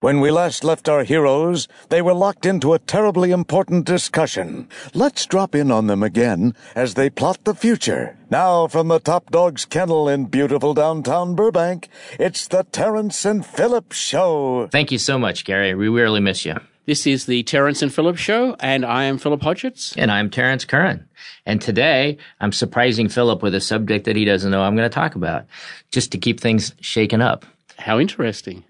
When 0.00 0.20
we 0.20 0.30
last 0.30 0.62
left 0.62 0.88
our 0.88 1.02
heroes, 1.02 1.66
they 1.88 2.00
were 2.00 2.14
locked 2.14 2.46
into 2.46 2.72
a 2.72 2.78
terribly 2.78 3.32
important 3.32 3.84
discussion. 3.84 4.68
Let's 4.94 5.26
drop 5.26 5.56
in 5.56 5.72
on 5.72 5.88
them 5.88 6.04
again 6.04 6.54
as 6.76 6.94
they 6.94 7.10
plot 7.10 7.42
the 7.42 7.52
future. 7.52 8.16
Now, 8.30 8.68
from 8.68 8.86
the 8.86 9.00
Top 9.00 9.32
Dog's 9.32 9.64
kennel 9.64 10.08
in 10.08 10.26
beautiful 10.26 10.72
downtown 10.72 11.34
Burbank, 11.34 11.88
it's 12.16 12.46
the 12.46 12.62
Terence 12.70 13.24
and 13.24 13.44
Philip 13.44 13.90
Show. 13.90 14.68
Thank 14.70 14.92
you 14.92 14.98
so 14.98 15.18
much, 15.18 15.44
Gary. 15.44 15.74
We 15.74 15.88
really 15.88 16.20
miss 16.20 16.46
you. 16.46 16.54
This 16.86 17.04
is 17.04 17.26
the 17.26 17.42
Terence 17.42 17.82
and 17.82 17.92
Philip 17.92 18.18
Show, 18.18 18.54
and 18.60 18.86
I 18.86 19.02
am 19.02 19.18
Philip 19.18 19.40
Hodgetts. 19.40 19.96
And 19.98 20.12
I'm 20.12 20.30
Terence 20.30 20.64
Curren. 20.64 21.08
And 21.44 21.60
today, 21.60 22.18
I'm 22.40 22.52
surprising 22.52 23.08
Philip 23.08 23.42
with 23.42 23.52
a 23.52 23.60
subject 23.60 24.04
that 24.04 24.14
he 24.14 24.24
doesn't 24.24 24.52
know 24.52 24.62
I'm 24.62 24.76
going 24.76 24.88
to 24.88 24.94
talk 24.94 25.16
about, 25.16 25.46
just 25.90 26.12
to 26.12 26.18
keep 26.18 26.38
things 26.38 26.72
shaken 26.80 27.20
up. 27.20 27.44
How 27.78 28.00
interesting. 28.00 28.64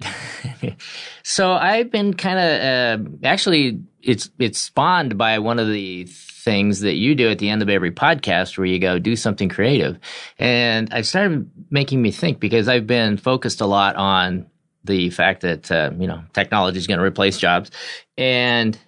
so 1.24 1.52
I've 1.52 1.90
been 1.90 2.14
kind 2.14 2.38
of 2.38 3.06
uh, 3.06 3.26
actually 3.26 3.80
it's 4.02 4.30
it's 4.38 4.58
spawned 4.60 5.16
by 5.16 5.38
one 5.38 5.58
of 5.58 5.66
the 5.68 6.04
things 6.04 6.80
that 6.80 6.94
you 6.94 7.14
do 7.14 7.28
at 7.30 7.38
the 7.38 7.48
end 7.48 7.62
of 7.62 7.68
every 7.68 7.90
podcast 7.90 8.56
where 8.58 8.66
you 8.66 8.78
go 8.78 8.98
do 8.98 9.16
something 9.16 9.48
creative. 9.48 9.98
And 10.38 10.92
I 10.92 11.02
started 11.02 11.50
making 11.70 12.00
me 12.02 12.10
think 12.10 12.38
because 12.38 12.68
I've 12.68 12.86
been 12.86 13.16
focused 13.16 13.60
a 13.60 13.66
lot 13.66 13.96
on 13.96 14.46
the 14.84 15.10
fact 15.10 15.40
that 15.40 15.70
uh, 15.72 15.90
you 15.98 16.06
know 16.06 16.22
technology 16.34 16.78
is 16.78 16.86
going 16.86 16.98
to 16.98 17.04
replace 17.04 17.38
jobs 17.38 17.70
and 18.16 18.78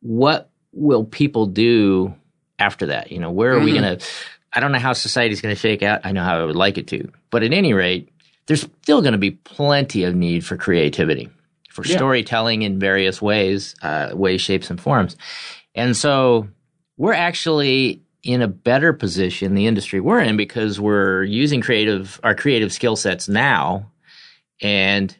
what 0.00 0.50
will 0.72 1.04
people 1.04 1.46
do 1.46 2.14
after 2.58 2.86
that? 2.86 3.10
You 3.10 3.18
know, 3.18 3.30
where 3.30 3.52
are 3.52 3.56
mm-hmm. 3.56 3.64
we 3.64 3.72
going 3.72 3.98
to 3.98 4.06
I 4.52 4.60
don't 4.60 4.70
know 4.70 4.78
how 4.78 4.92
society's 4.92 5.40
going 5.40 5.54
to 5.54 5.60
shake 5.60 5.82
out. 5.82 6.02
I 6.04 6.12
know 6.12 6.22
how 6.22 6.40
I 6.40 6.44
would 6.44 6.54
like 6.54 6.78
it 6.78 6.86
to. 6.88 7.10
But 7.30 7.42
at 7.42 7.52
any 7.52 7.72
rate, 7.72 8.10
there's 8.46 8.62
still 8.82 9.00
going 9.00 9.12
to 9.12 9.18
be 9.18 9.32
plenty 9.32 10.04
of 10.04 10.14
need 10.14 10.44
for 10.44 10.56
creativity, 10.56 11.30
for 11.70 11.84
yeah. 11.84 11.96
storytelling 11.96 12.62
in 12.62 12.78
various 12.78 13.22
ways, 13.22 13.74
uh, 13.82 14.10
ways, 14.12 14.40
shapes, 14.40 14.70
and 14.70 14.80
forms. 14.80 15.16
And 15.74 15.96
so 15.96 16.48
we're 16.96 17.14
actually 17.14 18.02
in 18.22 18.40
a 18.40 18.48
better 18.48 18.92
position, 18.92 19.54
the 19.54 19.66
industry 19.66 20.00
we're 20.00 20.20
in, 20.20 20.36
because 20.36 20.80
we're 20.80 21.24
using 21.24 21.60
creative, 21.60 22.20
our 22.22 22.34
creative 22.34 22.72
skill 22.72 22.96
sets 22.96 23.28
now, 23.28 23.90
and 24.60 25.16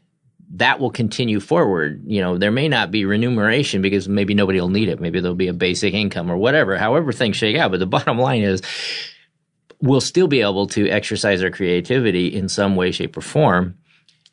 that 0.55 0.79
will 0.79 0.91
continue 0.91 1.41
forward. 1.41 2.03
You 2.07 2.21
know, 2.21 2.39
there 2.39 2.53
may 2.53 2.69
not 2.69 2.91
be 2.91 3.05
remuneration 3.05 3.83
because 3.83 4.09
maybe 4.09 4.35
nobody 4.35 4.61
will 4.61 4.69
need 4.69 4.89
it. 4.89 5.01
Maybe 5.01 5.21
there'll 5.21 5.35
be 5.35 5.49
a 5.49 5.55
basic 5.55 5.95
income 5.95 6.31
or 6.31 6.37
whatever, 6.37 6.79
however 6.79 7.13
things 7.13 7.37
shake 7.37 7.57
out. 7.57 7.71
But 7.71 7.81
the 7.81 7.87
bottom 7.95 8.19
line 8.19 8.43
is 8.43 8.63
we'll 9.81 10.01
still 10.01 10.29
be 10.29 10.41
able 10.41 10.67
to 10.69 10.89
exercise 10.89 11.43
our 11.43 11.51
creativity 11.51 12.29
in 12.29 12.49
some 12.49 12.77
way, 12.77 12.91
shape, 12.91 13.17
or 13.17 13.21
form. 13.21 13.77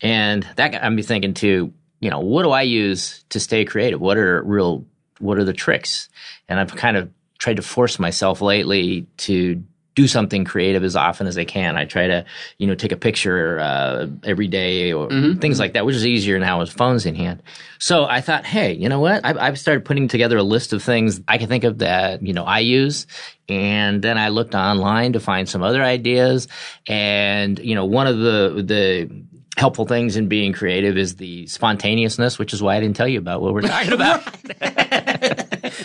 And 0.02 0.47
that 0.56 0.92
me 0.92 1.03
thinking 1.03 1.34
too, 1.34 1.73
you 2.00 2.09
know, 2.09 2.20
what 2.20 2.44
do 2.44 2.52
I 2.52 2.64
use 2.64 3.23
to 3.30 3.39
stay 3.39 3.66
creative? 3.66 4.02
What 4.02 4.17
are 4.17 4.42
real, 4.44 4.86
what 5.19 5.38
are 5.38 5.44
the 5.44 5.53
tricks? 5.53 6.09
And 6.50 6.59
I've 6.59 6.75
kind 6.75 6.97
of 6.97 7.12
tried 7.38 7.58
to 7.58 7.62
force 7.62 8.00
myself 8.00 8.42
lately 8.42 9.08
to 9.17 9.64
do 9.95 10.08
something 10.08 10.45
creative 10.45 10.84
as 10.84 10.95
often 10.95 11.28
as 11.28 11.38
I 11.38 11.44
can. 11.44 11.75
I 11.78 11.86
try 11.86 12.08
to, 12.08 12.25
you 12.58 12.67
know, 12.67 12.75
take 12.75 12.92
a 12.92 12.97
picture 12.97 13.59
uh, 13.59 14.08
every 14.23 14.47
day 14.47 14.94
or 14.94 15.09
mm-hmm. 15.09 15.39
things 15.39 15.59
like 15.59 15.73
that, 15.73 15.86
which 15.86 15.95
is 15.95 16.06
easier 16.06 16.39
now 16.39 16.59
with 16.59 16.72
phones 16.72 17.06
in 17.06 17.16
hand. 17.16 17.44
So 17.78 18.06
I 18.06 18.22
thought, 18.22 18.45
hey, 18.45 18.73
you 18.73 18.88
know 18.88 19.00
what? 19.00 19.25
I've, 19.25 19.38
I've, 19.38 19.59
started 19.59 19.84
putting 19.84 20.08
together 20.08 20.38
a 20.38 20.44
list 20.44 20.72
of 20.72 20.81
things 20.81 21.19
I 21.28 21.38
can 21.38 21.50
think 21.50 21.64
of 21.64 21.80
that 21.80 22.22
you 22.22 22.34
know 22.34 22.44
I 22.45 22.59
use, 22.59 23.06
and 23.50 24.02
then 24.02 24.17
I 24.17 24.30
looked 24.30 24.56
online 24.56 25.14
to 25.14 25.19
find 25.19 25.47
some 25.47 25.62
other 25.62 25.84
ideas. 25.84 26.47
And 26.88 27.59
you 27.59 27.75
know, 27.75 27.86
one 27.86 28.08
of 28.08 28.17
the 28.17 28.64
the 28.64 29.25
helpful 29.58 29.86
things 29.86 30.16
in 30.16 30.28
being 30.28 30.53
creative 30.53 30.97
is 30.97 31.17
the 31.17 31.45
spontaneousness, 31.47 32.39
which 32.39 32.53
is 32.53 32.64
why 32.64 32.78
I 32.78 32.80
didn't 32.80 32.95
tell 32.95 33.08
you 33.08 33.19
about 33.19 33.42
what 33.42 33.53
we're 33.53 33.62
talking 33.75 33.94
about. 33.94 34.23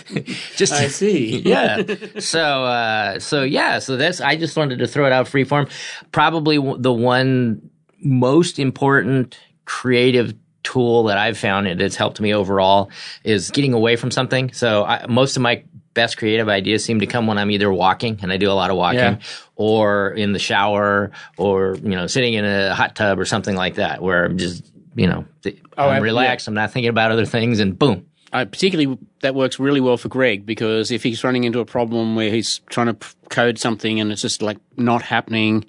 just 0.56 0.72
I 0.72 0.88
see. 0.88 1.38
yeah. 1.44 1.82
So 2.18 2.64
uh, 2.64 3.18
so 3.18 3.42
yeah. 3.42 3.78
So 3.78 3.96
that's 3.96 4.20
I 4.20 4.36
just 4.36 4.56
wanted 4.56 4.78
to 4.80 4.86
throw 4.86 5.06
it 5.06 5.12
out 5.12 5.26
freeform. 5.26 5.70
Probably 6.12 6.56
the 6.56 6.92
one 6.92 7.70
most 8.00 8.58
important 8.58 9.38
creative 9.64 10.34
tool 10.62 11.04
that 11.04 11.16
I've 11.16 11.38
found 11.38 11.68
and 11.68 11.80
it's 11.80 11.96
helped 11.96 12.20
me 12.20 12.34
overall 12.34 12.90
is 13.24 13.50
getting 13.50 13.72
away 13.72 13.96
from 13.96 14.10
something. 14.10 14.52
So 14.52 14.84
I, 14.84 15.06
most 15.06 15.36
of 15.36 15.42
my 15.42 15.62
best 15.96 16.18
creative 16.18 16.48
ideas 16.48 16.84
seem 16.84 17.00
to 17.00 17.06
come 17.06 17.26
when 17.26 17.38
I'm 17.38 17.50
either 17.50 17.72
walking, 17.72 18.18
and 18.22 18.30
I 18.30 18.36
do 18.36 18.50
a 18.50 18.52
lot 18.52 18.70
of 18.70 18.76
walking, 18.76 19.00
yeah. 19.00 19.18
or 19.56 20.10
in 20.10 20.32
the 20.32 20.38
shower, 20.38 21.10
or 21.36 21.76
you 21.76 21.90
know, 21.90 22.06
sitting 22.06 22.34
in 22.34 22.44
a 22.44 22.74
hot 22.74 22.94
tub 22.94 23.18
or 23.18 23.24
something 23.24 23.56
like 23.56 23.76
that, 23.76 24.02
where 24.02 24.24
I'm 24.24 24.38
just 24.38 24.70
you 24.94 25.06
know, 25.06 25.24
oh, 25.76 25.88
I'm 25.88 26.02
relaxed. 26.02 26.46
Yeah. 26.46 26.50
I'm 26.50 26.54
not 26.54 26.70
thinking 26.72 26.90
about 26.90 27.10
other 27.10 27.26
things, 27.26 27.58
and 27.58 27.76
boom. 27.76 28.06
Particularly, 28.32 28.98
that 29.20 29.34
works 29.34 29.58
really 29.58 29.80
well 29.80 29.96
for 29.96 30.08
Greg 30.08 30.44
because 30.44 30.90
if 30.90 31.02
he's 31.02 31.24
running 31.24 31.44
into 31.44 31.60
a 31.60 31.64
problem 31.64 32.16
where 32.16 32.30
he's 32.30 32.58
trying 32.68 32.94
to 32.94 32.96
code 33.30 33.58
something 33.58 34.00
and 34.00 34.12
it's 34.12 34.22
just 34.22 34.42
like 34.42 34.58
not 34.76 35.02
happening, 35.02 35.64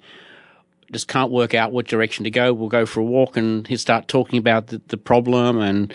just 0.92 1.08
can't 1.08 1.30
work 1.30 1.54
out 1.54 1.72
what 1.72 1.86
direction 1.86 2.24
to 2.24 2.30
go, 2.30 2.52
we'll 2.52 2.68
go 2.68 2.84
for 2.84 3.00
a 3.00 3.04
walk 3.04 3.36
and 3.36 3.66
he'll 3.66 3.78
start 3.78 4.08
talking 4.08 4.38
about 4.38 4.68
the, 4.68 4.82
the 4.88 4.96
problem 4.96 5.60
and 5.60 5.94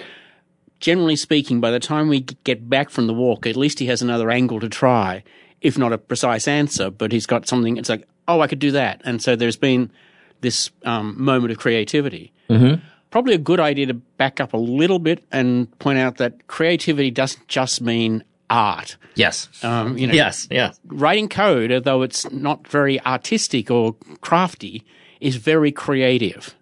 generally 0.84 1.16
speaking, 1.16 1.62
by 1.62 1.72
the 1.72 1.80
time 1.80 2.10
we 2.10 2.20
get 2.44 2.70
back 2.70 2.90
from 2.90 3.08
the 3.08 3.14
walk, 3.14 3.48
at 3.48 3.56
least 3.56 3.80
he 3.80 3.86
has 3.86 4.02
another 4.02 4.30
angle 4.30 4.60
to 4.60 4.68
try, 4.68 5.24
if 5.62 5.78
not 5.78 5.94
a 5.94 5.98
precise 5.98 6.46
answer, 6.46 6.90
but 6.90 7.14
he's 7.14 7.26
got 7.26 7.48
something. 7.48 7.78
It's 7.78 7.88
like, 7.88 8.06
oh, 8.28 8.42
I 8.42 8.48
could 8.48 8.60
do 8.60 8.72
that. 8.72 9.02
And 9.06 9.22
so 9.22 9.38
there's 9.38 9.56
been 9.56 9.92
this 10.42 10.72
um, 10.84 11.16
moment 11.18 11.54
of 11.54 11.58
creativity. 11.58 12.34
Mm-hmm. 12.50 12.86
Probably 13.14 13.36
a 13.36 13.38
good 13.38 13.60
idea 13.60 13.86
to 13.86 13.94
back 13.94 14.42
up 14.42 14.54
a 14.54 14.58
little 14.58 14.98
bit 14.98 15.24
and 15.32 15.70
point 15.78 16.00
out 16.00 16.18
that 16.18 16.48
creativity 16.48 17.12
doesn't 17.12 17.48
just 17.48 17.80
mean 17.80 18.24
art. 18.50 18.98
Yes. 19.14 19.50
Um, 19.64 20.00
you 20.00 20.08
know, 20.08 20.16
yes. 20.16 20.48
Yeah. 20.50 20.72
Writing 20.88 21.30
code, 21.30 21.72
although 21.72 22.02
it's 22.02 22.32
not 22.32 22.68
very 22.68 23.00
artistic 23.02 23.70
or 23.70 23.96
crafty, 24.22 24.84
is 25.22 25.36
very 25.36 25.72
creative. 25.72 26.56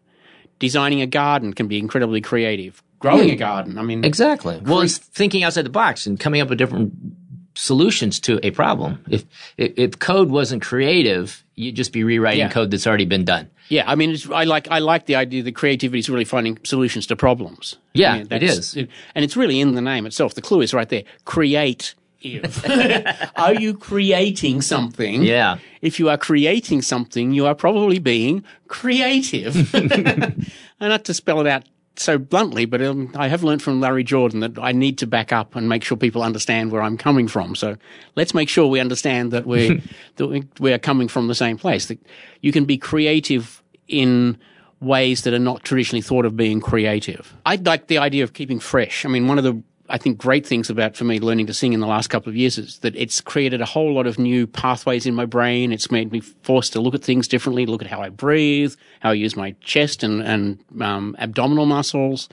Designing 0.60 1.02
a 1.02 1.08
garden 1.08 1.54
can 1.54 1.70
be 1.70 1.80
incredibly 1.80 2.20
creative 2.20 2.84
growing 3.00 3.32
a 3.32 3.36
garden. 3.38 3.78
I 3.78 3.82
mean, 3.82 4.04
exactly. 4.04 4.60
Well, 4.62 4.82
it's 4.82 4.98
thinking 4.98 5.46
outside 5.46 5.64
the 5.64 5.70
box 5.70 6.06
and 6.06 6.20
coming 6.20 6.42
up 6.42 6.50
with 6.50 6.58
different 6.58 7.21
solutions 7.56 8.20
to 8.22 8.40
a 8.46 8.52
problem. 8.52 9.04
If 9.10 9.26
if, 9.58 9.74
if 9.78 10.00
code 10.00 10.30
wasn't 10.30 10.62
creative, 10.62 11.44
you'd 11.56 11.76
just 11.76 11.94
be 11.94 12.04
rewriting 12.04 12.40
yeah. 12.40 12.50
code 12.50 12.72
that's 12.72 12.88
already 12.88 13.06
been 13.06 13.26
done. 13.26 13.50
Yeah, 13.70 13.90
I 13.90 13.96
mean, 13.96 14.18
I 14.34 14.44
like 14.44 14.70
I 14.70 14.80
like 14.80 15.06
the 15.06 15.16
idea 15.16 15.44
that 15.44 15.56
creativity 15.56 16.00
is 16.00 16.10
really 16.10 16.26
finding 16.26 16.60
solutions 16.64 17.08
to 17.08 17.16
problems. 17.16 17.78
Yeah, 17.94 18.14
I 18.14 18.18
mean, 18.20 18.28
it 18.32 18.44
is, 18.44 18.76
and 18.76 18.90
it's 19.16 19.38
really 19.38 19.60
in 19.60 19.76
the 19.76 19.82
name 19.82 20.06
itself. 20.06 20.34
The 20.34 20.42
clue 20.42 20.62
is 20.62 20.74
right 20.74 20.90
there. 20.90 21.04
Create. 21.26 21.96
are 23.36 23.56
you 23.56 23.74
creating 23.76 24.62
something? 24.62 25.24
Yeah. 25.24 25.58
If 25.82 25.98
you 25.98 26.08
are 26.08 26.20
creating 26.20 26.84
something, 26.84 27.32
you 27.32 27.48
are 27.48 27.56
probably 27.56 27.98
being 27.98 28.44
creative. 28.68 29.74
and 29.74 30.46
not 30.80 31.04
to 31.06 31.16
spell 31.16 31.42
it 31.42 31.48
out 31.48 31.64
so 32.02 32.18
bluntly, 32.18 32.66
but 32.66 32.82
um, 32.82 33.12
I 33.16 33.28
have 33.28 33.44
learned 33.44 33.62
from 33.62 33.80
Larry 33.80 34.04
Jordan 34.04 34.42
that 34.42 34.58
I 34.60 34.72
need 34.72 34.98
to 35.00 35.08
back 35.08 35.32
up 35.32 35.56
and 35.56 35.70
make 35.70 35.84
sure 35.84 35.98
people 35.98 36.24
understand 36.24 36.72
where 36.72 36.82
I'm 36.82 36.98
coming 36.98 37.28
from. 37.28 37.56
So 37.56 37.78
let's 38.16 38.34
make 38.34 38.50
sure 38.50 38.68
we 38.68 38.80
understand 38.80 39.32
that 39.32 39.46
we 39.46 39.82
that 40.18 40.48
we 40.60 40.74
are 40.74 40.80
coming 40.80 41.08
from 41.08 41.28
the 41.28 41.36
same 41.36 41.58
place. 41.58 41.86
That 41.88 42.00
you 42.42 42.52
can 42.52 42.66
be 42.66 42.78
creative 42.78 43.62
in 43.88 44.38
ways 44.80 45.22
that 45.22 45.34
are 45.34 45.40
not 45.40 45.64
traditionally 45.64 46.02
thought 46.02 46.26
of 46.26 46.36
being 46.36 46.60
creative. 46.60 47.34
I 47.46 47.56
like 47.56 47.88
the 47.88 48.00
idea 48.00 48.24
of 48.24 48.34
keeping 48.34 48.60
fresh. 48.60 49.06
I 49.06 49.10
mean, 49.10 49.28
one 49.28 49.38
of 49.38 49.44
the 49.44 49.62
I 49.92 49.98
think 49.98 50.18
great 50.18 50.48
things 50.48 50.70
about 50.70 50.96
for 50.96 51.04
me 51.04 51.20
learning 51.20 51.48
to 51.48 51.54
sing 51.54 51.74
in 51.74 51.82
the 51.82 51.88
last 51.88 52.08
couple 52.08 52.30
of 52.30 52.36
years 52.36 52.58
is 52.58 52.80
that 52.80 52.96
it's 52.96 53.20
created 53.20 53.60
a 53.60 53.66
whole 53.66 53.94
lot 53.94 54.08
of 54.08 54.18
new 54.18 54.48
pathways 54.48 55.06
in 55.06 55.14
my 55.14 55.26
brain. 55.26 55.74
It's 55.74 55.92
made 55.92 56.14
me 56.14 56.22
forced 56.22 56.72
to 56.74 56.82
look 56.82 56.96
at 56.96 57.04
things 57.04 57.28
differently, 57.28 57.66
look 57.66 57.82
at 57.82 57.90
how 57.90 58.02
I 58.02 58.08
breathe, 58.08 58.74
how 59.02 59.10
I 59.10 59.14
use 59.14 59.36
my 59.36 59.52
chest 59.60 60.02
and, 60.02 60.22
and 60.22 60.64
um, 60.82 61.16
abdominal 61.20 61.66
muscles. 61.66 62.30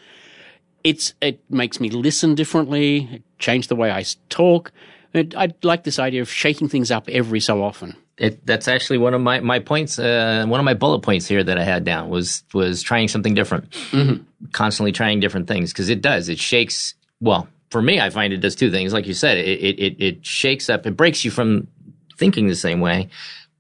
It's 0.85 1.15
it 1.21 1.43
makes 1.51 1.81
me 1.81 1.91
listen 1.91 2.37
differently, 2.37 3.25
change 3.41 3.67
the 3.67 3.77
way 3.77 3.91
I 3.91 4.05
talk. 4.29 4.71
It, 5.13 5.35
I 5.37 5.53
like 5.63 5.83
this 5.83 5.99
idea 5.99 6.23
of 6.23 6.31
shaking 6.31 6.69
things 6.69 6.93
up 6.93 7.09
every 7.09 7.41
so 7.41 7.65
often. 7.65 7.97
It, 8.19 8.45
that's 8.47 8.69
actually 8.69 8.99
one 8.99 9.15
of 9.15 9.21
my, 9.21 9.41
my 9.41 9.59
points. 9.59 9.99
Uh, 9.99 10.45
one 10.47 10.61
of 10.61 10.65
my 10.65 10.75
bullet 10.75 11.01
points 11.01 11.27
here 11.27 11.43
that 11.43 11.59
I 11.59 11.65
had 11.65 11.85
down 11.85 12.09
was 12.09 12.45
was 12.55 12.83
trying 12.83 13.09
something 13.09 13.35
different, 13.35 13.71
mm-hmm. 13.71 14.23
constantly 14.53 14.93
trying 14.93 15.19
different 15.19 15.49
things 15.49 15.73
because 15.73 15.89
it 15.89 16.03
does. 16.03 16.29
It 16.29 16.39
shakes 16.39 16.95
well, 17.21 17.49
for 17.71 17.83
me, 17.83 18.01
I 18.01 18.11
find 18.11 18.33
it 18.33 18.39
does 18.39 18.55
two 18.55 18.71
things. 18.71 18.93
Like 18.93 19.07
you 19.07 19.15
said, 19.15 19.39
it, 19.39 19.61
it, 19.61 20.03
it 20.03 20.27
shakes 20.27 20.71
up, 20.71 20.87
it 20.87 20.97
breaks 20.97 21.25
you 21.25 21.31
from 21.31 21.69
thinking 22.17 22.49
the 22.49 22.57
same 22.57 22.81
way. 22.81 23.09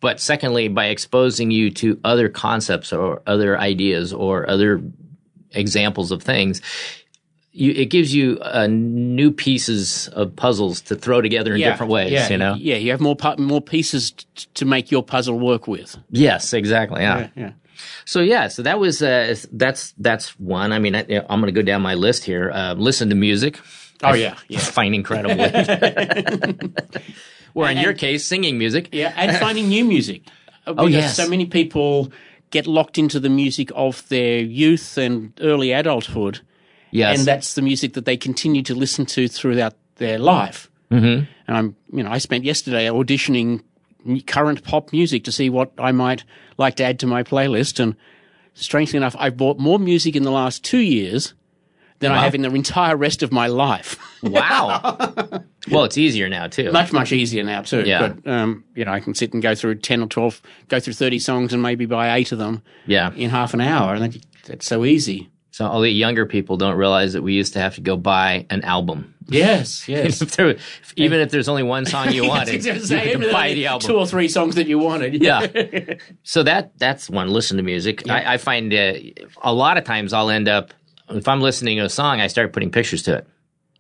But 0.00 0.20
secondly, 0.20 0.69
by 0.69 0.87
exposing 0.87 1.50
you 1.50 1.70
to 1.72 1.99
other 2.05 2.28
concepts 2.28 2.93
or 2.93 3.20
other 3.26 3.58
ideas 3.58 4.12
or 4.12 4.49
other 4.49 4.81
examples 5.50 6.12
of 6.12 6.22
things, 6.22 6.62
you, 7.50 7.72
it 7.72 7.87
gives 7.87 8.14
you 8.14 8.38
uh, 8.43 8.69
new 8.69 9.32
pieces 9.32 10.06
of 10.08 10.37
puzzles 10.37 10.81
to 10.82 10.94
throw 10.94 11.20
together 11.20 11.54
in 11.54 11.61
yeah, 11.61 11.70
different 11.70 11.90
ways. 11.90 12.12
Yeah, 12.12 12.28
you 12.28 12.38
know, 12.38 12.54
yeah, 12.54 12.76
you 12.76 12.93
have 12.93 13.00
more 13.00 13.16
pu- 13.16 13.43
more 13.43 13.61
pieces 13.61 14.12
t- 14.12 14.46
to 14.54 14.64
make 14.64 14.93
your 14.93 15.02
puzzle 15.02 15.38
work 15.40 15.66
with. 15.66 15.96
Yes, 16.11 16.52
exactly. 16.52 17.00
Yeah. 17.02 17.19
yeah, 17.19 17.28
yeah. 17.34 17.52
So 18.04 18.20
yeah, 18.20 18.48
so 18.48 18.62
that 18.62 18.78
was 18.78 19.02
uh, 19.02 19.34
that's 19.52 19.92
that's 19.98 20.38
one. 20.38 20.72
I 20.72 20.78
mean, 20.78 20.94
I, 20.94 21.00
I'm 21.28 21.40
going 21.40 21.46
to 21.46 21.52
go 21.52 21.62
down 21.62 21.82
my 21.82 21.94
list 21.94 22.25
here. 22.25 22.50
Uh, 22.50 22.75
listen 22.75 23.08
to 23.10 23.14
music. 23.14 23.60
Oh 24.02 24.14
yeah, 24.14 24.36
yeah. 24.48 24.58
Find 24.78 24.94
incredibly. 24.94 25.44
or 27.54 27.69
in 27.70 27.78
your 27.78 27.94
case, 27.94 28.25
singing 28.26 28.58
music. 28.58 28.88
Yeah, 28.92 29.12
and 29.16 29.36
finding 29.36 29.69
new 29.69 29.84
music. 29.84 30.22
Uh, 30.26 30.30
Oh, 30.70 30.75
because 30.86 30.92
yes. 30.92 31.16
So 31.16 31.26
many 31.28 31.46
people 31.46 32.12
get 32.50 32.66
locked 32.66 32.98
into 32.98 33.19
the 33.19 33.30
music 33.30 33.70
of 33.75 34.06
their 34.08 34.38
youth 34.40 34.98
and 34.98 35.32
early 35.40 35.72
adulthood, 35.72 36.40
Yes. 36.90 37.19
and 37.19 37.26
that's 37.26 37.54
the 37.54 37.62
music 37.62 37.94
that 37.94 38.04
they 38.04 38.19
continue 38.19 38.62
to 38.64 38.75
listen 38.75 39.06
to 39.06 39.28
throughout 39.28 39.75
their 39.96 40.19
life. 40.19 40.69
Mm-hmm. 40.90 41.25
And 41.46 41.56
I'm, 41.56 41.76
you 41.92 42.02
know, 42.02 42.10
I 42.10 42.19
spent 42.19 42.44
yesterday 42.44 42.86
auditioning 42.86 43.62
current 44.27 44.62
pop 44.65 44.93
music 44.93 45.25
to 45.25 45.33
see 45.33 45.50
what 45.50 45.73
I 45.79 45.93
might 45.93 46.25
like 46.56 46.77
to 46.77 46.85
add 46.85 46.99
to 47.00 47.06
my 47.06 47.23
playlist. 47.23 47.81
And 47.81 47.97
strangely 48.55 48.97
enough, 48.97 49.17
I've 49.19 49.37
bought 49.37 49.59
more 49.59 49.79
music 49.79 50.17
in 50.17 50.23
the 50.23 50.31
last 50.31 50.65
two 50.65 50.79
years 50.79 51.35
than 52.00 52.12
I 52.12 52.23
have 52.23 52.35
in 52.35 52.43
the 52.43 52.55
entire 52.55 52.97
rest 52.97 53.23
of 53.23 53.33
my 53.33 53.49
life. 53.49 53.99
wow. 54.23 54.99
well, 55.71 55.85
it's 55.85 55.99
easier 55.99 56.29
now 56.29 56.47
too. 56.47 56.71
much 56.71 56.93
much 56.93 57.12
easier 57.12 57.43
now 57.43 57.62
too. 57.62 57.83
Yeah. 57.83 58.09
But 58.09 58.31
um, 58.31 58.65
you 58.75 58.85
know, 58.85 58.93
I 58.93 59.00
can 59.00 59.15
sit 59.15 59.33
and 59.33 59.43
go 59.43 59.55
through 59.55 59.77
ten 59.77 60.03
or 60.03 60.06
twelve, 60.06 60.41
go 60.69 60.81
through 60.81 60.95
thirty 60.95 61.19
songs, 61.19 61.53
and 61.53 61.62
maybe 61.62 61.87
buy 61.87 62.17
eight 62.17 62.33
of 62.33 62.39
them 62.39 62.62
yeah. 62.87 63.12
in 63.15 63.31
half 63.31 63.55
an 63.55 63.61
hour, 63.61 63.95
and 63.95 64.12
that, 64.12 64.27
that's 64.47 64.67
so 64.67 64.85
easy. 64.85 65.29
So 65.58 65.66
all 65.66 65.81
the 65.81 65.90
younger 65.90 66.25
people 66.25 66.56
don't 66.56 66.76
realize 66.76 67.14
that 67.14 67.22
we 67.22 67.32
used 67.32 67.55
to 67.55 67.58
have 67.58 67.75
to 67.75 67.81
go 67.81 67.96
buy 67.96 68.46
an 68.49 68.62
album. 68.62 69.12
Yes, 69.28 69.88
yes. 69.94 70.22
If 70.22 70.37
there- 70.37 70.56
even 70.94 71.19
if 71.19 71.32
there's 71.32 71.49
only 71.49 71.64
one 71.64 71.84
song 71.84 72.12
you 72.12 72.28
wanted, 72.34 72.64
you 72.64 72.75
to 72.75 73.32
buy 73.32 73.55
the 73.55 73.66
album. 73.66 73.84
Two 73.88 73.96
or 73.99 74.06
three 74.06 74.28
songs 74.28 74.55
that 74.55 74.69
you 74.69 74.78
wanted. 74.78 75.20
yeah. 75.20 75.94
So 76.22 76.44
that 76.44 76.78
that's 76.78 77.10
one. 77.10 77.31
Listen 77.31 77.56
to 77.56 77.64
music. 77.64 78.08
I, 78.08 78.34
I 78.34 78.37
find 78.37 78.72
uh, 78.72 78.93
a 79.43 79.52
lot 79.52 79.78
of 79.78 79.82
times 79.84 80.12
I'll 80.12 80.31
end 80.31 80.46
up 80.49 80.72
if 81.10 81.26
I'm 81.26 81.40
listening 81.40 81.78
to 81.78 81.84
a 81.87 81.88
song, 81.88 82.20
I 82.20 82.28
start 82.28 82.52
putting 82.52 82.70
pictures 82.70 83.02
to 83.04 83.16
it. 83.16 83.26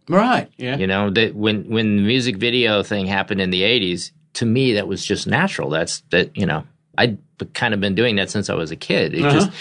Right. 0.08 0.50
Yeah. 0.56 0.78
You 0.78 0.88
know, 0.88 1.10
that 1.10 1.36
when 1.36 1.62
when 1.70 1.96
the 1.98 2.02
music 2.02 2.38
video 2.38 2.82
thing 2.82 3.06
happened 3.06 3.40
in 3.40 3.50
the 3.50 3.62
'80s, 3.62 4.10
to 4.32 4.46
me 4.46 4.72
that 4.72 4.88
was 4.88 5.04
just 5.04 5.28
natural. 5.28 5.70
That's 5.70 6.00
that 6.10 6.36
you 6.36 6.44
know 6.46 6.64
I'd 6.96 7.18
kind 7.54 7.72
of 7.72 7.78
been 7.80 7.94
doing 7.94 8.16
that 8.16 8.30
since 8.30 8.50
I 8.50 8.54
was 8.54 8.72
a 8.72 8.76
kid. 8.76 9.14
It 9.14 9.20
just 9.22 9.48
s- 9.50 9.54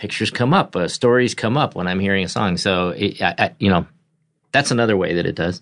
pictures 0.00 0.30
come 0.30 0.54
up, 0.54 0.74
uh, 0.74 0.88
stories 0.88 1.34
come 1.34 1.58
up 1.58 1.74
when 1.74 1.86
I'm 1.86 2.00
hearing 2.00 2.24
a 2.24 2.28
song. 2.28 2.56
So 2.56 2.88
it, 2.96 3.20
I, 3.20 3.34
I, 3.38 3.54
you 3.58 3.68
know, 3.68 3.86
that's 4.50 4.70
another 4.70 4.96
way 4.96 5.12
that 5.14 5.26
it 5.26 5.34
does. 5.34 5.60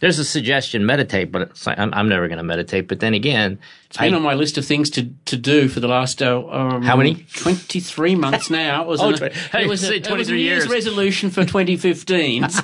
There's 0.00 0.18
a 0.18 0.24
suggestion 0.24 0.84
meditate, 0.86 1.32
but 1.32 1.42
it's 1.42 1.66
like, 1.66 1.78
I'm, 1.78 1.92
I'm 1.94 2.08
never 2.08 2.28
going 2.28 2.36
to 2.38 2.44
meditate. 2.44 2.86
But 2.86 3.00
then 3.00 3.14
again, 3.14 3.58
It's 3.86 3.96
been 3.96 4.12
on 4.14 4.22
my 4.22 4.34
list 4.34 4.58
of 4.58 4.64
things 4.66 4.90
to, 4.90 5.10
to 5.24 5.36
do 5.36 5.68
for 5.68 5.80
the 5.80 5.88
last 5.88 6.22
uh, 6.22 6.46
um, 6.48 6.82
How 6.82 6.96
many? 6.96 7.26
Twenty 7.34 7.80
three 7.80 8.14
months 8.14 8.50
now. 8.50 8.82
It 8.82 8.88
was, 8.88 9.00
Oh, 9.02 9.08
an- 9.08 9.14
it 9.14 9.66
was, 9.68 9.88
a, 9.88 9.96
it 9.96 10.06
was 10.08 10.28
a 10.28 10.34
23 10.34 10.36
New 10.36 10.42
Year's 10.44 10.64
years. 10.66 10.72
resolution 10.72 11.30
for 11.30 11.44
2015. 11.44 12.46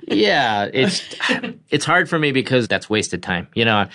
yeah, 0.08 0.68
it's 0.72 1.02
it's 1.70 1.84
hard 1.84 2.08
for 2.08 2.18
me 2.18 2.32
because 2.32 2.68
that's 2.68 2.90
wasted 2.90 3.22
time. 3.22 3.48
You 3.54 3.64
know, 3.64 3.86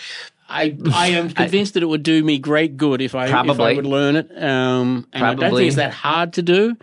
I 0.51 0.77
I 0.93 1.07
am 1.09 1.29
convinced 1.33 1.73
that 1.75 1.83
it 1.83 1.87
would 1.87 2.03
do 2.03 2.23
me 2.23 2.37
great 2.39 2.77
good 2.77 3.01
if 3.01 3.15
I 3.15 3.25
if 3.25 3.59
I 3.59 3.73
would 3.73 3.85
learn 3.85 4.15
it. 4.15 4.31
Um, 4.31 5.07
and 5.13 5.23
I 5.23 5.29
don't 5.29 5.39
Probably. 5.39 5.61
think 5.61 5.67
it's 5.67 5.75
that 5.77 5.93
hard 5.93 6.33
to 6.33 6.41
do. 6.41 6.75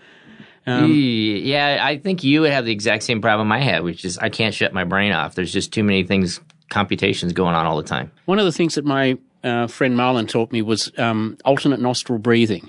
Um, 0.66 0.92
yeah, 0.92 1.78
I 1.80 1.96
think 1.96 2.24
you 2.24 2.42
would 2.42 2.52
have 2.52 2.66
the 2.66 2.72
exact 2.72 3.02
same 3.02 3.22
problem 3.22 3.50
I 3.52 3.60
had, 3.60 3.82
which 3.82 4.04
is 4.04 4.18
I 4.18 4.28
can't 4.28 4.54
shut 4.54 4.74
my 4.74 4.84
brain 4.84 5.12
off. 5.12 5.34
There's 5.34 5.52
just 5.52 5.72
too 5.72 5.82
many 5.82 6.04
things, 6.04 6.40
computations 6.68 7.32
going 7.32 7.54
on 7.54 7.64
all 7.64 7.78
the 7.78 7.88
time. 7.88 8.12
One 8.26 8.38
of 8.38 8.44
the 8.44 8.52
things 8.52 8.74
that 8.74 8.84
my 8.84 9.16
uh, 9.42 9.66
friend 9.66 9.96
Marlon 9.96 10.28
taught 10.28 10.52
me 10.52 10.60
was 10.60 10.92
um, 10.98 11.38
alternate 11.44 11.80
nostril 11.80 12.18
breathing. 12.18 12.68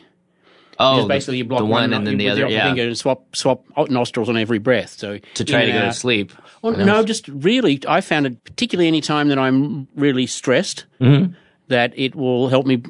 Oh, 0.81 1.07
basically, 1.07 1.37
you 1.39 1.43
block 1.45 1.59
the 1.59 1.65
one, 1.65 1.89
no- 1.89 1.97
and 1.97 2.07
then 2.07 2.17
the 2.17 2.29
other, 2.29 2.47
yeah, 2.47 2.65
finger 2.67 2.83
and 2.83 2.97
swap 2.97 3.35
swap 3.35 3.63
nostrils 3.89 4.29
on 4.29 4.37
every 4.37 4.59
breath. 4.59 4.91
So 4.97 5.19
to 5.35 5.43
try 5.43 5.65
to 5.65 5.71
go 5.71 5.81
to 5.81 5.93
sleep. 5.93 6.31
Well, 6.61 6.73
no, 6.77 7.03
just 7.03 7.27
really, 7.27 7.79
I 7.87 8.01
found 8.01 8.25
it 8.25 8.43
particularly 8.43 8.87
any 8.87 9.01
time 9.01 9.27
that 9.29 9.37
I'm 9.39 9.87
really 9.95 10.25
stressed, 10.27 10.85
Mm-hmm. 11.01 11.33
that 11.67 11.93
it 11.97 12.15
will 12.15 12.47
help 12.49 12.65
me 12.65 12.81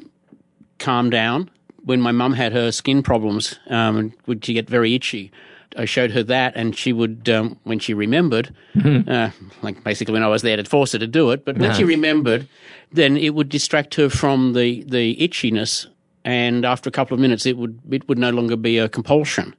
calm 0.78 1.10
down. 1.10 1.50
When 1.84 2.00
my 2.00 2.12
mum 2.12 2.34
had 2.34 2.52
her 2.52 2.70
skin 2.72 3.02
problems, 3.02 3.58
um, 3.68 4.12
would 4.26 4.44
she 4.44 4.52
get 4.52 4.68
very 4.68 4.94
itchy, 4.94 5.32
I 5.76 5.84
showed 5.86 6.10
her 6.10 6.22
that, 6.24 6.52
and 6.56 6.76
she 6.76 6.92
would, 6.92 7.28
um, 7.28 7.58
when 7.64 7.78
she 7.78 7.94
remembered, 7.94 8.54
Mm-hmm. 8.76 9.10
uh, 9.10 9.30
like 9.62 9.82
basically 9.82 10.12
when 10.12 10.22
I 10.22 10.28
was 10.28 10.42
there 10.42 10.56
to 10.56 10.64
force 10.64 10.92
her 10.92 10.98
to 10.98 11.06
do 11.06 11.30
it, 11.30 11.44
but 11.44 11.56
when 11.58 11.70
Uh-huh. 11.70 11.78
she 11.78 11.84
remembered, 11.84 12.46
then 12.92 13.16
it 13.16 13.34
would 13.34 13.48
distract 13.48 13.94
her 13.96 14.08
from 14.10 14.52
the 14.52 14.84
the 14.84 15.16
itchiness, 15.16 15.86
and 16.24 16.64
after 16.64 16.88
a 16.88 16.92
couple 16.92 17.14
of 17.14 17.20
minutes, 17.20 17.46
it 17.46 17.56
would 17.56 17.78
it 17.90 18.08
would 18.08 18.18
no 18.18 18.30
longer 18.30 18.56
be 18.56 18.78
a 18.78 18.88
compulsion. 18.88 19.54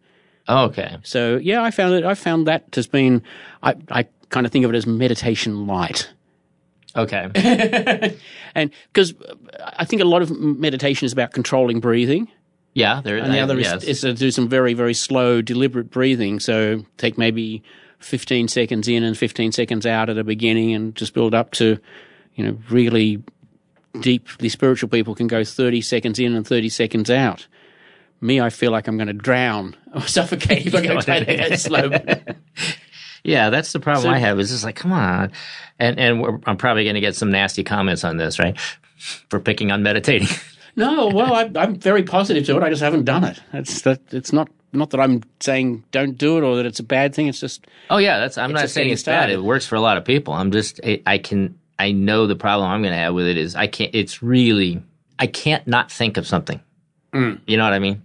Oh, 0.47 0.65
okay. 0.65 0.97
So 1.03 1.37
yeah, 1.37 1.61
I 1.63 1.71
found 1.71 1.93
it. 1.95 2.03
I 2.03 2.13
found 2.15 2.47
that 2.47 2.65
has 2.75 2.87
been. 2.87 3.21
I 3.63 3.75
I 3.89 4.07
kind 4.29 4.45
of 4.45 4.51
think 4.51 4.65
of 4.65 4.73
it 4.73 4.77
as 4.77 4.85
meditation 4.87 5.67
light, 5.67 6.09
Okay. 6.95 7.29
and 8.55 8.71
because 8.93 9.13
I 9.77 9.85
think 9.85 10.01
a 10.01 10.05
lot 10.05 10.21
of 10.21 10.31
meditation 10.31 11.05
is 11.05 11.13
about 11.13 11.31
controlling 11.31 11.79
breathing, 11.79 12.27
Yeah, 12.73 13.01
there. 13.01 13.17
and 13.17 13.31
the 13.33 13.39
I- 13.39 13.41
other 13.41 13.59
yes. 13.59 13.83
is, 13.83 13.89
is 13.89 14.01
to 14.01 14.13
do 14.13 14.31
some 14.31 14.49
very 14.49 14.73
very 14.73 14.93
slow, 14.93 15.41
deliberate 15.41 15.89
breathing. 15.91 16.39
So 16.39 16.85
take 16.97 17.17
maybe 17.17 17.61
fifteen 17.99 18.47
seconds 18.47 18.87
in 18.87 19.03
and 19.03 19.17
fifteen 19.17 19.51
seconds 19.51 19.85
out 19.85 20.09
at 20.09 20.15
the 20.15 20.23
beginning, 20.23 20.73
and 20.73 20.95
just 20.95 21.13
build 21.13 21.33
up 21.33 21.51
to, 21.51 21.77
you 22.35 22.43
know, 22.45 22.57
really 22.69 23.23
deeply 23.99 24.49
spiritual 24.49 24.89
people 24.89 25.15
can 25.15 25.27
go 25.27 25.43
thirty 25.43 25.81
seconds 25.81 26.19
in 26.19 26.35
and 26.35 26.45
thirty 26.47 26.69
seconds 26.69 27.09
out. 27.09 27.47
Me, 28.21 28.39
I 28.39 28.49
feel 28.51 28.71
like 28.71 28.87
I'm 28.87 28.97
going 28.97 29.07
to 29.07 29.13
drown 29.13 29.75
or 29.95 30.01
suffocate 30.01 30.67
if 30.67 30.75
I 30.75 30.81
go 30.81 31.01
go 31.01 31.55
slow. 31.55 31.89
Yeah, 33.23 33.51
that's 33.51 33.71
the 33.71 33.79
problem 33.79 34.03
So- 34.05 34.09
I 34.09 34.17
have. 34.17 34.39
Is 34.39 34.49
just 34.49 34.63
like, 34.63 34.75
come 34.75 34.91
on, 34.93 35.31
and 35.79 35.99
and 35.99 36.21
we're, 36.21 36.39
I'm 36.45 36.57
probably 36.57 36.83
going 36.85 36.95
to 36.95 37.01
get 37.01 37.15
some 37.15 37.29
nasty 37.31 37.63
comments 37.63 38.03
on 38.03 38.17
this, 38.17 38.39
right? 38.39 38.59
For 39.29 39.39
picking 39.39 39.71
on 39.71 39.83
meditating. 39.83 40.27
No, 40.73 41.07
well, 41.09 41.33
I, 41.33 41.51
I'm 41.57 41.75
very 41.75 42.01
positive 42.01 42.45
to 42.45 42.55
it. 42.55 42.63
I 42.63 42.69
just 42.69 42.81
haven't 42.81 43.03
done 43.03 43.25
it. 43.25 43.41
It's 43.51 43.81
that. 43.81 43.99
It's 44.13 44.31
not 44.31 44.47
not 44.71 44.91
that 44.91 45.01
I'm 45.01 45.21
saying 45.41 45.83
don't 45.91 46.17
do 46.17 46.37
it 46.37 46.43
or 46.43 46.55
that 46.55 46.65
it's 46.65 46.79
a 46.79 46.83
bad 46.83 47.13
thing. 47.13 47.27
It's 47.27 47.41
just 47.41 47.67
Oh 47.89 47.97
yeah, 47.97 48.19
that's. 48.19 48.37
I'm 48.37 48.53
not 48.53 48.69
saying 48.69 48.89
it's 48.89 49.03
bad. 49.03 49.29
It 49.29 49.43
works 49.43 49.65
for 49.65 49.75
a 49.75 49.81
lot 49.81 49.97
of 49.97 50.05
people. 50.05 50.33
I'm 50.33 50.49
just. 50.49 50.79
I, 50.81 51.01
I 51.05 51.17
can. 51.17 51.59
I 51.81 51.91
know 51.91 52.27
the 52.27 52.35
problem 52.35 52.69
I'm 52.69 52.81
going 52.81 52.93
to 52.93 52.97
have 52.97 53.13
with 53.13 53.25
it 53.25 53.37
is 53.37 53.55
I 53.55 53.67
can't. 53.67 53.93
It's 53.93 54.21
really. 54.21 54.81
I 55.17 55.27
can't 55.27 55.65
not 55.67 55.91
think 55.91 56.17
of 56.17 56.27
something. 56.27 56.61
Mm. 57.13 57.41
You 57.47 57.57
know 57.57 57.63
what 57.63 57.73
I 57.73 57.79
mean? 57.79 58.01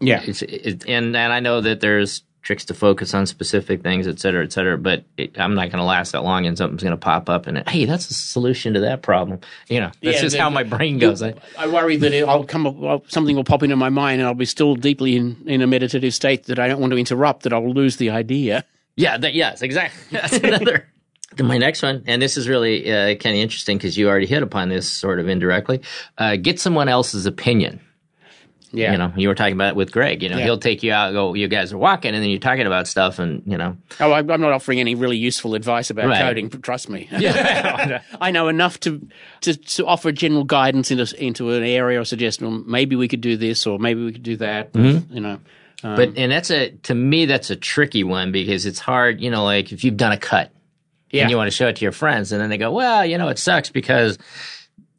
yeah. 0.00 0.22
It's 0.24 0.42
it, 0.42 0.84
and 0.88 1.16
and 1.16 1.32
I 1.32 1.40
know 1.40 1.60
that 1.60 1.80
there's 1.80 2.22
tricks 2.42 2.64
to 2.66 2.74
focus 2.74 3.12
on 3.12 3.26
specific 3.26 3.82
things, 3.82 4.06
et 4.06 4.20
cetera, 4.20 4.44
et 4.44 4.52
cetera. 4.52 4.78
But 4.78 5.04
it, 5.16 5.38
I'm 5.38 5.54
not 5.54 5.70
going 5.70 5.78
to 5.78 5.84
last 5.84 6.12
that 6.12 6.22
long, 6.22 6.46
and 6.46 6.56
something's 6.56 6.82
going 6.82 6.92
to 6.92 6.96
pop 6.96 7.28
up, 7.28 7.46
and 7.46 7.68
hey, 7.68 7.84
that's 7.84 8.08
a 8.08 8.14
solution 8.14 8.74
to 8.74 8.80
that 8.80 9.02
problem. 9.02 9.40
You 9.68 9.80
know, 9.80 9.90
that's 10.02 10.16
Yeah, 10.16 10.22
just 10.22 10.36
how 10.36 10.48
my 10.48 10.62
brain 10.62 10.98
goes. 10.98 11.22
I, 11.22 11.34
I 11.58 11.66
worry 11.66 11.96
that 11.96 12.12
it, 12.12 12.26
I'll 12.26 12.44
come 12.44 12.66
up, 12.66 12.76
well, 12.76 13.04
something 13.08 13.34
will 13.36 13.44
pop 13.44 13.62
into 13.62 13.76
my 13.76 13.88
mind 13.88 14.20
and 14.20 14.28
I'll 14.28 14.34
be 14.34 14.44
still 14.46 14.74
deeply 14.74 15.16
in, 15.16 15.42
in 15.46 15.60
a 15.60 15.66
meditative 15.66 16.14
state 16.14 16.44
that 16.44 16.58
I 16.58 16.68
don't 16.68 16.80
want 16.80 16.92
to 16.92 16.98
interrupt. 16.98 17.42
That 17.42 17.52
I'll 17.52 17.68
lose 17.72 17.96
the 17.96 18.10
idea. 18.10 18.64
Yeah, 18.96 19.18
that, 19.18 19.34
yes, 19.34 19.60
exactly. 19.60 20.00
That's 20.20 20.36
another. 20.38 20.88
My 21.42 21.58
next 21.58 21.82
one, 21.82 22.02
and 22.06 22.20
this 22.22 22.36
is 22.36 22.48
really 22.48 22.90
uh, 22.90 23.14
kind 23.16 23.36
of 23.36 23.40
interesting 23.42 23.76
because 23.78 23.96
you 23.96 24.08
already 24.08 24.26
hit 24.26 24.42
upon 24.42 24.68
this 24.68 24.88
sort 24.90 25.18
of 25.20 25.28
indirectly. 25.28 25.80
Uh, 26.18 26.36
get 26.36 26.58
someone 26.60 26.88
else's 26.88 27.26
opinion. 27.26 27.80
Yeah. 28.72 28.92
You 28.92 28.98
know, 28.98 29.12
you 29.16 29.28
were 29.28 29.34
talking 29.34 29.54
about 29.54 29.70
it 29.70 29.76
with 29.76 29.92
Greg. 29.92 30.22
You 30.22 30.28
know, 30.28 30.36
Yeah. 30.38 30.44
he'll 30.44 30.58
take 30.58 30.82
you 30.82 30.92
out, 30.92 31.12
go, 31.12 31.34
you 31.34 31.46
guys 31.48 31.72
are 31.72 31.78
walking, 31.78 32.14
and 32.14 32.22
then 32.22 32.28
you're 32.28 32.40
talking 32.40 32.66
about 32.66 32.86
stuff, 32.88 33.18
and 33.18 33.42
you 33.46 33.56
know, 33.56 33.76
Oh, 34.00 34.10
I- 34.10 34.18
I'm 34.18 34.26
not 34.40 34.52
offering 34.52 34.80
any 34.80 34.94
really 34.94 35.16
useful 35.16 35.54
advice 35.54 35.88
about 35.88 36.06
Right. 36.06 36.20
coding. 36.20 36.50
Trust 36.50 36.90
me. 36.90 37.08
Yeah. 37.16 38.02
I 38.20 38.32
know 38.32 38.48
enough 38.48 38.78
to, 38.80 39.00
to 39.42 39.54
to 39.54 39.86
offer 39.86 40.10
general 40.12 40.44
guidance 40.44 40.90
into 40.90 41.06
into 41.24 41.52
an 41.52 41.62
area 41.62 42.00
or 42.00 42.04
suggestion. 42.04 42.46
Well, 42.48 42.64
maybe 42.66 42.96
we 42.96 43.08
could 43.08 43.20
do 43.20 43.36
this, 43.36 43.66
or 43.66 43.78
maybe 43.78 44.04
we 44.04 44.12
could 44.12 44.24
do 44.24 44.36
that. 44.38 44.72
Mm-hmm. 44.72 45.14
You 45.14 45.20
know. 45.20 45.38
but 45.82 46.12
and 46.16 46.30
that's 46.32 46.50
a 46.50 46.70
to 46.82 46.94
me 46.94 47.24
that's 47.26 47.50
a 47.50 47.56
tricky 47.56 48.02
one 48.04 48.32
because 48.32 48.66
it's 48.66 48.80
hard. 48.80 49.20
You 49.20 49.30
know, 49.30 49.44
like 49.44 49.72
if 49.72 49.84
you've 49.84 49.96
done 49.96 50.12
a 50.12 50.18
cut 50.18 50.50
Yeah. 51.10 51.22
and 51.22 51.30
you 51.30 51.36
want 51.36 51.48
to 51.48 51.56
show 51.56 51.68
it 51.68 51.76
to 51.76 51.84
your 51.84 51.92
friends, 51.92 52.32
and 52.32 52.40
then 52.40 52.50
they 52.50 52.58
go, 52.58 52.72
well, 52.72 53.04
you 53.04 53.16
know, 53.18 53.28
it 53.28 53.38
sucks 53.38 53.70
because 53.70 54.18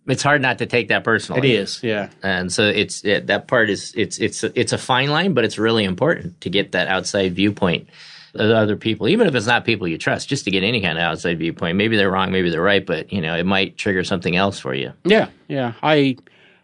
it's 0.07 0.23
hard 0.23 0.41
not 0.41 0.59
to 0.59 0.65
take 0.65 0.87
that 0.87 1.03
personally. 1.03 1.51
it 1.51 1.59
is. 1.59 1.83
Yeah. 1.83 2.09
and 2.23 2.51
so 2.51 2.63
it's 2.63 3.03
it, 3.03 3.27
that 3.27 3.47
part 3.47 3.69
is 3.69 3.93
it's 3.95 4.17
it's 4.19 4.43
it's 4.43 4.71
a 4.73 4.77
fine 4.77 5.09
line, 5.09 5.33
but 5.33 5.43
it's 5.43 5.57
really 5.57 5.83
important 5.83 6.39
to 6.41 6.49
get 6.49 6.71
that 6.71 6.87
outside 6.87 7.35
viewpoint 7.35 7.89
of 8.33 8.51
other 8.51 8.77
people, 8.77 9.07
even 9.07 9.27
if 9.27 9.35
it's 9.35 9.47
not 9.47 9.65
people 9.65 9.87
you 9.87 9.97
trust, 9.97 10.29
just 10.29 10.45
to 10.45 10.51
get 10.51 10.63
any 10.63 10.79
kind 10.81 10.97
of 10.97 11.03
outside 11.03 11.39
viewpoint. 11.39 11.75
Maybe 11.77 11.97
they're 11.97 12.11
wrong, 12.11 12.31
maybe 12.31 12.49
they're 12.49 12.61
right, 12.61 12.85
but 12.85 13.11
you 13.11 13.21
know 13.21 13.35
it 13.35 13.45
might 13.45 13.77
trigger 13.77 14.03
something 14.03 14.35
else 14.35 14.59
for 14.59 14.73
you. 14.73 14.93
Yeah. 15.03 15.27
Yeah. 15.47 15.73
I 15.83 16.17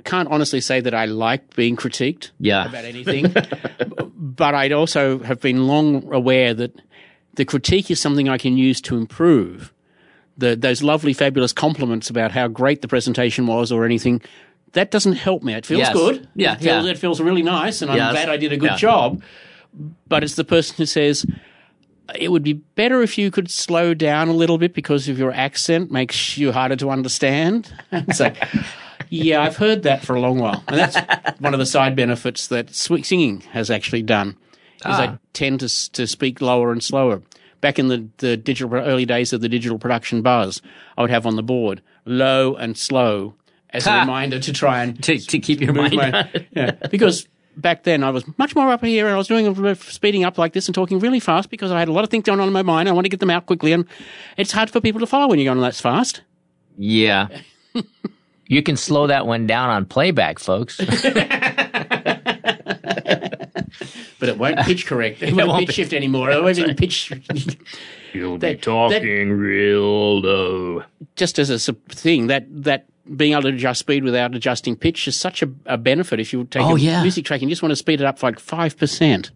can't 0.03 0.29
honestly 0.29 0.61
say 0.61 0.81
that 0.81 0.93
I 0.93 1.05
like 1.05 1.55
being 1.55 1.75
critiqued. 1.75 2.31
Yeah, 2.39 2.67
about 2.67 2.85
anything. 2.85 3.33
but 4.15 4.55
I'd 4.55 4.71
also 4.73 5.19
have 5.19 5.39
been 5.39 5.67
long 5.67 6.13
aware 6.13 6.53
that 6.53 6.79
the 7.35 7.45
critique 7.45 7.89
is 7.91 7.99
something 7.99 8.29
I 8.29 8.37
can 8.37 8.57
use 8.57 8.81
to 8.81 8.97
improve. 8.97 9.73
The, 10.37 10.55
those 10.55 10.81
lovely, 10.81 11.13
fabulous 11.13 11.53
compliments 11.53 12.09
about 12.09 12.31
how 12.31 12.47
great 12.47 12.81
the 12.81 12.87
presentation 12.87 13.45
was 13.47 13.71
or 13.71 13.85
anything, 13.85 14.21
that 14.73 14.89
doesn't 14.89 15.13
help 15.13 15.43
me. 15.43 15.53
It 15.53 15.65
feels 15.65 15.79
Yes. 15.81 15.93
good. 15.93 16.27
Yeah, 16.35 16.53
it 16.53 16.61
feels, 16.61 16.85
yeah. 16.85 16.91
it 16.91 16.97
feels 16.97 17.21
really 17.21 17.43
nice, 17.43 17.81
and 17.83 17.91
I'm 17.91 17.97
Yes. 17.97 18.11
glad 18.13 18.29
I 18.29 18.37
did 18.37 18.51
a 18.51 18.57
good 18.57 18.71
Yeah. 18.71 18.77
job. 18.77 19.21
But 20.07 20.23
it's 20.23 20.35
the 20.35 20.43
person 20.43 20.75
who 20.77 20.85
says 20.85 21.25
it 22.15 22.31
would 22.31 22.43
be 22.43 22.53
better 22.53 23.01
if 23.01 23.17
you 23.17 23.31
could 23.31 23.49
slow 23.49 23.93
down 23.93 24.27
a 24.27 24.33
little 24.33 24.57
bit 24.57 24.73
because 24.73 25.07
of 25.07 25.17
your 25.17 25.31
accent 25.31 25.91
makes 25.91 26.37
you 26.37 26.51
harder 26.51 26.75
to 26.77 26.89
understand. 26.89 27.71
It's 27.91 28.19
like, 28.19 28.37
yeah, 29.09 29.41
I've 29.41 29.57
heard 29.57 29.83
that 29.83 30.03
for 30.03 30.15
a 30.15 30.19
long 30.19 30.39
while, 30.39 30.63
and 30.67 30.77
that's 30.79 30.97
one 31.39 31.53
of 31.53 31.59
the 31.59 31.65
side 31.65 31.95
benefits 31.95 32.47
that 32.47 32.73
singing 32.73 33.41
has 33.51 33.69
actually 33.69 34.01
done. 34.01 34.35
Is 34.85 34.99
I 34.99 35.07
Ah. 35.07 35.17
tend 35.33 35.59
to 35.61 35.91
to 35.93 36.07
speak 36.07 36.41
lower 36.41 36.71
and 36.71 36.83
slower. 36.83 37.21
Back 37.61 37.79
in 37.79 37.87
the, 37.87 38.07
the 38.17 38.35
digital 38.35 38.73
early 38.75 39.05
days 39.05 39.31
of 39.31 39.39
the 39.41 39.47
digital 39.47 39.79
production 39.79 40.21
buzz, 40.21 40.61
I 40.97 41.01
would 41.01 41.09
have 41.11 41.25
on 41.25 41.37
the 41.37 41.43
board 41.43 41.81
low 42.05 42.55
and 42.55 42.77
slow 42.77 43.35
as 43.69 43.87
a 43.87 43.99
reminder 44.01 44.37
to 44.39 44.51
try 44.51 44.83
and 44.83 45.01
To, 45.03 45.17
to 45.17 45.39
keep 45.39 45.61
your 45.61 45.71
move 45.73 45.93
mind. 45.93 46.13
my- 46.13 46.45
yeah, 46.51 46.71
because 46.91 47.25
back 47.55 47.83
then 47.83 48.03
I 48.03 48.09
was 48.09 48.25
much 48.37 48.53
more 48.55 48.69
up 48.69 48.83
here 48.83 49.05
and 49.05 49.15
I 49.15 49.17
was 49.17 49.27
doing 49.27 49.75
speeding 49.75 50.25
up 50.25 50.37
like 50.37 50.51
this 50.53 50.67
and 50.67 50.75
talking 50.75 50.99
really 50.99 51.21
fast 51.21 51.49
because 51.49 51.71
I 51.71 51.79
had 51.79 51.87
a 51.87 51.93
lot 51.93 52.03
of 52.03 52.09
things 52.09 52.25
going 52.25 52.41
on 52.41 52.47
in 52.47 52.53
my 52.53 52.63
mind. 52.63 52.89
I 52.89 52.91
want 52.91 53.05
to 53.05 53.09
get 53.09 53.21
them 53.21 53.29
out 53.29 53.45
quickly, 53.45 53.71
and 53.71 53.85
it's 54.35 54.51
hard 54.51 54.69
for 54.69 54.81
people 54.81 54.99
to 54.99 55.07
follow 55.07 55.27
when 55.29 55.39
you're 55.39 55.53
going 55.53 55.63
that 55.63 55.75
fast. 55.75 56.21
yeah. 56.77 57.27
You 58.45 58.61
can 58.61 58.75
slow 58.75 59.07
that 59.07 59.25
one 59.25 59.47
down 59.47 59.69
on 59.69 59.85
playback, 59.85 60.37
folks. 60.37 60.77
But 64.23 64.29
it 64.29 64.37
won't 64.37 64.57
pitch 64.59 64.85
correct. 64.85 65.21
It 65.21 65.33
won't, 65.33 65.49
won't 65.49 65.67
pitch 65.67 65.75
shift 65.75 65.91
anymore. 65.91 66.31
It 66.31 66.41
won't 66.41 66.57
even 66.57 66.77
pitch. 66.77 67.11
You'll 68.13 68.37
be 68.37 68.55
talking 68.55 69.31
real 69.33 70.21
low. 70.21 70.83
Just 71.17 71.39
as 71.39 71.49
a 71.67 71.73
thing 71.89 72.27
that 72.27 72.45
that 72.63 72.85
being 73.17 73.33
able 73.33 73.41
to 73.41 73.47
adjust 73.49 73.81
speed 73.81 74.05
without 74.05 74.33
adjusting 74.33 74.77
pitch 74.77 75.09
is 75.09 75.17
such 75.17 75.43
a, 75.43 75.49
a 75.65 75.77
benefit. 75.77 76.21
If 76.21 76.31
you 76.31 76.45
take 76.45 76.61
Oh, 76.63 76.77
a 76.77 76.79
yeah. 76.79 77.01
music 77.01 77.25
track 77.25 77.41
and 77.41 77.49
you 77.49 77.51
just 77.51 77.61
want 77.61 77.71
to 77.71 77.75
speed 77.75 77.99
it 77.99 78.05
up 78.05 78.23
like 78.23 78.39
five 78.39 78.77
percent, 78.77 79.31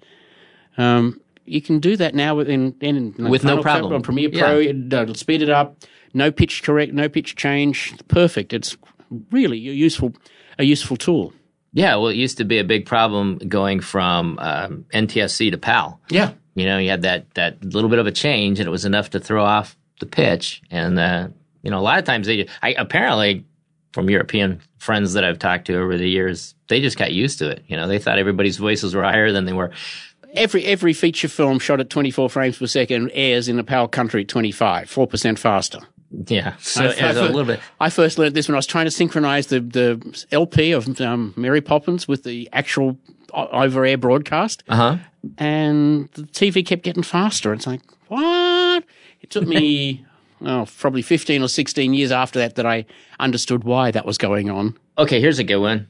um, 0.78 1.20
you 1.44 1.62
can 1.62 1.80
do 1.80 1.98
that 1.98 2.16
now 2.16 2.34
within 2.36 2.74
in, 2.80 3.14
in 3.18 3.30
With 3.30 3.44
no 3.44 3.62
Final 3.62 3.64
problem. 3.64 3.94
on 3.96 4.02
Premiere 4.04 4.30
Pro. 4.30 4.60
It, 4.60 4.90
will 4.90 5.16
speed 5.16 5.42
it 5.42 5.50
up. 5.50 5.76
No 6.14 6.32
pitch 6.32 6.64
correct. 6.64 6.94
No 6.94 7.10
pitch 7.10 7.36
change. 7.36 7.94
Perfect. 8.08 8.54
It's 8.54 8.78
really 9.32 9.58
a 9.68 9.74
useful 9.74 10.14
a 10.58 10.64
useful 10.64 10.96
tool. 10.96 11.34
Yeah, 11.74 11.96
well, 11.96 12.08
it 12.08 12.16
used 12.16 12.38
to 12.38 12.46
be 12.46 12.60
a 12.60 12.64
big 12.64 12.86
problem 12.86 13.38
going 13.38 13.82
from 13.82 14.40
um, 14.40 14.86
NTSC 14.94 15.52
to 15.52 15.58
PAL. 15.58 16.00
Yeah. 16.10 16.34
You 16.56 16.66
know, 16.66 16.80
you 16.80 16.90
had 16.90 17.04
that 17.04 17.32
that 17.36 17.64
little 17.64 17.90
bit 17.90 18.00
of 18.00 18.08
a 18.08 18.12
change, 18.12 18.60
and 18.60 18.68
it 18.68 18.72
was 18.72 18.86
enough 18.86 19.12
to 19.12 19.20
throw 19.20 19.46
off 19.46 19.78
the 20.00 20.08
pitch. 20.08 20.62
And 20.72 20.98
uh, 20.98 21.28
you 21.62 21.70
know, 21.70 21.78
a 21.78 21.82
lot 21.82 22.00
of 22.00 22.06
times 22.06 22.26
they, 22.26 22.48
I 22.64 22.70
apparently, 22.74 23.46
from 23.94 24.10
European 24.10 24.62
friends 24.80 25.14
that 25.14 25.24
I've 25.24 25.38
talked 25.38 25.66
to 25.68 25.78
over 25.78 25.98
the 25.98 26.10
years, 26.10 26.56
they 26.68 26.82
just 26.82 26.98
got 26.98 27.14
used 27.14 27.40
to 27.40 27.50
it. 27.50 27.64
You 27.68 27.78
know, 27.78 27.88
they 27.88 28.00
thought 28.00 28.18
everybody's 28.18 28.58
voices 28.58 28.96
were 28.96 29.04
higher 29.04 29.32
than 29.32 29.46
they 29.46 29.54
were. 29.54 29.72
Every 30.34 30.66
every 30.66 30.94
feature 30.94 31.28
film 31.28 31.60
shot 31.60 31.80
at 31.80 31.90
24 31.90 32.30
frames 32.30 32.58
per 32.58 32.68
second 32.68 33.12
airs 33.14 33.48
in 33.48 33.58
the 33.58 33.64
PAL 33.64 33.88
country 33.90 34.22
at 34.22 34.28
25, 34.28 34.90
four 34.90 35.06
percent 35.06 35.38
faster. 35.38 35.80
Yeah, 36.12 36.56
so 36.60 36.84
I- 36.86 36.88
it 36.92 37.02
I 37.04 37.08
was 37.10 37.18
a 37.18 37.24
little 37.24 37.44
bit. 37.46 37.60
I 37.80 37.90
first 37.90 38.18
learned 38.18 38.34
this 38.36 38.48
when 38.48 38.56
I 38.56 38.58
was 38.58 38.66
trying 38.68 38.86
to 38.86 38.92
synchronize 38.92 39.48
the, 39.48 39.60
the 39.60 40.26
LP 40.32 40.72
of 40.72 41.00
um, 41.02 41.34
Mary 41.36 41.62
Poppins 41.62 42.08
with 42.08 42.24
the 42.24 42.48
actual 42.54 42.98
over 43.34 43.86
air 43.86 43.98
broadcast, 43.98 44.64
Uh 44.70 44.76
huh. 44.76 44.98
and 45.38 46.10
the 46.14 46.24
TV 46.24 46.66
kept 46.66 46.84
getting 46.84 47.04
faster. 47.04 47.52
It's 47.54 47.68
like, 47.68 47.82
what? 48.08 48.84
It 49.22 49.30
took 49.30 49.46
me, 49.48 50.06
oh, 50.42 50.66
probably 50.80 51.02
15 51.02 51.44
or 51.44 51.50
16 51.50 51.94
years 51.94 52.12
after 52.12 52.40
that 52.40 52.56
that 52.56 52.66
I 52.66 52.86
understood 53.20 53.64
why 53.66 53.92
that 53.92 54.06
was 54.06 54.18
going 54.18 54.50
on. 54.50 54.78
Okay, 54.98 55.20
here's 55.20 55.40
a 55.40 55.44
good 55.44 55.58
one. 55.58 55.88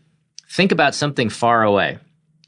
Think 0.49 0.71
about 0.71 0.95
something 0.95 1.29
far 1.29 1.63
away. 1.63 1.99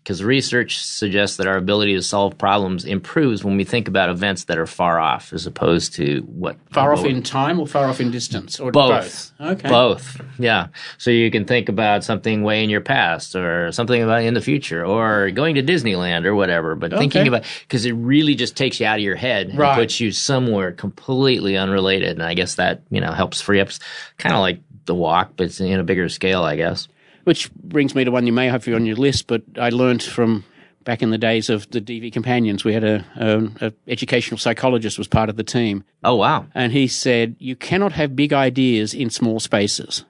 Because 0.04 0.24
research 0.24 0.84
suggests 0.84 1.38
that 1.38 1.46
our 1.46 1.58
ability 1.58 1.94
to 1.94 2.02
solve 2.02 2.38
problems 2.38 2.86
improves 2.86 3.44
when 3.44 3.58
we 3.58 3.64
think 3.64 3.88
about 3.88 4.10
events 4.10 4.46
that 4.46 4.58
are 4.58 4.66
far 4.66 5.00
off, 5.00 5.34
as 5.34 5.46
opposed 5.46 5.94
to 5.96 6.22
what 6.22 6.58
Far 6.72 6.94
off 6.94 7.06
in 7.06 7.22
time 7.22 7.60
or 7.60 7.68
far 7.68 7.86
off 7.86 8.00
in 8.00 8.10
distance? 8.10 8.60
Or 8.60 8.72
both. 8.72 9.32
Okay. 9.40 9.70
Both. 9.70 10.20
Yeah. 10.40 10.68
So 10.98 11.12
you 11.12 11.30
can 11.30 11.46
think 11.46 11.70
about 11.70 12.04
something 12.04 12.44
way 12.44 12.64
in 12.64 12.70
your 12.70 12.82
past 12.82 13.36
or 13.36 13.72
something 13.72 14.02
about 14.02 14.24
in 14.24 14.34
the 14.34 14.42
future 14.42 14.84
or 14.84 15.30
going 15.32 15.56
to 15.56 15.64
Disneyland 15.64 16.26
or 16.26 16.34
whatever. 16.34 16.76
But 16.76 16.92
thinking 16.92 17.28
about 17.28 17.44
because 17.62 17.86
it 17.86 17.94
really 17.94 18.36
just 18.36 18.56
takes 18.56 18.80
you 18.80 18.88
out 18.88 18.98
of 18.98 19.04
your 19.04 19.16
head 19.16 19.50
and 19.50 19.60
puts 19.76 20.00
you 20.00 20.12
somewhere 20.12 20.72
completely 20.72 21.56
unrelated. 21.56 22.12
And 22.12 22.24
I 22.24 22.34
guess 22.34 22.56
that, 22.56 22.82
you 22.90 23.02
know, 23.02 23.12
helps 23.12 23.42
free 23.42 23.60
up 23.60 23.70
kind 24.18 24.34
of 24.34 24.42
like 24.42 24.62
the 24.86 24.96
walk, 24.96 25.34
but 25.36 25.48
it's 25.48 25.60
in 25.60 25.80
a 25.80 25.84
bigger 25.84 26.10
scale, 26.10 26.42
I 26.44 26.56
guess. 26.56 26.88
Which 27.24 27.52
brings 27.54 27.96
me 27.96 28.04
to 28.04 28.12
one 28.12 28.26
you 28.26 28.34
may 28.34 28.48
have 28.48 28.68
on 28.68 28.86
your 28.86 28.96
list, 28.96 29.28
but 29.28 29.44
I 29.60 29.70
learnt 29.70 30.04
from 30.04 30.44
back 30.84 31.02
in 31.02 31.12
the 31.12 31.18
days 31.18 31.50
of 31.50 31.70
the 31.72 31.82
DV 31.82 32.12
Companions. 32.14 32.64
We 32.64 32.74
had 32.74 32.84
a, 32.84 33.06
a, 33.16 33.68
a 33.68 33.74
educational 33.88 34.38
psychologist 34.38 34.98
was 34.98 35.08
part 35.08 35.30
of 35.30 35.36
the 35.36 35.44
team, 35.44 35.84
Oh, 36.04 36.16
wow. 36.16 36.46
and 36.56 36.72
he 36.72 36.88
said 36.88 37.36
you 37.40 37.56
cannot 37.56 37.92
have 37.92 38.16
big 38.16 38.34
ideas 38.34 38.94
in 38.94 39.10
small 39.10 39.40
spaces. 39.40 40.06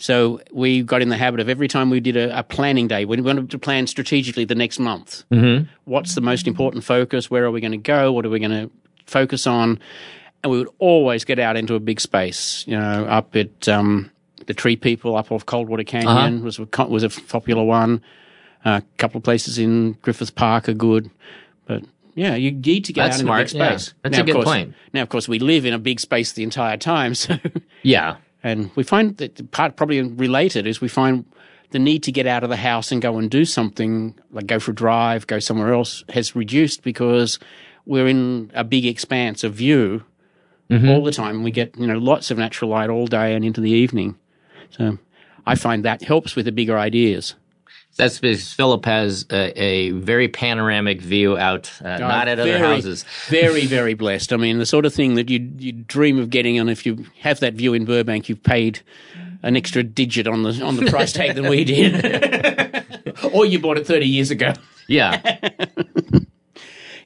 So 0.00 0.40
we 0.52 0.82
got 0.82 1.02
in 1.02 1.08
the 1.08 1.16
habit 1.16 1.40
of 1.40 1.48
every 1.48 1.66
time 1.68 1.90
we 1.90 1.98
did 2.00 2.16
a, 2.16 2.38
a 2.38 2.42
planning 2.44 2.86
day, 2.88 3.04
we 3.04 3.20
wanted 3.20 3.50
to 3.50 3.58
plan 3.58 3.86
strategically 3.88 4.44
the 4.44 4.54
next 4.54 4.78
month. 4.78 5.24
Mm-hmm. 5.30 5.68
What's 5.84 6.14
the 6.14 6.20
most 6.20 6.46
important 6.46 6.84
focus? 6.84 7.30
Where 7.30 7.44
are 7.44 7.50
we 7.50 7.60
going 7.60 7.72
to 7.72 7.78
go? 7.78 8.12
What 8.12 8.24
are 8.24 8.30
we 8.30 8.38
going 8.38 8.52
to 8.52 8.70
focus 9.06 9.46
on? 9.46 9.80
And 10.44 10.52
we 10.52 10.58
would 10.58 10.68
always 10.78 11.24
get 11.24 11.40
out 11.40 11.56
into 11.56 11.74
a 11.74 11.80
big 11.80 12.00
space. 12.00 12.64
You 12.68 12.78
know, 12.78 13.06
up 13.06 13.34
at 13.34 13.68
um, 13.68 14.10
the 14.48 14.54
TreePeople, 14.54 15.16
up 15.16 15.30
off 15.30 15.46
Coldwater 15.46 15.84
Canyon 15.84 16.08
uh-huh. 16.08 16.44
was 16.44 16.58
a, 16.58 16.86
was 16.86 17.02
a 17.04 17.10
popular 17.10 17.62
one. 17.62 18.02
a 18.64 18.82
couple 18.96 19.18
of 19.18 19.24
places 19.24 19.58
in 19.58 19.92
Griffith 20.02 20.34
Park 20.34 20.68
are 20.68 20.74
good, 20.74 21.10
but 21.66 21.84
yeah, 22.14 22.34
you 22.34 22.50
need 22.50 22.84
to 22.86 22.92
get 22.92 23.04
That's 23.04 23.18
out 23.18 23.20
in 23.22 23.28
a 23.28 23.36
big 23.38 23.48
smart, 23.50 23.52
yeah. 23.52 23.76
space. 23.76 23.94
That's 24.02 24.12
Now, 24.14 24.18
a 24.18 24.20
of 24.22 24.26
good 24.26 24.34
course- 24.34 24.44
point. 24.46 24.74
Now, 24.92 25.02
of 25.02 25.08
course, 25.08 25.28
we 25.28 25.38
live 25.38 25.64
in 25.64 25.72
a 25.72 25.78
big 25.78 26.00
space 26.00 26.32
the 26.32 26.42
entire 26.42 26.76
time, 26.76 27.14
so 27.22 27.36
Yeah. 27.82 28.16
and 28.42 28.70
we 28.74 28.82
find 28.82 29.16
that 29.18 29.50
part 29.52 29.76
probably 29.76 30.02
related 30.02 30.66
is 30.66 30.80
we 30.80 30.88
find 30.88 31.24
the 31.70 31.78
need 31.78 32.02
to 32.04 32.10
get 32.12 32.26
out 32.26 32.42
of 32.42 32.48
the 32.50 32.56
house 32.56 32.90
and 32.90 33.02
go 33.02 33.18
and 33.18 33.30
do 33.30 33.44
something 33.44 34.14
like 34.32 34.46
go 34.46 34.58
for 34.58 34.70
a 34.72 34.74
drive, 34.74 35.26
go 35.26 35.38
somewhere 35.38 35.72
else 35.74 36.02
has 36.08 36.34
reduced 36.34 36.82
because 36.82 37.38
we're 37.84 38.08
in 38.08 38.50
a 38.54 38.64
big 38.64 38.86
expanse 38.86 39.44
of 39.44 39.52
view 39.54 40.02
mm-hmm. 40.70 40.88
all 40.88 41.04
the 41.04 41.12
time. 41.12 41.42
We 41.42 41.50
get 41.50 41.76
you 41.78 41.86
know 41.86 41.98
lots 41.98 42.30
of 42.30 42.38
natural 42.38 42.70
light 42.70 42.88
all 42.90 43.06
day 43.06 43.34
and 43.34 43.44
into 43.44 43.60
the 43.60 43.70
evening, 43.70 44.16
so 44.70 44.98
I 45.46 45.54
find 45.54 45.84
that 45.84 46.02
helps 46.02 46.36
with 46.36 46.44
the 46.44 46.52
bigger 46.52 46.78
ideas. 46.78 47.34
That's 47.96 48.20
because 48.20 48.52
Philip 48.52 48.84
has 48.84 49.26
a, 49.28 49.60
a 49.60 49.90
very 49.90 50.28
panoramic 50.28 51.00
view 51.00 51.36
out, 51.36 51.72
uh, 51.82 51.98
not 51.98 52.28
at 52.28 52.38
other 52.38 52.56
houses. 52.56 53.04
Very, 53.26 53.66
very 53.66 53.94
blessed. 53.94 54.32
I 54.32 54.36
mean, 54.36 54.58
the 54.58 54.66
sort 54.66 54.86
of 54.86 54.94
thing 54.94 55.14
that 55.14 55.28
you 55.28 55.50
you 55.58 55.72
dream 55.72 56.18
of 56.20 56.30
getting, 56.30 56.58
and 56.60 56.70
if 56.70 56.86
you 56.86 57.04
have 57.20 57.40
that 57.40 57.54
view 57.54 57.74
in 57.74 57.84
Burbank, 57.84 58.28
you've 58.28 58.42
paid 58.44 58.80
an 59.42 59.56
extra 59.56 59.82
digit 59.82 60.28
on 60.28 60.44
the 60.44 60.62
on 60.62 60.76
the 60.76 60.86
price 60.86 61.12
tag 61.12 61.34
than 61.34 61.48
we 61.48 61.64
did, 61.64 62.84
or 63.32 63.44
you 63.44 63.58
bought 63.58 63.78
it 63.78 63.86
thirty 63.86 64.06
years 64.06 64.30
ago. 64.30 64.52
Yeah. 64.86 65.20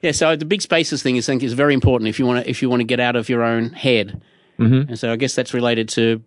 Yeah, 0.03 0.11
so 0.11 0.35
the 0.35 0.43
big 0.43 0.61
spaces 0.61 1.01
thing, 1.01 1.17
I 1.17 1.21
think, 1.21 1.43
is 1.43 1.53
very 1.53 1.73
important 1.73 2.09
if 2.09 2.19
you 2.19 2.25
want 2.25 2.43
to 2.43 2.49
if 2.49 2.61
you 2.61 2.69
want 2.69 2.81
to 2.81 2.85
get 2.85 2.99
out 2.99 3.15
of 3.15 3.29
your 3.29 3.41
own 3.41 3.71
head. 3.71 4.21
Mm-hmm. 4.59 4.89
And 4.89 4.99
so 4.99 5.11
I 5.11 5.15
guess 5.15 5.33
that's 5.33 5.53
related 5.53 5.89
to 5.89 6.21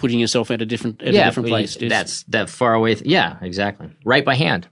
putting 0.00 0.18
yourself 0.18 0.50
at 0.50 0.62
a 0.62 0.66
different 0.66 1.02
at 1.02 1.08
a 1.08 1.12
different 1.12 1.50
place. 1.50 1.76
It's- 1.76 1.90
That's 1.90 2.22
that 2.24 2.48
far 2.48 2.74
away. 2.74 2.94
Th- 2.94 3.06
yeah, 3.06 3.36
exactly. 3.42 3.90
Right 4.04 4.24
by 4.24 4.34
hand. 4.34 4.66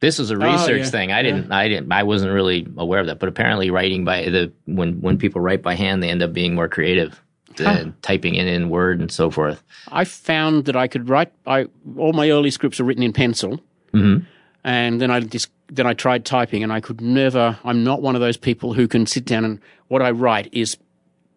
This 0.00 0.20
is 0.20 0.30
a 0.30 0.34
oh, 0.34 0.52
research 0.52 0.68
Oh, 0.68 0.84
yeah, 0.84 0.90
thing. 0.90 1.12
I 1.12 1.22
didn't. 1.22 1.50
I 1.50 1.68
didn't. 1.68 1.90
I 1.90 2.02
wasn't 2.02 2.32
really 2.32 2.68
aware 2.76 3.00
of 3.00 3.06
that. 3.06 3.18
But 3.18 3.30
apparently, 3.30 3.70
writing 3.70 4.04
by 4.04 4.24
the 4.28 4.52
when 4.66 5.00
when 5.00 5.16
people 5.16 5.40
write 5.40 5.62
by 5.62 5.74
hand, 5.74 6.02
they 6.02 6.10
end 6.10 6.22
up 6.22 6.34
being 6.34 6.54
more 6.54 6.68
creative 6.68 7.20
than 7.56 7.94
typing 8.02 8.34
in 8.34 8.46
in 8.46 8.68
Word 8.68 9.00
and 9.00 9.10
so 9.10 9.30
forth. 9.30 9.62
I 9.88 10.04
found 10.04 10.66
that 10.66 10.76
I 10.76 10.86
could 10.86 11.08
write. 11.08 11.32
I 11.46 11.68
all 11.96 12.12
my 12.12 12.30
early 12.30 12.50
scripts 12.50 12.78
are 12.78 12.84
written 12.84 13.02
in 13.02 13.14
pencil, 13.14 13.58
mm-hmm. 13.94 14.24
and 14.64 15.00
then 15.00 15.10
I 15.10 15.20
just 15.20 15.50
then 15.68 15.86
I 15.86 15.94
tried 15.94 16.26
typing, 16.26 16.62
and 16.62 16.70
I 16.70 16.80
could 16.80 17.00
never. 17.00 17.58
I'm 17.64 17.82
not 17.82 18.02
one 18.02 18.14
of 18.14 18.20
those 18.20 18.36
people 18.36 18.74
who 18.74 18.86
can 18.86 19.06
sit 19.06 19.24
down 19.24 19.46
and 19.46 19.60
what 19.88 20.02
I 20.02 20.10
write 20.10 20.50
is 20.52 20.76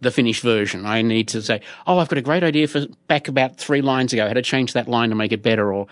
the 0.02 0.12
finished 0.12 0.44
version. 0.44 0.86
I 0.86 1.02
need 1.02 1.28
to 1.30 1.42
say, 1.42 1.62
"Oh, 1.86 1.98
I've 2.00 2.08
got 2.10 2.18
a 2.18 2.22
great 2.22 2.44
idea 2.44 2.68
for 2.68 2.86
back 3.08 3.28
about 3.28 3.58
three 3.58 3.82
lines 3.82 4.14
ago. 4.14 4.28
How 4.28 4.34
to 4.34 4.42
change 4.42 4.74
that 4.74 4.88
line 4.88 5.10
to 5.10 5.16
make 5.16 5.32
it 5.32 5.44
better, 5.44 5.74
or 5.74 5.88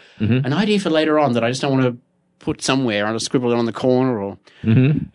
an 0.46 0.54
idea 0.54 0.80
for 0.80 0.90
later 0.90 1.20
on 1.20 1.34
that 1.34 1.44
I 1.44 1.50
just 1.50 1.62
don't 1.62 1.72
want 1.72 1.84
to 1.84 1.98
put 2.40 2.62
somewhere. 2.62 3.06
I'll 3.06 3.20
scribble 3.20 3.52
it 3.52 3.58
on 3.58 3.66
the 3.66 3.74
corner, 3.74 4.20
or 4.20 4.38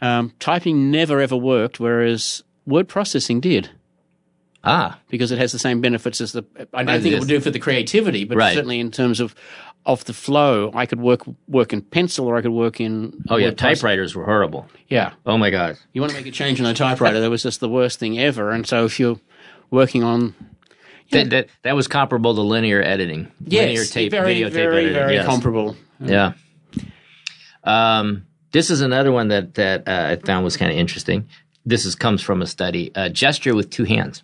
um, 0.02 0.32
typing 0.38 0.90
never 0.90 1.20
ever 1.20 1.36
worked, 1.36 1.80
whereas 1.80 2.42
word 2.66 2.88
processing 2.88 3.40
did 3.40 3.70
Ah, 4.64 4.98
because 5.08 5.32
it 5.32 5.38
has 5.38 5.50
the 5.52 5.58
same 5.58 5.80
benefits 5.80 6.20
as 6.20 6.32
the. 6.32 6.44
I 6.72 6.84
don't 6.84 7.02
think 7.02 7.14
it 7.14 7.18
would 7.18 7.28
do 7.28 7.40
for 7.40 7.50
the 7.50 7.58
creativity, 7.58 8.24
but 8.24 8.36
Right. 8.36 8.54
certainly 8.54 8.78
in 8.80 8.90
terms 8.90 9.18
of 9.20 9.34
of 9.84 10.04
the 10.04 10.12
flow, 10.12 10.70
I 10.74 10.86
could 10.86 11.00
work 11.00 11.22
work 11.48 11.72
in 11.72 11.82
pencil 11.82 12.28
or 12.28 12.36
I 12.36 12.42
could 12.42 12.52
work 12.52 12.80
in. 12.80 13.12
oh 13.28 13.36
yeah, 13.36 13.50
typewriters 13.50 14.14
were 14.14 14.24
horrible. 14.24 14.68
Yeah, 14.88 15.12
Oh 15.26 15.36
my 15.36 15.50
god. 15.50 15.76
you 15.92 16.00
want 16.00 16.12
to 16.12 16.16
make 16.18 16.26
a 16.26 16.30
change 16.30 16.60
on 16.60 16.66
a 16.66 16.74
typewriter, 16.74 17.18
that 17.20 17.30
was 17.30 17.42
just 17.42 17.58
the 17.58 17.68
worst 17.68 17.98
thing 17.98 18.20
ever. 18.20 18.52
And 18.52 18.64
so 18.66 18.84
if 18.84 19.00
you're 19.00 19.18
working 19.72 20.04
on, 20.04 20.34
That, 21.10 21.30
that 21.30 21.48
that 21.62 21.74
was 21.74 21.88
comparable 21.88 22.32
to 22.36 22.42
linear 22.42 22.80
editing. 22.80 23.26
Yes, 23.44 23.66
linear 23.66 23.84
tape, 23.84 24.10
very, 24.12 24.36
videotape 24.36 24.52
very, 24.52 24.76
editing. 24.76 24.94
very 24.94 25.14
yes. 25.14 25.26
comparable. 25.26 25.76
Yeah. 25.98 26.34
Um, 27.64 28.26
this 28.52 28.70
is 28.70 28.80
another 28.80 29.12
one 29.12 29.28
that 29.28 29.54
that 29.54 29.88
uh, 29.88 30.08
I 30.12 30.16
found 30.24 30.44
was 30.44 30.56
kind 30.56 30.70
of 30.70 30.76
interesting. 30.78 31.28
This 31.64 31.84
is 31.84 31.94
comes 31.96 32.22
from 32.22 32.42
a 32.42 32.46
study. 32.46 32.92
Uh, 32.94 33.08
gesture 33.08 33.54
with 33.54 33.70
two 33.70 33.84
hands. 33.84 34.22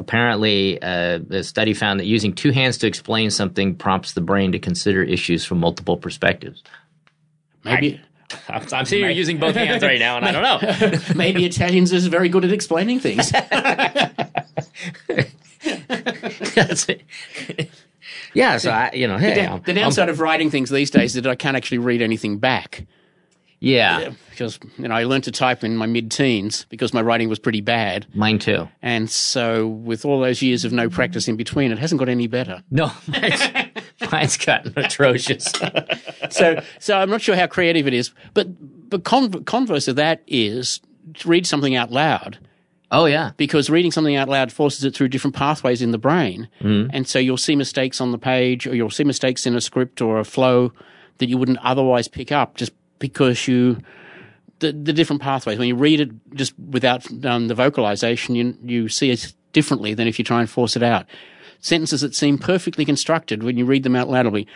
Apparently, 0.00 0.80
uh, 0.80 1.18
the 1.26 1.44
study 1.44 1.74
found 1.74 2.00
that 2.00 2.06
using 2.06 2.32
two 2.32 2.52
hands 2.52 2.78
to 2.78 2.86
explain 2.86 3.30
something 3.30 3.74
prompts 3.74 4.14
the 4.14 4.22
brain 4.22 4.50
to 4.52 4.58
consider 4.58 5.02
issues 5.02 5.44
from 5.44 5.58
multiple 5.60 5.98
perspectives. 5.98 6.62
Maybe. 7.64 8.00
I'm, 8.48 8.62
I'm 8.72 8.86
sitting 8.86 9.04
here 9.04 9.10
using 9.10 9.36
both 9.36 9.54
hands 9.56 9.82
right 9.82 9.98
now, 9.98 10.16
and 10.16 10.24
I 10.24 10.32
don't 10.32 10.42
know. 10.42 10.98
Maybe 11.14 11.44
Italians 11.44 11.92
is 11.92 12.06
very 12.06 12.30
good 12.30 12.46
at 12.46 12.50
explaining 12.52 12.98
things. 13.00 13.30
That's 16.54 16.88
it. 16.88 17.02
yeah, 18.32 18.56
so 18.56 18.70
I, 18.70 18.90
you 18.94 19.06
know, 19.06 19.18
hey, 19.18 19.44
I'm- 19.44 19.60
the 19.66 19.74
downside 19.74 20.08
of 20.08 20.20
writing 20.20 20.50
things 20.50 20.70
these 20.70 20.90
days 20.90 21.14
is 21.14 21.22
that 21.22 21.30
I 21.30 21.34
can't 21.34 21.58
actually 21.58 21.78
read 21.78 22.00
anything 22.00 22.38
back. 22.38 22.86
Yeah, 23.60 24.10
Because 24.30 24.58
you 24.78 24.88
know, 24.88 24.94
I 24.94 25.04
learned 25.04 25.24
to 25.24 25.32
type 25.32 25.62
in 25.62 25.76
my 25.76 25.86
mid-teens 25.86 26.66
because 26.70 26.92
my 26.94 27.02
writing 27.02 27.28
was 27.28 27.38
pretty 27.38 27.60
bad, 27.60 28.06
mine 28.14 28.38
too. 28.38 28.68
and 28.82 29.08
so 29.10 29.68
with 29.68 30.04
all 30.04 30.20
those 30.20 30.42
years 30.42 30.64
of 30.64 30.72
no 30.72 30.88
practice 30.88 31.28
in 31.28 31.36
between, 31.36 31.70
it 31.70 31.78
hasn't 31.78 31.98
got 31.98 32.08
any 32.08 32.26
better. 32.26 32.62
No, 32.70 32.90
mine's, 33.06 33.42
mine's 34.12 34.36
gotten 34.36 34.72
atrocious. 34.76 35.46
So, 36.30 36.62
so 36.78 36.96
I'm 36.96 37.10
not 37.10 37.20
sure 37.20 37.34
how 37.34 37.48
creative 37.48 37.88
it 37.88 37.92
is, 37.92 38.12
but 38.34 38.46
but 38.88 39.02
con- 39.02 39.42
converse 39.44 39.88
of 39.88 39.96
that 39.96 40.22
is 40.28 40.80
to 41.14 41.28
read 41.28 41.44
something 41.44 41.74
out 41.74 41.90
loud 41.90 42.38
Oh 42.92 43.04
yeah, 43.04 43.30
because 43.36 43.70
reading 43.70 43.92
something 43.92 44.16
out 44.16 44.28
loud 44.28 44.50
forces 44.52 44.84
it 44.84 44.94
through 44.96 45.08
different 45.08 45.36
pathways 45.36 45.80
in 45.80 45.92
the 45.92 45.98
brain. 45.98 46.48
Mm-hmm. 46.60 46.90
And 46.92 47.06
so 47.06 47.18
you'll 47.20 47.36
see 47.36 47.54
mistakes 47.54 48.00
on 48.00 48.10
the 48.10 48.18
page 48.18 48.66
or 48.66 48.74
you'll 48.74 48.90
see 48.90 49.04
mistakes 49.04 49.46
in 49.46 49.54
a 49.54 49.60
script 49.60 50.00
or 50.00 50.18
a 50.18 50.24
flow 50.24 50.72
that 51.18 51.28
you 51.28 51.38
wouldn't 51.38 51.58
otherwise 51.58 52.08
pick 52.08 52.32
up 52.32 52.56
just 52.56 52.72
because 53.00 53.48
you, 53.48 53.78
the, 54.60 54.70
the 54.70 54.92
different 54.92 55.20
pathways. 55.20 55.58
When 55.58 55.66
you 55.66 55.74
read 55.74 56.00
it 56.00 56.10
just 56.34 56.56
without 56.56 57.04
um, 57.24 57.48
the 57.48 57.54
vocalization, 57.56 58.36
you, 58.36 58.56
you 58.62 58.88
see 58.88 59.10
it 59.10 59.34
differently 59.52 59.94
than 59.94 60.06
if 60.06 60.20
you 60.20 60.24
try 60.24 60.38
and 60.38 60.48
force 60.48 60.76
it 60.76 60.82
out. 60.84 61.06
Sentences 61.58 62.02
that 62.02 62.14
seem 62.14 62.38
perfectly 62.38 62.84
constructed 62.84 63.42
when 63.42 63.58
you 63.58 63.64
read 63.64 63.82
them 63.82 63.96
out 63.96 64.08
loud 64.08 64.26
will 64.26 64.32
be, 64.32 64.46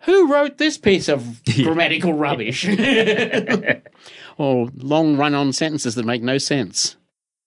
who 0.00 0.32
wrote 0.32 0.58
this 0.58 0.78
piece 0.78 1.08
of 1.08 1.42
grammatical 1.56 2.12
rubbish? 2.14 2.66
or 4.38 4.68
long 4.76 5.16
run 5.16 5.34
on 5.34 5.52
sentences 5.52 5.94
that 5.96 6.04
make 6.04 6.22
no 6.22 6.38
sense. 6.38 6.96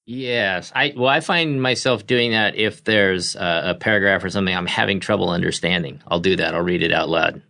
yes. 0.06 0.72
I 0.76 0.94
well, 0.96 1.08
I 1.08 1.22
find 1.22 1.62
myself 1.62 2.06
doing 2.06 2.32
that 2.32 2.56
if 2.56 2.84
there's 2.84 3.36
a, 3.36 3.62
a 3.68 3.76
paragraph 3.76 4.24
or 4.24 4.30
something 4.30 4.56
I'm 4.56 4.66
having 4.66 5.00
trouble 5.00 5.30
understanding. 5.30 6.02
I'll 6.08 6.20
do 6.20 6.36
that. 6.36 6.54
I'll 6.54 6.64
read 6.64 6.84
it 6.84 6.92
out 6.92 7.10
loud. 7.10 7.42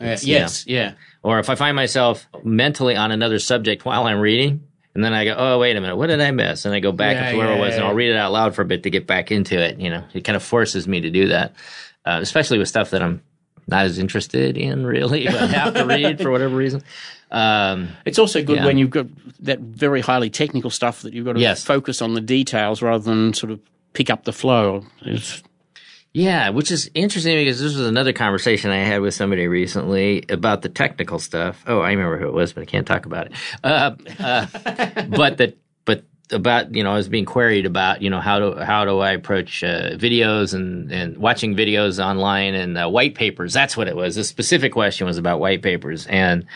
Uh, 0.00 0.16
yes, 0.22 0.66
yeah. 0.66 0.94
Or 1.22 1.38
if 1.38 1.50
I 1.50 1.54
find 1.54 1.76
myself 1.76 2.26
mentally 2.42 2.96
on 2.96 3.10
another 3.12 3.38
subject 3.38 3.84
while 3.84 4.06
I'm 4.06 4.18
reading, 4.20 4.62
and 4.94 5.04
then 5.04 5.12
I 5.12 5.24
go, 5.24 5.34
oh 5.36 5.58
wait 5.58 5.76
a 5.76 5.80
minute, 5.80 5.96
what 5.96 6.06
did 6.08 6.20
I 6.20 6.30
miss? 6.30 6.64
And 6.64 6.74
I 6.74 6.80
go 6.80 6.90
back 6.92 7.16
Yeah, 7.16 7.30
to 7.32 7.36
where 7.36 7.48
I 7.48 7.54
yeah, 7.54 7.60
was, 7.60 7.74
and. 7.76 7.84
I'll 7.84 7.94
read 7.94 8.10
it 8.10 8.16
out 8.16 8.32
loud 8.32 8.54
for 8.54 8.62
a 8.62 8.64
bit 8.64 8.82
to 8.84 8.90
get 8.90 9.06
back 9.06 9.30
into 9.30 9.58
it. 9.60 9.78
You 9.78 9.90
know, 9.90 10.04
it 10.14 10.24
kind 10.24 10.36
of 10.36 10.42
forces 10.42 10.88
me 10.88 11.00
to 11.02 11.10
do 11.10 11.28
that, 11.28 11.54
uh, 12.06 12.18
especially 12.22 12.58
with 12.58 12.68
stuff 12.68 12.90
that 12.90 13.02
I'm 13.02 13.22
not 13.68 13.84
as 13.84 13.98
interested 13.98 14.56
in 14.56 14.84
really, 14.86 15.26
but 15.26 15.50
have 15.50 15.74
to 15.74 15.84
read 15.84 16.20
for 16.20 16.30
whatever 16.30 16.56
reason. 16.56 16.82
Um, 17.30 17.90
It's 18.04 18.18
also 18.18 18.42
good 18.42 18.56
Yeah. 18.56 18.64
when 18.64 18.78
you've 18.78 18.90
got 18.90 19.06
that 19.40 19.60
very 19.60 20.00
highly 20.00 20.30
technical 20.30 20.70
stuff 20.70 21.02
that 21.02 21.12
you've 21.12 21.24
got 21.26 21.34
to 21.34 21.40
Yes. 21.40 21.62
focus 21.62 22.02
on 22.02 22.14
the 22.14 22.20
details 22.20 22.82
rather 22.82 23.04
than 23.04 23.32
sort 23.34 23.52
of 23.52 23.60
pick 23.92 24.10
up 24.10 24.24
the 24.24 24.32
flow. 24.32 24.86
It's, 25.02 25.42
Yeah, 26.12 26.48
which 26.50 26.72
is 26.72 26.90
interesting 26.94 27.36
because 27.36 27.60
this 27.60 27.76
was 27.76 27.86
another 27.86 28.12
conversation 28.12 28.70
I 28.70 28.78
had 28.78 29.00
with 29.00 29.14
somebody 29.14 29.46
recently 29.46 30.24
about 30.28 30.62
the 30.62 30.68
technical 30.68 31.20
stuff. 31.20 31.62
Oh, 31.68 31.80
I 31.80 31.90
remember 31.90 32.18
who 32.18 32.26
it 32.26 32.32
was, 32.32 32.52
but 32.52 32.62
I 32.62 32.66
can't 32.66 32.86
talk 32.86 33.06
about 33.06 33.26
it. 33.26 33.32
Uh, 33.62 33.94
uh, 34.18 34.46
but 35.08 35.36
that, 35.38 35.56
but 35.84 36.02
about 36.32 36.74
you 36.74 36.82
know, 36.82 36.90
I 36.90 36.96
was 36.96 37.08
being 37.08 37.26
queried 37.26 37.64
about 37.64 38.02
you 38.02 38.10
know 38.10 38.18
how 38.18 38.40
do 38.40 38.58
how 38.58 38.84
do 38.84 38.98
I 38.98 39.12
approach 39.12 39.62
uh, 39.62 39.90
videos 39.92 40.52
and 40.52 40.90
and 40.90 41.16
watching 41.16 41.54
videos 41.54 42.04
online 42.04 42.54
and 42.54 42.76
uh, 42.76 42.88
white 42.88 43.14
papers. 43.14 43.52
That's 43.52 43.76
what 43.76 43.86
it 43.86 43.94
was. 43.94 44.16
The 44.16 44.24
specific 44.24 44.72
question 44.72 45.06
was 45.06 45.18
about 45.18 45.38
white 45.38 45.62
papers 45.62 46.06
and. 46.08 46.46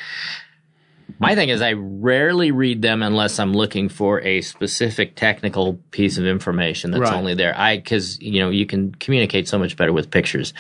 My 1.19 1.35
thing 1.35 1.49
is, 1.49 1.61
I 1.63 1.73
rarely 1.75 2.51
read 2.51 2.83
them 2.83 3.03
unless 3.03 3.39
I'm 3.39 3.53
looking 3.53 3.89
for 3.89 4.21
a 4.23 4.41
specific 4.41 5.17
technical 5.17 5.75
piece 5.91 6.19
of 6.19 6.27
information 6.27 6.91
that's 6.91 7.03
Right. 7.03 7.15
only 7.15 7.35
there. 7.35 7.57
I 7.59 7.77
because 7.77 8.21
you 8.21 8.41
know 8.41 8.51
you 8.51 8.67
can 8.67 8.95
communicate 8.95 9.49
so 9.49 9.59
much 9.59 9.77
better 9.77 9.93
with 9.93 10.11
pictures. 10.11 10.53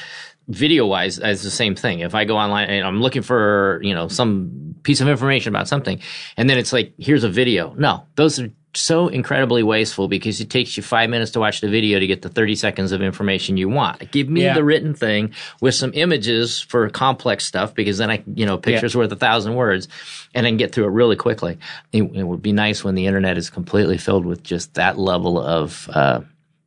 Video 0.48 0.86
wise, 0.86 1.18
it's 1.18 1.42
the 1.42 1.50
same 1.50 1.74
thing. 1.74 2.00
If 2.00 2.14
I 2.14 2.24
go 2.24 2.36
online 2.36 2.68
and 2.68 2.86
I'm 2.86 3.00
looking 3.00 3.22
for 3.22 3.80
you 3.82 3.94
know 3.94 4.08
some 4.08 4.74
piece 4.82 5.00
of 5.00 5.08
information 5.08 5.48
about 5.54 5.68
something, 5.68 6.00
and 6.36 6.48
then 6.50 6.58
it's 6.58 6.72
like 6.72 6.92
here's 6.98 7.24
a 7.24 7.30
video. 7.30 7.74
No, 7.78 8.04
those 8.16 8.38
are 8.38 8.50
so 8.76 9.08
incredibly 9.08 9.62
wasteful 9.62 10.08
because 10.08 10.40
it 10.40 10.50
takes 10.50 10.76
you 10.76 10.82
five 10.82 11.08
minutes 11.10 11.30
to 11.32 11.40
watch 11.40 11.60
the 11.60 11.68
video 11.68 11.98
to 12.00 12.06
get 12.06 12.22
the 12.22 12.28
30 12.28 12.54
seconds 12.56 12.92
of 12.92 13.02
information 13.02 13.56
you 13.56 13.68
want. 13.68 14.10
Give 14.10 14.28
me 14.28 14.42
Yeah. 14.44 14.54
the 14.54 14.64
written 14.64 14.94
thing 14.94 15.32
with 15.60 15.74
some 15.74 15.92
images 15.94 16.60
for 16.60 16.88
complex 16.90 17.46
stuff 17.46 17.74
because 17.74 17.98
then 17.98 18.10
I, 18.10 18.22
you 18.34 18.46
know, 18.46 18.58
pictures 18.58 18.96
worth 18.96 19.12
a 19.12 19.16
thousand 19.16 19.54
words 19.54 19.88
and 20.34 20.46
I 20.46 20.50
can 20.50 20.56
get 20.56 20.72
through 20.72 20.84
it 20.84 20.90
really 20.90 21.16
quickly. 21.16 21.58
It, 21.92 22.02
it 22.14 22.24
would 22.24 22.42
be 22.42 22.52
nice 22.52 22.82
when 22.84 22.94
the 22.94 23.06
internet 23.06 23.38
is 23.38 23.50
completely 23.50 23.98
filled 23.98 24.26
with 24.26 24.42
just 24.42 24.74
that 24.74 24.98
level 24.98 25.40
of, 25.40 25.88
uh, 25.92 26.20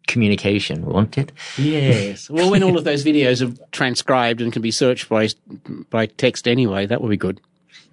communication, 0.08 0.86
won't 0.86 1.18
it? 1.18 1.34
yes. 1.58 2.30
well, 2.30 2.50
when 2.50 2.64
all 2.64 2.78
of 2.78 2.86
those 2.86 3.04
videos 3.04 3.46
are 3.46 3.54
transcribed 3.72 4.40
and 4.42 4.54
can 4.54 4.62
be 4.62 4.72
searched 4.72 5.10
by 5.10 5.28
by 5.90 6.06
text 6.06 6.48
anyway, 6.48 6.86
that 6.86 7.02
would 7.02 7.10
be 7.10 7.18
good. 7.18 7.42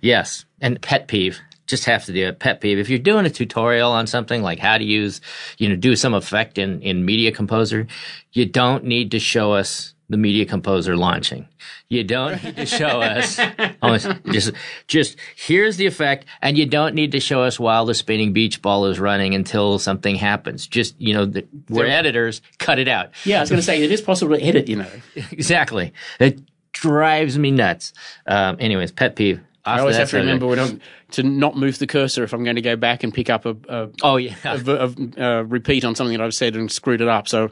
Yes. 0.00 0.44
And 0.60 0.80
pet 0.80 1.08
peeve. 1.08 1.40
Just 1.66 1.84
have 1.86 2.04
to 2.04 2.12
do 2.12 2.28
a 2.28 2.32
Pet 2.32 2.60
peeve. 2.60 2.78
If 2.78 2.88
you're 2.88 2.98
doing 2.98 3.26
a 3.26 3.30
tutorial 3.30 3.90
on 3.90 4.06
something 4.06 4.42
like 4.42 4.58
how 4.58 4.78
to 4.78 4.84
use, 4.84 5.20
you 5.58 5.68
know, 5.68 5.76
do 5.76 5.96
some 5.96 6.14
effect 6.14 6.58
in, 6.58 6.80
in 6.82 7.04
Media 7.04 7.32
Composer, 7.32 7.86
you 8.32 8.44
don't 8.46 8.84
need 8.84 9.10
to 9.12 9.18
show 9.18 9.52
us 9.52 9.94
the 10.10 10.16
Media 10.18 10.44
Composer 10.44 10.96
launching. 10.96 11.48
You 11.88 12.04
don't 12.04 12.42
need 12.44 12.56
to 12.56 12.66
show 12.66 13.00
us, 13.00 13.38
oh, 13.82 13.96
just, 14.30 14.52
just 14.86 15.16
here's 15.36 15.76
the 15.76 15.86
effect, 15.86 16.26
and 16.42 16.58
you 16.58 16.66
don't 16.66 16.94
need 16.94 17.12
to 17.12 17.20
show 17.20 17.42
us 17.42 17.58
while 17.58 17.86
the 17.86 17.94
spinning 17.94 18.32
beach 18.32 18.60
ball 18.60 18.86
is 18.86 19.00
running 19.00 19.34
until 19.34 19.78
something 19.78 20.16
happens. 20.16 20.66
Just, 20.66 21.00
you 21.00 21.14
know, 21.14 21.24
the, 21.24 21.46
we're 21.70 21.86
editors, 21.86 22.42
cut 22.58 22.78
it 22.78 22.88
out. 22.88 23.10
Yeah, 23.24 23.38
I 23.38 23.40
was 23.40 23.50
going 23.50 23.60
to 23.60 23.64
say 23.64 23.82
it 23.82 23.90
is 23.90 24.02
possible 24.02 24.36
to 24.36 24.42
edit. 24.42 24.68
You 24.68 24.76
know, 24.76 24.90
Exactly. 25.32 25.92
It 26.20 26.40
drives 26.72 27.38
me 27.38 27.50
nuts. 27.50 27.92
Um, 28.26 28.56
anyways, 28.60 28.92
pet 28.92 29.16
peeve. 29.16 29.40
I 29.66 29.80
always 29.80 29.96
have 29.96 30.10
to 30.10 30.18
remember 30.18 30.46
when 30.46 30.58
I'm, 30.58 30.80
to 31.12 31.22
not 31.22 31.56
move 31.56 31.78
the 31.78 31.86
cursor 31.86 32.22
if 32.22 32.32
I'm 32.32 32.44
going 32.44 32.56
to 32.56 32.62
go 32.62 32.76
back 32.76 33.02
and 33.02 33.14
pick 33.14 33.30
up 33.30 33.46
a, 33.46 33.56
a, 33.68 33.88
Oh 34.02 34.16
yeah, 34.16 34.34
a, 34.44 34.58
a, 34.68 35.22
a 35.22 35.44
repeat 35.44 35.84
on 35.84 35.94
something 35.94 36.16
that 36.16 36.22
I've 36.22 36.34
said 36.34 36.54
and 36.54 36.70
screwed 36.70 37.00
it 37.00 37.08
up. 37.08 37.28
So 37.28 37.50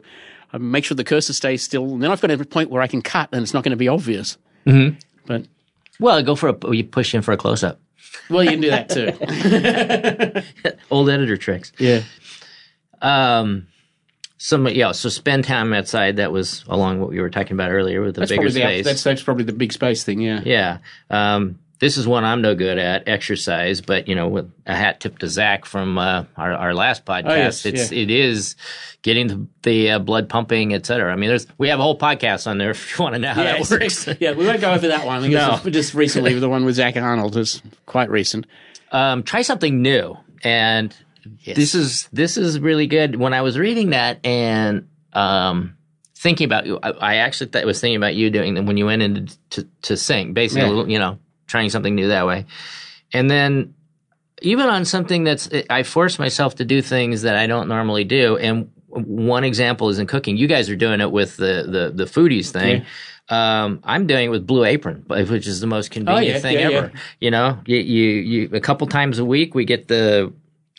I 0.51 0.57
make 0.59 0.85
sure 0.85 0.95
the 0.95 1.03
cursor 1.03 1.33
stays 1.33 1.63
still. 1.63 1.93
And 1.93 2.03
then 2.03 2.11
I've 2.11 2.21
got 2.21 2.29
a 2.29 2.37
point 2.45 2.69
where 2.69 2.81
I 2.81 2.87
can 2.87 3.01
cut 3.01 3.29
and 3.31 3.41
it's 3.41 3.53
not 3.53 3.63
going 3.63 3.71
to 3.71 3.77
be 3.77 3.87
obvious. 3.87 4.37
Mm-hmm. 4.67 4.97
But 5.25 5.47
Well, 5.99 6.21
go 6.21 6.35
for 6.35 6.49
a 6.49 6.75
you 6.75 6.83
push 6.83 7.15
in 7.15 7.21
for 7.23 7.31
a 7.31 7.37
close 7.37 7.63
up. 7.63 7.79
well, 8.29 8.43
you 8.43 8.51
can 8.51 8.61
do 8.61 8.69
that 8.69 8.89
too. 8.89 10.71
Old 10.91 11.09
editor 11.09 11.37
tricks. 11.37 11.71
yeah. 11.79 12.03
Um, 13.01 13.67
some 14.37 14.67
yeah. 14.67 14.91
So 14.91 15.09
spend 15.09 15.45
time 15.45 15.73
outside. 15.73 16.17
That 16.17 16.31
was 16.31 16.63
along 16.67 16.99
what 16.99 17.09
we 17.09 17.19
were 17.19 17.29
talking 17.29 17.53
about 17.53 17.71
earlier 17.71 18.01
with 18.01 18.15
the 18.15 18.21
That's 18.21 18.31
bigger 18.31 18.41
probably 18.41 18.53
the, 18.53 18.59
space. 18.59 18.85
that's, 18.85 19.03
that's 19.03 19.23
probably 19.23 19.45
the 19.45 19.53
big 19.53 19.71
space 19.73 20.03
thing. 20.03 20.19
Yeah. 20.19 20.41
yeah. 20.45 20.77
Um, 21.09 21.59
this 21.83 21.97
is 21.97 22.07
one 22.07 22.23
I'm 22.23 22.41
no 22.41 22.55
good 22.55 22.77
at 22.77 23.07
exercise, 23.09 23.81
but 23.81 24.07
you 24.07 24.15
know, 24.15 24.29
with 24.29 24.49
a 24.65 24.73
hat 24.75 25.01
tip 25.01 25.17
to 25.19 25.27
Zach 25.27 25.65
from 25.65 25.97
uh, 25.97 26.23
our 26.37 26.53
our 26.53 26.73
last 26.73 27.03
podcast, 27.05 27.29
Oh, 27.31 27.35
yes, 27.35 27.65
it's 27.65 27.91
yeah. 27.91 27.99
it 28.03 28.09
is 28.09 28.55
getting 29.01 29.27
the, 29.27 29.47
the 29.63 29.91
uh, 29.91 29.99
blood 29.99 30.29
pumping, 30.29 30.73
et 30.73 30.85
cetera. 30.85 31.11
I 31.11 31.17
mean, 31.17 31.27
there's 31.29 31.45
we 31.57 31.67
have 31.67 31.79
a 31.79 31.83
whole 31.83 31.97
podcast 31.99 32.47
on 32.47 32.57
there 32.57 32.71
if 32.71 32.97
you 32.97 33.03
want 33.03 33.15
to 33.15 33.19
know 33.19 33.33
how 33.33 33.43
Yeah, 33.43 33.59
that 33.61 33.69
works. 33.69 34.07
yeah, 34.21 34.31
we 34.31 34.45
won't 34.47 34.61
go 34.61 34.71
over 34.73 34.87
that 34.87 35.05
one. 35.05 35.29
No. 35.29 35.59
just 35.65 35.93
recently, 35.93 36.33
the 36.39 36.47
one 36.49 36.63
with 36.65 36.75
Zach 36.75 36.95
Arnold 36.95 37.35
is 37.35 37.61
quite 37.85 38.09
recent. 38.09 38.47
um, 38.93 39.23
try 39.23 39.41
something 39.41 39.81
new. 39.81 40.17
And 40.43 40.95
this 41.45 41.75
is 41.75 42.07
this 42.13 42.37
is 42.37 42.59
really 42.59 42.87
good. 42.87 43.15
When 43.17 43.33
I 43.33 43.41
was 43.41 43.57
reading 43.57 43.89
that 43.91 44.25
and 44.25 44.87
um, 45.13 45.75
thinking 46.15 46.45
about 46.45 46.65
you, 46.65 46.79
I, 46.81 46.91
I 46.91 47.15
actually 47.17 47.47
th- 47.51 47.65
was 47.65 47.79
thinking 47.81 47.97
about 47.97 48.15
you 48.15 48.29
doing 48.29 48.65
when 48.65 48.77
you 48.77 48.85
went 48.85 49.01
into 49.01 49.37
to, 49.51 49.67
to 49.83 49.97
sing, 49.97 50.33
basically, 50.33 50.75
Yeah. 50.77 50.85
you 50.85 50.99
know, 50.99 51.19
trying 51.53 51.69
something 51.69 51.93
new 51.93 52.07
that 52.07 52.25
way. 52.25 52.47
And 53.13 53.29
then 53.29 53.75
even 54.41 54.65
on 54.65 54.85
something 54.85 55.23
that's, 55.23 55.47
I 55.69 55.83
force 55.83 56.17
myself 56.17 56.55
to 56.55 56.65
do 56.65 56.81
things 56.81 57.21
that 57.21 57.35
I 57.35 57.45
don't 57.45 57.67
normally 57.67 58.05
do. 58.05 58.37
And 58.37 58.71
one 58.87 59.43
example 59.43 59.89
is 59.89 59.99
in 59.99 60.07
cooking. 60.07 60.35
You 60.35 60.47
guys 60.47 60.67
are 60.71 60.75
doing 60.75 60.99
it 60.99 61.11
with 61.11 61.37
the 61.37 61.53
the, 61.75 61.91
the 61.93 62.05
foodies 62.05 62.49
thing. 62.49 62.85
Um, 63.29 63.79
I'm 63.83 64.07
doing 64.07 64.25
it 64.25 64.29
with 64.29 64.45
Blue 64.47 64.65
Apron, 64.65 65.05
which 65.07 65.47
is 65.47 65.59
the 65.59 65.67
most 65.67 65.91
convenient 65.91 66.25
Oh, 66.25 66.33
yeah, 66.33 66.39
thing 66.39 66.59
yeah, 66.59 66.77
ever. 66.77 66.91
You 67.19 67.31
know, 67.31 67.59
you, 67.65 67.77
you 67.77 68.09
you 68.31 68.49
a 68.53 68.59
couple 68.59 68.87
times 68.87 69.19
a 69.19 69.25
week 69.25 69.53
we 69.55 69.63
get 69.65 69.87
the 69.87 70.33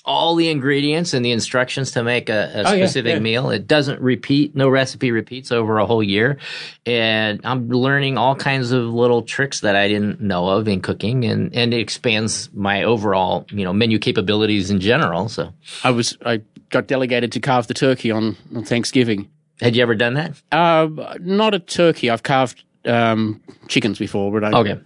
all 0.06 0.34
the 0.34 0.48
ingredients 0.50 1.14
and 1.14 1.24
the 1.24 1.30
instructions 1.30 1.92
to 1.92 2.02
make 2.04 2.28
a, 2.28 2.50
a 2.54 2.58
Oh, 2.68 2.72
yeah, 2.74 2.84
specific 2.86 3.14
yeah. 3.14 3.18
meal. 3.20 3.50
It 3.50 3.66
doesn't 3.66 4.00
repeat, 4.02 4.54
no 4.54 4.68
recipe 4.68 5.10
repeats 5.10 5.50
over 5.50 5.78
a 5.78 5.86
whole 5.86 6.02
year. 6.02 6.36
And 6.84 7.40
I'm 7.44 7.68
learning 7.68 8.18
all 8.18 8.34
kinds 8.36 8.70
of 8.72 8.84
little 8.84 9.22
tricks 9.22 9.60
that 9.60 9.76
I 9.76 9.88
didn't 9.88 10.20
know 10.20 10.48
of 10.48 10.68
in 10.68 10.80
cooking 10.82 11.24
and, 11.24 11.54
and 11.54 11.72
it 11.72 11.78
expands 11.80 12.50
my 12.52 12.82
overall, 12.82 13.46
you 13.50 13.64
know, 13.64 13.72
menu 13.72 13.98
capabilities 13.98 14.70
in 14.70 14.80
general. 14.80 15.28
So 15.30 15.52
I 15.82 15.90
was 15.90 16.18
I 16.26 16.42
got 16.70 16.86
delegated 16.86 17.32
to 17.32 17.40
carve 17.40 17.66
the 17.68 17.74
turkey 17.74 18.10
on, 18.10 18.36
on 18.54 18.64
Thanksgiving. 18.64 19.30
had 19.60 19.74
you 19.74 19.82
ever 19.82 19.94
done 19.94 20.14
that? 20.14 20.32
Uh, 20.52 21.16
not 21.20 21.54
a 21.54 21.58
turkey. 21.60 22.10
I've 22.10 22.22
carved 22.22 22.62
um, 22.84 23.40
chickens 23.68 23.98
before, 23.98 24.30
but 24.38 24.44
I 24.44 24.58
Okay. 24.58 24.80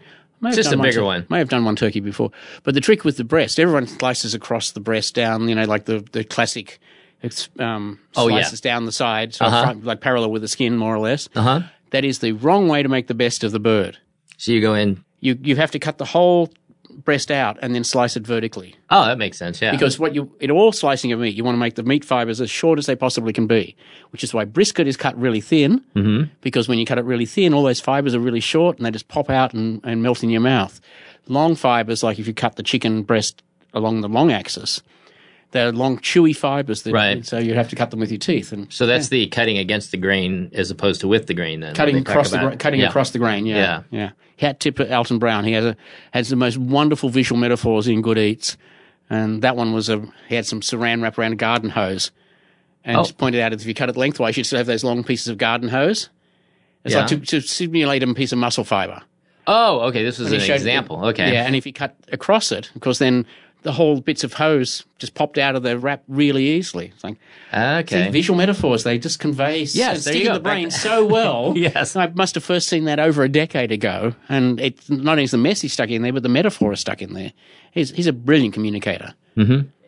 Just 0.52 0.72
a 0.72 0.76
bigger 0.76 1.00
tur- 1.00 1.04
one. 1.04 1.26
May 1.28 1.38
have 1.38 1.48
done 1.48 1.64
one 1.64 1.76
turkey 1.76 2.00
before, 2.00 2.30
but 2.62 2.74
the 2.74 2.80
trick 2.80 3.04
with 3.04 3.16
the 3.16 3.24
breast, 3.24 3.58
everyone 3.58 3.86
slices 3.86 4.34
across 4.34 4.70
the 4.72 4.80
breast 4.80 5.14
down. 5.14 5.48
You 5.48 5.54
know, 5.54 5.64
like 5.64 5.84
the 5.86 6.04
the 6.12 6.24
classic. 6.24 6.78
It's, 7.20 7.48
um, 7.58 7.98
Oh, 8.16 8.28
yeah. 8.28 8.36
slices 8.42 8.60
down 8.60 8.84
the 8.86 8.92
side, 8.92 9.34
so 9.34 9.44
Uh-huh. 9.44 9.62
front, 9.64 9.84
like 9.84 10.00
parallel 10.00 10.30
with 10.30 10.42
the 10.42 10.46
skin, 10.48 10.76
more 10.76 10.94
or 10.94 11.00
less. 11.00 11.28
Uh 11.34 11.42
huh. 11.42 11.60
That 11.90 12.04
is 12.04 12.20
the 12.20 12.30
wrong 12.32 12.68
way 12.68 12.80
to 12.84 12.88
make 12.88 13.08
the 13.08 13.14
best 13.14 13.42
of 13.42 13.50
the 13.50 13.58
bird. 13.58 13.98
So 14.36 14.52
you 14.52 14.60
go 14.60 14.74
in. 14.74 15.02
You 15.20 15.36
you 15.42 15.56
have 15.56 15.72
to 15.72 15.80
cut 15.80 15.98
the 15.98 16.04
whole 16.04 16.52
breast 17.04 17.30
out 17.30 17.58
and 17.62 17.74
then 17.74 17.84
slice 17.84 18.16
it 18.16 18.26
vertically. 18.26 18.74
Oh, 18.90 19.06
that 19.06 19.18
makes 19.18 19.38
sense. 19.38 19.60
Yeah. 19.62 19.70
Because 19.70 19.98
what 19.98 20.14
you 20.14 20.30
in 20.40 20.50
all 20.50 20.72
slicing 20.72 21.12
of 21.12 21.20
meat, 21.20 21.34
you 21.34 21.44
want 21.44 21.54
to 21.54 21.58
make 21.58 21.74
the 21.74 21.82
meat 21.82 22.04
fibers 22.04 22.40
as 22.40 22.50
short 22.50 22.78
as 22.78 22.86
they 22.86 22.96
possibly 22.96 23.32
can 23.32 23.46
be, 23.46 23.76
which 24.10 24.24
is 24.24 24.34
why 24.34 24.44
brisket 24.44 24.86
is 24.86 24.96
cut 24.96 25.18
really 25.18 25.40
thin. 25.40 25.82
Mm-hmm. 25.94 26.30
Because 26.40 26.68
when 26.68 26.78
you 26.78 26.86
cut 26.86 26.98
it 26.98 27.04
really 27.04 27.26
thin, 27.26 27.54
all 27.54 27.62
those 27.62 27.80
fibers 27.80 28.14
are 28.14 28.20
really 28.20 28.40
short 28.40 28.76
and 28.76 28.86
they 28.86 28.90
just 28.90 29.08
pop 29.08 29.30
out 29.30 29.54
and, 29.54 29.80
and 29.84 30.02
melt 30.02 30.22
in 30.22 30.30
your 30.30 30.40
mouth. 30.40 30.80
Long 31.26 31.54
fibers, 31.54 32.02
like 32.02 32.18
if 32.18 32.26
you 32.26 32.34
cut 32.34 32.56
the 32.56 32.62
chicken 32.62 33.02
breast 33.02 33.42
along 33.74 34.00
the 34.00 34.08
long 34.08 34.32
axis, 34.32 34.82
they're 35.50 35.72
long, 35.72 35.98
chewy 35.98 36.36
fibers. 36.36 36.82
That, 36.82 36.92
Right. 36.92 37.24
So 37.26 37.38
you'd 37.38 37.56
have 37.56 37.68
to 37.70 37.76
cut 37.76 37.90
them 37.90 38.00
with 38.00 38.10
your 38.10 38.18
teeth 38.18 38.52
and 38.52 38.70
so 38.72 38.86
that's 38.86 39.08
the 39.08 39.26
cutting 39.28 39.58
against 39.58 39.90
the 39.90 39.96
grain 39.96 40.50
as 40.54 40.70
opposed 40.70 41.00
to 41.02 41.08
with 41.08 41.26
the 41.26 41.34
grain. 41.34 41.60
Then 41.60 41.74
cutting 41.74 41.96
across 41.96 42.30
the 42.30 42.38
gra- 42.38 42.56
cutting 42.56 42.80
yeah. 42.80 42.88
across 42.88 43.10
the 43.10 43.18
grain. 43.18 43.46
Yeah, 43.46 43.56
Yeah. 43.56 43.82
yeah. 43.90 44.10
Hat 44.38 44.60
tip 44.60 44.78
Alton 44.78 45.18
Brown. 45.18 45.44
He 45.44 45.52
has 45.52 45.64
a 45.64 45.76
has 46.12 46.28
the 46.28 46.36
most 46.36 46.58
wonderful 46.58 47.08
visual 47.08 47.40
metaphors 47.40 47.88
in 47.88 48.02
Good 48.02 48.18
Eats, 48.18 48.56
and 49.10 49.42
that 49.42 49.56
one 49.56 49.72
was 49.72 49.88
a 49.88 50.06
he 50.28 50.34
had 50.36 50.46
some 50.46 50.60
Saran 50.60 51.02
wrap 51.02 51.18
around 51.18 51.32
a 51.32 51.36
garden 51.36 51.70
hose, 51.70 52.12
and 52.84 52.96
Oh. 52.96 53.02
just 53.02 53.18
pointed 53.18 53.40
out 53.40 53.50
that 53.50 53.60
if 53.60 53.66
you 53.66 53.74
cut 53.74 53.88
it 53.88 53.96
lengthwise, 53.96 54.36
you 54.36 54.44
still 54.44 54.58
have 54.58 54.66
those 54.68 54.84
long 54.84 55.02
pieces 55.02 55.26
of 55.28 55.38
garden 55.38 55.68
hose. 55.70 56.08
It's 56.84 56.94
Yeah. 56.94 57.00
like 57.00 57.08
to, 57.08 57.18
to 57.18 57.40
simulate 57.40 58.04
a 58.04 58.14
piece 58.14 58.30
of 58.30 58.38
muscle 58.38 58.62
fiber. 58.64 59.02
Oh, 59.48 59.80
okay. 59.88 60.04
This 60.04 60.20
is 60.20 60.30
an 60.30 60.40
example. 60.54 61.04
Okay. 61.06 61.32
Yeah, 61.32 61.44
and 61.46 61.56
if 61.56 61.66
you 61.66 61.72
cut 61.72 61.96
across 62.12 62.52
it, 62.52 62.70
of 62.76 62.80
course, 62.82 62.98
then 62.98 63.26
the 63.62 63.72
whole 63.72 64.00
bits 64.00 64.22
of 64.24 64.34
hose 64.34 64.84
just 64.98 65.14
popped 65.14 65.36
out 65.38 65.56
of 65.56 65.62
the 65.62 65.78
wrap 65.78 66.02
really 66.08 66.44
easily. 66.46 66.92
It's 66.94 67.02
like 67.04 67.16
Okay. 67.52 68.04
See, 68.04 68.10
visual 68.10 68.36
metaphors, 68.36 68.84
they 68.84 68.98
just 68.98 69.18
convey 69.18 69.62
Yes, 69.62 69.76
and 69.76 69.78
there 69.78 69.96
stick 70.00 70.14
you 70.14 70.20
in 70.20 70.26
go. 70.26 70.34
the 70.34 70.40
brain 70.40 70.70
so 70.70 71.04
well. 71.04 71.54
Yes. 71.56 71.96
I 71.96 72.06
must 72.08 72.34
have 72.36 72.44
first 72.44 72.68
seen 72.68 72.84
that 72.84 72.98
over 73.00 73.22
a 73.24 73.28
decade 73.28 73.72
ago. 73.72 74.14
And 74.28 74.60
it's 74.60 74.88
not 74.88 75.12
only 75.12 75.24
is 75.24 75.32
the 75.32 75.38
message 75.38 75.72
stuck 75.72 75.90
in 75.90 76.02
there, 76.02 76.12
but 76.12 76.22
the 76.22 76.28
metaphor 76.28 76.72
is 76.72 76.80
stuck 76.80 77.02
in 77.02 77.14
there. 77.14 77.32
He's, 77.72 77.90
he's 77.90 78.06
a 78.06 78.12
brilliant 78.12 78.54
communicator. 78.54 79.14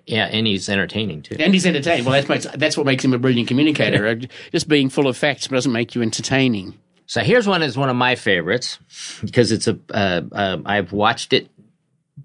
Yeah, 0.06 0.26
and 0.26 0.46
he's 0.46 0.68
entertaining 0.68 1.22
too. 1.22 1.36
And 1.38 1.52
he's 1.54 1.66
entertaining. 1.66 2.04
Well, 2.04 2.14
that's, 2.14 2.28
makes, 2.28 2.46
that's 2.56 2.76
what 2.76 2.86
makes 2.86 3.04
him 3.04 3.12
a 3.12 3.18
brilliant 3.18 3.48
communicator. 3.48 4.06
Uh, 4.06 4.14
just 4.50 4.66
being 4.68 4.88
full 4.90 5.06
of 5.06 5.16
facts 5.16 5.46
doesn't 5.48 5.70
make 5.72 5.94
you 5.94 6.02
entertaining. 6.02 6.78
So 7.06 7.20
here's 7.22 7.46
one 7.46 7.62
is 7.62 7.76
one 7.76 7.88
of 7.90 7.96
my 7.96 8.14
favorites 8.14 8.78
because 9.20 9.50
it's 9.52 9.66
a 9.68 9.78
uh, 9.92 10.22
uh, 10.32 10.58
I've 10.64 10.92
watched 10.92 11.32
it 11.32 11.48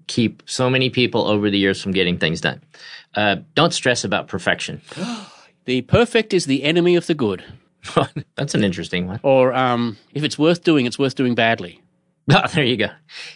keep 0.06 0.42
so 0.46 0.70
many 0.70 0.90
people 0.90 1.26
over 1.26 1.50
the 1.50 1.58
years 1.58 1.82
from 1.82 1.92
getting 1.92 2.18
things 2.18 2.40
done. 2.40 2.62
Uh, 3.14 3.36
don't 3.54 3.72
stress 3.72 4.04
about 4.04 4.28
perfection. 4.28 4.80
The 5.66 5.82
perfect 5.82 6.32
is 6.32 6.46
the 6.46 6.62
enemy 6.62 6.94
of 6.94 7.08
the 7.08 7.14
good. 7.14 7.44
That's 8.36 8.54
an 8.54 8.62
interesting 8.62 9.08
one. 9.08 9.18
Or 9.24 9.52
um, 9.52 9.96
if 10.14 10.22
it's 10.22 10.38
worth 10.38 10.62
doing, 10.62 10.86
it's 10.86 10.96
worth 10.96 11.16
doing 11.16 11.34
badly. 11.34 11.82
Oh, 12.30 12.42
there 12.54 12.64
you 12.64 12.76
go. 12.76 12.88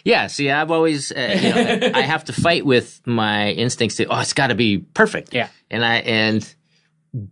Yeah. 0.03 0.27
See, 0.27 0.49
I've 0.49 0.71
always, 0.71 1.11
uh, 1.11 1.39
you 1.41 1.53
know, 1.53 1.91
I 1.99 2.01
have 2.01 2.25
to 2.25 2.33
fight 2.33 2.65
with 2.65 3.01
my 3.05 3.51
instincts 3.51 3.97
to, 3.97 4.05
oh, 4.05 4.19
it's 4.19 4.33
got 4.33 4.47
to 4.47 4.55
be 4.55 4.79
perfect. 4.79 5.33
Yeah. 5.33 5.49
And 5.69 5.85
I, 5.85 5.95
and 5.97 6.55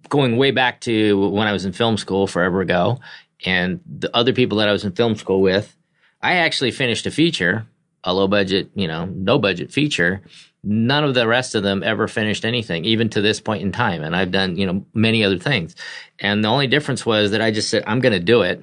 going 0.10 0.38
way 0.38 0.52
back 0.52 0.82
to 0.82 1.30
when 1.30 1.48
I 1.48 1.54
was 1.54 1.66
in 1.66 1.72
film 1.72 1.98
school 1.98 2.28
forever 2.28 2.62
ago 2.62 3.00
and 3.46 3.80
the 3.86 4.16
other 4.16 4.34
people 4.34 4.58
that 4.58 4.68
I 4.68 4.72
was 4.72 4.84
in 4.84 4.92
film 4.92 5.16
school 5.16 5.42
with, 5.42 5.76
I 6.22 6.36
actually 6.36 6.72
finished 6.72 7.06
a 7.06 7.12
feature, 7.12 7.66
a 8.04 8.14
low 8.14 8.28
budget, 8.28 8.70
you 8.76 8.88
know, 8.88 9.06
no 9.06 9.38
budget 9.40 9.72
feature. 9.72 10.22
None 10.64 11.04
of 11.06 11.14
the 11.14 11.28
rest 11.28 11.56
of 11.56 11.64
them 11.64 11.84
ever 11.84 12.08
finished 12.08 12.44
anything, 12.44 12.84
even 12.86 13.10
to 13.12 13.22
this 13.22 13.40
point 13.40 13.62
in 13.62 13.72
time. 13.72 14.04
And 14.04 14.16
I've 14.16 14.32
done, 14.32 14.58
you 14.58 14.66
know, 14.66 14.86
many 14.94 15.24
other 15.24 15.38
things. 15.38 15.76
And 16.20 16.44
the 16.44 16.50
only 16.50 16.68
difference 16.68 17.06
was 17.06 17.32
that 17.32 17.42
I 17.42 17.52
just 17.52 17.70
said, 17.70 17.84
I'm 17.88 18.00
going 18.02 18.14
to 18.14 18.20
do 18.20 18.42
it. 18.42 18.62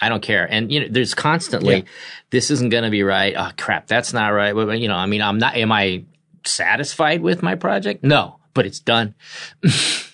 I 0.00 0.08
don't 0.08 0.22
care. 0.22 0.46
And 0.50 0.72
you 0.72 0.80
know, 0.80 0.86
there's 0.88 1.14
constantly, 1.14 1.76
Yeah. 1.76 1.82
this 2.30 2.50
isn't 2.50 2.70
going 2.70 2.84
to 2.84 2.90
be 2.90 3.02
right. 3.02 3.34
Oh 3.36 3.50
crap, 3.58 3.86
that's 3.86 4.12
not 4.12 4.28
right. 4.28 4.54
You 4.78 4.88
know, 4.88 4.94
I 4.96 5.06
mean, 5.06 5.20
I'm 5.20 5.38
not. 5.38 5.56
Am 5.56 5.70
I 5.72 6.04
satisfied 6.44 7.20
with 7.20 7.42
my 7.42 7.54
project? 7.54 8.02
No, 8.02 8.38
but 8.54 8.66
it's 8.66 8.80
done. 8.80 9.14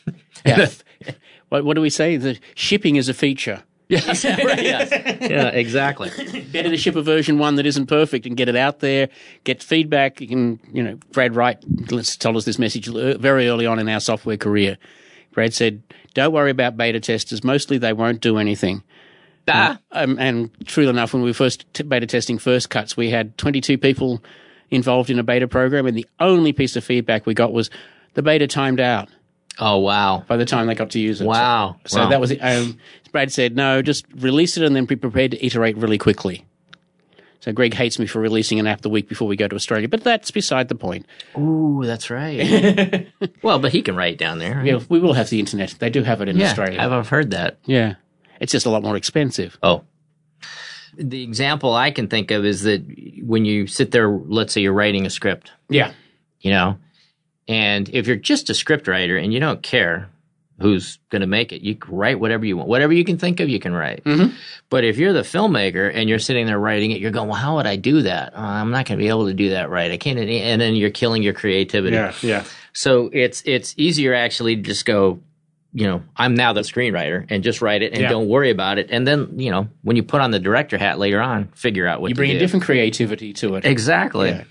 Yeah. 0.44 0.68
what, 1.48 1.64
what 1.64 1.74
do 1.74 1.80
we 1.80 1.90
say? 1.90 2.16
The 2.16 2.38
shipping 2.54 2.94
is 2.96 3.08
a 3.08 3.14
feature. 3.14 3.64
Yes, 3.88 4.24
right, 4.24 4.62
yes. 4.62 4.90
yeah, 5.30 5.48
exactly. 5.48 6.10
better 6.52 6.70
to 6.70 6.76
ship 6.76 6.96
a 6.96 7.02
version 7.02 7.38
one 7.38 7.54
that 7.54 7.66
isn't 7.66 7.86
perfect 7.86 8.26
and 8.26 8.36
get 8.36 8.48
it 8.48 8.56
out 8.56 8.80
there, 8.80 9.08
get 9.44 9.62
feedback. 9.62 10.20
You 10.20 10.26
can, 10.26 10.60
you 10.72 10.82
know, 10.82 10.98
Brad 11.12 11.36
Wright 11.36 11.56
told 12.18 12.36
us 12.36 12.44
this 12.44 12.58
message 12.58 12.88
very 12.88 13.48
early 13.48 13.64
on 13.66 13.78
in 13.78 13.88
our 13.88 14.00
software 14.00 14.36
career. 14.36 14.76
Brad 15.32 15.54
said, 15.54 15.82
"Don't 16.14 16.32
worry 16.32 16.50
about 16.50 16.76
beta 16.76 16.98
testers. 16.98 17.44
Mostly 17.44 17.78
they 17.78 17.92
won't 17.92 18.20
do 18.20 18.38
anything." 18.38 18.82
Ah, 19.48 19.78
Um, 19.92 20.18
and 20.18 20.50
true 20.66 20.88
enough, 20.88 21.12
when 21.12 21.22
we 21.22 21.30
were 21.30 21.34
first 21.34 21.72
t- 21.72 21.84
beta 21.84 22.06
testing 22.06 22.38
first 22.38 22.68
cuts, 22.68 22.96
we 22.96 23.10
had 23.10 23.38
22 23.38 23.78
people 23.78 24.20
involved 24.70 25.10
in 25.10 25.18
a 25.20 25.22
beta 25.22 25.46
program, 25.46 25.86
and 25.86 25.96
the 25.96 26.06
only 26.18 26.52
piece 26.52 26.74
of 26.74 26.82
feedback 26.82 27.26
we 27.26 27.34
got 27.34 27.52
was 27.52 27.70
the 28.14 28.22
beta 28.22 28.48
timed 28.48 28.80
out 28.80 29.08
oh 29.58 29.78
wow, 29.78 30.24
by 30.26 30.36
the 30.36 30.44
time 30.44 30.66
they 30.66 30.74
got 30.74 30.90
to 30.90 31.00
use 31.00 31.20
it. 31.20 31.26
wow. 31.26 31.76
So 31.86 32.00
wow. 32.02 32.08
that 32.10 32.20
was 32.20 32.30
it. 32.30 32.38
Um, 32.38 32.78
Brad 33.12 33.32
said, 33.32 33.56
no, 33.56 33.80
just 33.82 34.04
release 34.16 34.56
it 34.56 34.62
and 34.64 34.76
then 34.76 34.84
be 34.84 34.96
prepared 34.96 35.30
to 35.32 35.44
iterate 35.46 35.76
really 35.76 35.98
quickly. 35.98 36.44
So 37.40 37.52
Greg 37.52 37.74
hates 37.74 37.98
me 37.98 38.06
for 38.06 38.20
releasing 38.20 38.58
an 38.58 38.66
app 38.66 38.80
the 38.80 38.90
week 38.90 39.08
before 39.08 39.28
we 39.28 39.36
go 39.36 39.46
to 39.46 39.54
Australia, 39.54 39.86
but 39.88 40.02
that's 40.02 40.30
beside 40.32 40.68
the 40.68 40.74
point. 40.74 41.06
Ooh, 41.38 41.82
that's 41.84 42.10
right. 42.10 43.06
well, 43.42 43.58
but 43.60 43.72
he 43.72 43.82
can 43.82 43.94
write 43.94 44.18
down 44.18 44.38
there. 44.38 44.64
Yeah, 44.66 44.80
we 44.88 44.98
will 44.98 45.12
have 45.12 45.30
the 45.30 45.38
internet. 45.38 45.76
They 45.78 45.88
do 45.88 46.02
have 46.02 46.20
it 46.20 46.28
in 46.28 46.36
yeah 46.36 46.46
Australia. 46.48 46.80
I've, 46.80 46.92
I've 46.92 47.08
heard 47.08 47.30
that. 47.30 47.58
yeah. 47.64 47.94
It's 48.40 48.52
just 48.52 48.66
a 48.66 48.70
lot 48.70 48.82
more 48.82 48.96
expensive. 48.96 49.56
Oh. 49.62 49.84
The 50.98 51.22
example 51.22 51.74
I 51.74 51.90
can 51.90 52.08
think 52.08 52.30
of 52.30 52.44
is 52.44 52.62
that 52.62 52.82
when 53.22 53.44
you 53.44 53.66
sit 53.66 53.92
there, 53.92 54.10
let's 54.10 54.52
say 54.52 54.60
you're 54.60 54.72
writing 54.72 55.06
a 55.06 55.10
script, 55.10 55.52
Yeah. 55.68 55.92
you 56.40 56.50
know, 56.50 56.78
and 57.48 57.88
if 57.90 58.06
you're 58.06 58.16
just 58.16 58.50
a 58.50 58.54
script 58.54 58.88
writer 58.88 59.16
and 59.16 59.32
you 59.32 59.40
don't 59.40 59.62
care 59.62 60.08
who's 60.58 60.98
going 61.10 61.20
to 61.20 61.26
make 61.26 61.52
it, 61.52 61.60
you 61.60 61.74
can 61.74 61.94
write 61.94 62.18
whatever 62.18 62.44
you 62.46 62.56
want. 62.56 62.68
Whatever 62.68 62.94
you 62.94 63.04
can 63.04 63.18
think 63.18 63.40
of, 63.40 63.48
you 63.50 63.60
can 63.60 63.74
write. 63.74 64.02
Mm-hmm. 64.04 64.34
But 64.70 64.84
if 64.84 64.96
you're 64.96 65.12
the 65.12 65.20
filmmaker 65.20 65.90
and 65.94 66.08
you're 66.08 66.18
sitting 66.18 66.46
there 66.46 66.58
writing 66.58 66.92
it, 66.92 67.00
you're 67.00 67.10
going, 67.10 67.28
well, 67.28 67.36
how 67.36 67.56
would 67.56 67.66
I 67.66 67.76
do 67.76 68.00
that? 68.02 68.32
Oh, 68.34 68.40
I'm 68.40 68.70
not 68.70 68.86
going 68.86 68.98
to 68.98 69.02
be 69.04 69.08
able 69.08 69.26
to 69.26 69.34
do 69.34 69.50
that 69.50 69.68
right. 69.68 69.90
I 69.90 69.98
can't. 69.98 70.18
And 70.18 70.60
then 70.60 70.74
you're 70.74 70.88
killing 70.90 71.22
your 71.22 71.34
creativity. 71.34 71.94
yeah. 71.94 72.14
Yeah. 72.22 72.44
So 72.72 73.10
it's 73.12 73.42
it's 73.44 73.74
easier 73.76 74.14
actually 74.14 74.56
to 74.56 74.62
just 74.62 74.86
go, 74.86 75.20
you 75.74 75.86
know, 75.86 76.02
I'm 76.16 76.34
now 76.34 76.54
the 76.54 76.62
screenwriter 76.62 77.26
and 77.28 77.44
just 77.44 77.60
write 77.60 77.82
it 77.82 77.92
and 77.92 78.00
Yeah. 78.00 78.08
don't 78.08 78.28
worry 78.28 78.48
about 78.50 78.78
it. 78.78 78.88
And 78.90 79.06
then, 79.06 79.38
you 79.38 79.50
know, 79.50 79.68
when 79.82 79.96
you 79.96 80.02
put 80.02 80.22
on 80.22 80.30
the 80.30 80.38
director 80.38 80.78
hat 80.78 80.98
later 80.98 81.20
on, 81.20 81.48
figure 81.48 81.86
out 81.86 82.00
what 82.00 82.08
You 82.08 82.14
to 82.14 82.18
bring 82.18 82.30
a 82.30 82.38
different 82.38 82.64
creativity 82.64 83.34
to 83.34 83.56
it. 83.56 83.66
Exactly. 83.66 84.30
Yeah. 84.30 84.44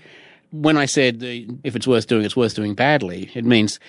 When 0.52 0.76
I 0.76 0.86
said 0.86 1.20
the, 1.20 1.48
if 1.64 1.76
it's 1.76 1.86
worth 1.86 2.06
doing, 2.06 2.24
it's 2.24 2.36
worth 2.36 2.54
doing 2.54 2.74
badly, 2.74 3.30
it 3.34 3.44
means 3.44 3.80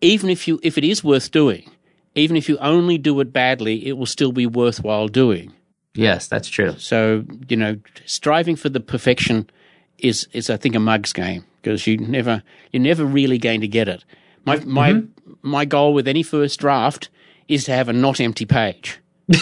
even 0.00 0.30
if 0.30 0.48
you 0.48 0.58
if 0.62 0.78
it 0.78 0.84
is 0.84 1.04
worth 1.04 1.30
doing, 1.30 1.70
even 2.14 2.36
if 2.36 2.48
you 2.48 2.58
only 2.58 2.98
do 2.98 3.18
it 3.20 3.32
badly, 3.32 3.86
it 3.86 3.92
will 3.92 4.06
still 4.06 4.32
be 4.32 4.46
worthwhile 4.46 5.08
doing. 5.08 5.52
Yes, 5.94 6.28
that's 6.28 6.48
true. 6.48 6.74
So 6.78 7.24
you 7.48 7.56
know, 7.56 7.78
striving 8.06 8.56
for 8.56 8.68
the 8.68 8.80
perfection 8.80 9.50
is 9.98 10.28
is 10.32 10.50
I 10.50 10.56
think 10.56 10.74
a 10.74 10.80
mug's 10.80 11.12
game 11.12 11.44
because 11.62 11.86
you 11.86 11.98
never 11.98 12.42
you're 12.72 12.82
never 12.82 13.04
really 13.04 13.38
going 13.38 13.60
to 13.60 13.68
get 13.68 13.88
it. 13.88 14.04
My 14.44 14.58
my 14.64 14.92
mm-hmm. 14.92 15.32
my 15.42 15.64
goal 15.64 15.92
with 15.94 16.08
any 16.08 16.22
first 16.22 16.60
draft 16.60 17.10
is 17.48 17.64
to 17.64 17.72
have 17.72 17.88
a 17.88 17.92
not 17.92 18.20
empty 18.20 18.44
page. 18.44 19.00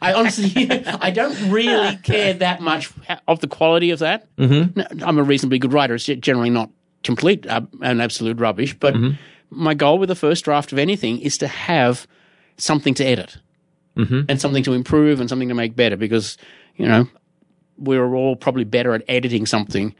I 0.00 0.12
honestly, 0.12 0.70
I 0.86 1.10
don't 1.10 1.50
really 1.50 1.96
care 1.98 2.34
that 2.34 2.60
much 2.60 2.92
of 3.26 3.40
the 3.40 3.48
quality 3.48 3.90
of 3.90 4.00
that. 4.00 4.34
Mm-hmm. 4.36 5.02
I'm 5.04 5.18
a 5.18 5.22
reasonably 5.22 5.58
good 5.58 5.72
writer. 5.72 5.94
It's 5.94 6.04
generally 6.04 6.50
not 6.50 6.70
complete 7.02 7.46
uh, 7.46 7.62
and 7.82 8.02
absolute 8.02 8.38
rubbish, 8.38 8.78
but 8.78 8.94
my 9.50 9.74
goal 9.74 9.98
with 9.98 10.08
the 10.08 10.14
first 10.14 10.44
draft 10.44 10.72
of 10.72 10.78
anything 10.78 11.20
is 11.20 11.38
to 11.38 11.48
have 11.48 12.06
something 12.56 12.94
to 12.94 13.04
edit 13.04 13.38
and 14.28 14.40
something 14.40 14.62
to 14.62 14.72
improve 14.72 15.20
and 15.20 15.28
something 15.28 15.48
to 15.48 15.54
make 15.54 15.74
better 15.76 15.96
because, 15.96 16.36
you 16.76 16.86
know, 16.86 17.08
we're 17.76 18.14
all 18.14 18.36
probably 18.36 18.64
better 18.64 18.94
at 18.94 19.02
editing 19.08 19.46
something 19.46 19.94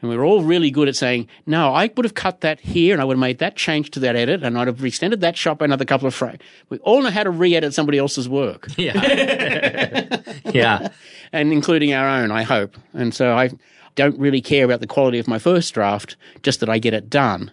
And 0.00 0.10
we're 0.10 0.24
all 0.24 0.42
really 0.42 0.70
good 0.70 0.88
at 0.88 0.94
saying, 0.94 1.26
no, 1.44 1.74
I 1.74 1.90
would 1.96 2.04
have 2.04 2.14
cut 2.14 2.40
that 2.42 2.60
here 2.60 2.92
and 2.92 3.02
I 3.02 3.04
would 3.04 3.14
have 3.14 3.20
made 3.20 3.38
that 3.38 3.56
change 3.56 3.90
to 3.92 4.00
that 4.00 4.14
edit 4.14 4.44
and 4.44 4.56
I'd 4.56 4.68
have 4.68 4.84
extended 4.84 5.20
that 5.22 5.36
shot 5.36 5.58
by 5.58 5.64
another 5.64 5.84
couple 5.84 6.06
of 6.06 6.14
frames. 6.14 6.38
We 6.68 6.78
all 6.78 7.02
know 7.02 7.10
how 7.10 7.24
to 7.24 7.30
re 7.30 7.56
edit 7.56 7.74
somebody 7.74 7.98
else's 7.98 8.28
work. 8.28 8.68
Yeah. 8.78 10.20
yeah. 10.52 10.88
and 11.32 11.52
including 11.52 11.92
our 11.92 12.08
own, 12.08 12.30
I 12.30 12.44
hope. 12.44 12.76
And 12.92 13.12
so 13.12 13.36
I 13.36 13.50
don't 13.96 14.16
really 14.18 14.40
care 14.40 14.64
about 14.64 14.80
the 14.80 14.86
quality 14.86 15.18
of 15.18 15.26
my 15.26 15.40
first 15.40 15.74
draft, 15.74 16.16
just 16.42 16.60
that 16.60 16.68
I 16.68 16.78
get 16.78 16.94
it 16.94 17.10
done. 17.10 17.50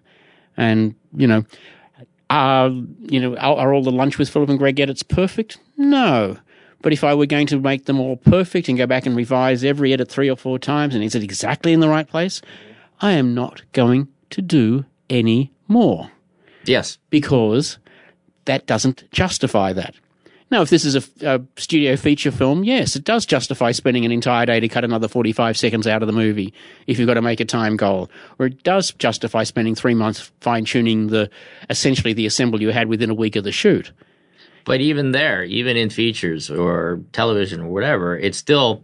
And, 0.56 0.94
you 1.16 1.26
know, 1.26 1.46
are, 2.30 2.70
you 2.70 3.20
know, 3.20 3.36
are, 3.38 3.58
are 3.58 3.74
all 3.74 3.84
the 3.84 3.92
Lunch 3.92 4.20
with 4.20 4.30
Philip 4.30 4.50
and 4.50 4.60
Greg 4.60 4.80
edits 4.80 5.02
perfect? 5.02 5.58
No. 5.78 6.38
But 6.86 6.94
if 6.94 7.04
I 7.04 7.16
were 7.16 7.26
going 7.26 7.48
to 7.48 7.60
make 7.60 7.86
them 7.86 8.00
all 8.00 8.16
perfect 8.16 8.70
and 8.70 8.78
go 8.78 8.86
back 8.86 9.08
and 9.08 9.16
revise 9.16 9.64
every 9.64 9.92
edit 9.92 10.08
three 10.08 10.30
or 10.30 10.36
four 10.38 10.60
times 10.60 10.94
and 10.94 11.04
is 11.04 11.16
it 11.16 11.24
exactly 11.24 11.74
in 11.74 11.80
the 11.80 11.90
right 11.90 12.08
place? 12.08 12.44
I 13.02 13.14
am 13.14 13.34
not 13.34 13.64
going 13.72 14.08
to 14.30 14.42
do 14.44 14.86
any 15.10 15.52
more 15.68 16.12
Yes. 16.64 17.00
because 17.10 17.80
that 18.46 18.68
doesn't 18.68 19.10
justify 19.10 19.74
that. 19.74 19.96
Now, 20.52 20.62
if 20.62 20.70
this 20.70 20.86
is 20.86 20.96
a, 20.96 21.04
a 21.38 21.42
studio 21.60 21.96
feature 21.96 22.30
film, 22.30 22.64
yes, 22.64 22.96
it 22.96 23.04
does 23.04 23.26
justify 23.26 23.72
spending 23.72 24.06
an 24.06 24.12
entire 24.12 24.46
day 24.46 24.60
to 24.60 24.68
cut 24.68 24.84
another 24.84 25.08
45 25.08 25.58
seconds 25.58 25.88
out 25.88 26.04
of 26.04 26.08
the 26.08 26.14
movie 26.14 26.54
if 26.86 27.00
you've 27.00 27.08
got 27.08 27.16
to 27.16 27.22
make 27.24 27.40
a 27.40 27.46
time 27.46 27.78
goal. 27.78 28.12
Or 28.38 28.46
it 28.46 28.62
does 28.62 28.92
justify 28.92 29.42
spending 29.42 29.74
three 29.74 29.96
months 29.96 30.32
fine 30.42 30.66
tuning 30.66 31.08
the, 31.08 31.32
essentially 31.68 32.14
the 32.14 32.28
assemble 32.28 32.62
you 32.62 32.70
had 32.70 32.90
within 32.90 33.10
a 33.10 33.16
week 33.16 33.36
of 33.36 33.44
the 33.44 33.52
shoot. 33.52 33.92
But 34.66 34.82
even 34.82 35.12
there, 35.12 35.44
even 35.44 35.78
in 35.78 35.90
features 35.90 36.50
or 36.50 37.00
television 37.12 37.62
or 37.62 37.68
whatever, 37.70 38.18
it's 38.18 38.38
still 38.38 38.84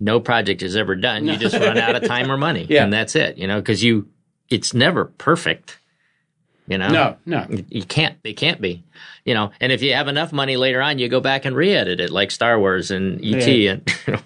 no 0.00 0.20
project 0.20 0.62
is 0.62 0.74
ever 0.76 0.96
done. 0.96 1.26
You 1.26 1.36
just 1.36 1.54
run 1.56 1.76
out 1.78 1.94
of 1.96 2.04
time 2.08 2.30
or 2.30 2.36
money, 2.36 2.66
Yeah. 2.68 2.84
and 2.84 2.92
that's 2.92 3.14
it. 3.14 3.36
You 3.38 3.46
know, 3.46 3.60
because 3.60 3.82
you, 3.84 4.08
it's 4.48 4.72
never 4.74 5.04
perfect. 5.06 5.78
You 6.66 6.78
know, 6.78 6.88
No, 6.88 7.16
no. 7.24 7.46
you 7.68 7.82
can't. 7.84 8.16
It 8.24 8.34
can't 8.34 8.60
be. 8.60 8.84
You 9.24 9.34
know, 9.34 9.50
and 9.60 9.72
if 9.72 9.82
you 9.82 9.94
have 9.94 10.08
enough 10.08 10.32
money 10.32 10.56
later 10.56 10.80
on, 10.82 10.98
you 10.98 11.08
go 11.08 11.20
back 11.20 11.44
and 11.44 11.54
re-edit 11.56 12.00
it, 12.00 12.10
like 12.10 12.30
Star 12.30 12.58
Wars 12.58 12.90
and 12.90 13.24
ET. 13.24 13.46
Yeah. 13.46 13.72
And 13.72 13.92
you 14.06 14.12
know. 14.14 14.20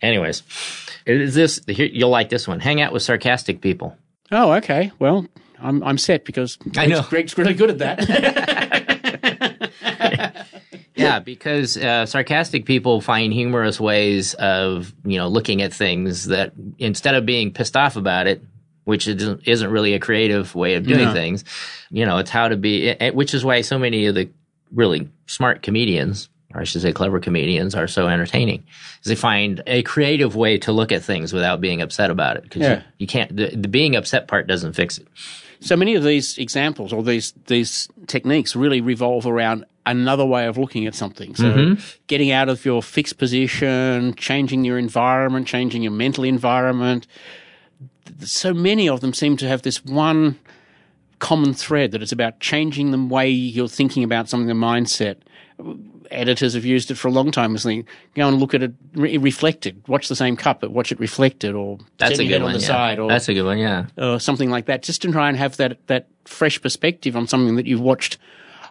anyways, 0.00 0.42
is 1.06 1.34
this? 1.34 1.60
Here, 1.68 1.86
you'll 1.86 2.10
like 2.10 2.28
this 2.30 2.46
one. 2.48 2.60
Hang 2.60 2.80
out 2.80 2.92
with 2.92 3.02
sarcastic 3.02 3.60
people. 3.60 3.96
Oh, 4.30 4.52
okay. 4.54 4.92
Well, 4.98 5.26
I'm, 5.60 5.82
I'm 5.84 5.98
set 5.98 6.24
because 6.24 6.58
I 6.76 6.86
know. 6.86 7.02
Greg's 7.02 7.36
really 7.38 7.54
good 7.54 7.70
at 7.70 7.78
that. 7.78 8.81
Yeah, 10.94 11.20
because 11.20 11.76
uh, 11.76 12.06
sarcastic 12.06 12.66
people 12.66 13.00
find 13.00 13.32
humorous 13.32 13.80
ways 13.80 14.34
of 14.34 14.92
you 15.04 15.16
know 15.18 15.28
looking 15.28 15.62
at 15.62 15.72
things 15.72 16.26
that 16.26 16.52
instead 16.78 17.14
of 17.14 17.24
being 17.26 17.52
pissed 17.52 17.76
off 17.76 17.96
about 17.96 18.26
it, 18.26 18.42
which 18.84 19.08
isn't 19.08 19.46
isn't 19.48 19.70
really 19.70 19.94
a 19.94 19.98
creative 20.00 20.54
way 20.54 20.74
of 20.74 20.86
doing 20.86 21.06
No. 21.06 21.12
things. 21.12 21.44
You 21.90 22.04
know, 22.06 22.18
it's 22.18 22.30
how 22.30 22.48
to 22.48 22.56
be, 22.56 22.94
which 23.12 23.32
is 23.34 23.44
why 23.44 23.60
so 23.62 23.78
many 23.78 24.06
of 24.06 24.14
the 24.14 24.28
really 24.72 25.08
smart 25.26 25.62
comedians, 25.62 26.28
or 26.54 26.60
I 26.60 26.64
should 26.64 26.82
say 26.82 26.92
clever 26.92 27.20
comedians, 27.20 27.74
are 27.74 27.86
so 27.88 28.08
entertaining. 28.08 28.62
Is 29.02 29.08
they 29.08 29.14
find 29.14 29.62
a 29.66 29.82
creative 29.82 30.36
way 30.36 30.58
to 30.58 30.72
look 30.72 30.92
at 30.92 31.02
things 31.02 31.32
without 31.32 31.60
being 31.60 31.80
upset 31.82 32.10
about 32.10 32.36
it. 32.36 32.42
Because 32.44 32.62
Yeah. 32.62 32.74
you, 32.76 32.82
you 32.98 33.06
can't, 33.06 33.34
the, 33.36 33.54
the 33.56 33.68
being 33.68 33.96
upset 33.96 34.28
part 34.28 34.46
doesn't 34.46 34.72
fix 34.74 34.98
it. 34.98 35.06
So 35.60 35.76
many 35.76 35.94
of 35.94 36.02
these 36.02 36.38
examples 36.38 36.92
or 36.92 37.02
these 37.02 37.32
these 37.46 37.88
techniques 38.08 38.56
really 38.56 38.80
revolve 38.80 39.26
around 39.26 39.64
another 39.86 40.24
way 40.24 40.46
of 40.46 40.58
looking 40.58 40.86
at 40.86 40.94
something. 40.94 41.34
So 41.34 41.44
mm-hmm. 41.44 41.82
getting 42.06 42.30
out 42.30 42.48
of 42.48 42.64
your 42.64 42.82
fixed 42.82 43.18
position, 43.18 44.14
changing 44.14 44.64
your 44.64 44.78
environment, 44.78 45.46
changing 45.46 45.82
your 45.82 45.92
mental 45.92 46.24
environment. 46.24 47.06
So 48.20 48.54
many 48.54 48.88
of 48.88 49.00
them 49.00 49.12
seem 49.12 49.36
to 49.38 49.48
have 49.48 49.62
this 49.62 49.84
one 49.84 50.38
common 51.18 51.54
thread 51.54 51.92
that 51.92 52.02
it's 52.02 52.12
about 52.12 52.40
changing 52.40 52.90
the 52.90 53.02
way 53.02 53.28
you're 53.28 53.68
thinking 53.68 54.02
about 54.02 54.28
something, 54.28 54.48
the 54.48 54.54
mindset. 54.54 55.16
Editors 56.10 56.54
have 56.54 56.64
used 56.64 56.90
it 56.90 56.96
for 56.96 57.08
a 57.08 57.12
long 57.12 57.30
time. 57.30 57.54
As 57.54 57.62
they 57.62 57.84
go 58.14 58.28
and 58.28 58.38
look 58.38 58.54
at 58.54 58.62
it 58.62 58.72
re- 58.94 59.16
reflected, 59.16 59.82
watch 59.88 60.08
the 60.08 60.16
same 60.16 60.36
cup, 60.36 60.60
but 60.60 60.72
watch 60.72 60.92
it 60.92 61.00
reflected, 61.00 61.54
or 61.54 61.78
That's 61.98 62.18
a 62.18 62.24
good 62.24 62.32
it 62.32 62.36
on 62.36 62.42
one. 62.42 62.52
the 62.54 62.58
yeah. 62.58 62.66
side, 62.66 62.98
or 62.98 63.08
That's 63.08 63.28
a 63.28 63.34
good 63.34 63.44
one. 63.44 63.58
Yeah. 63.58 63.86
or 63.96 64.20
something 64.20 64.50
like 64.50 64.66
that, 64.66 64.82
just 64.82 65.00
to 65.02 65.12
try 65.12 65.28
and 65.28 65.38
have 65.38 65.56
that 65.56 65.78
that 65.86 66.08
fresh 66.24 66.60
perspective 66.60 67.16
on 67.16 67.26
something 67.26 67.56
that 67.56 67.66
you've 67.66 67.80
watched 67.80 68.18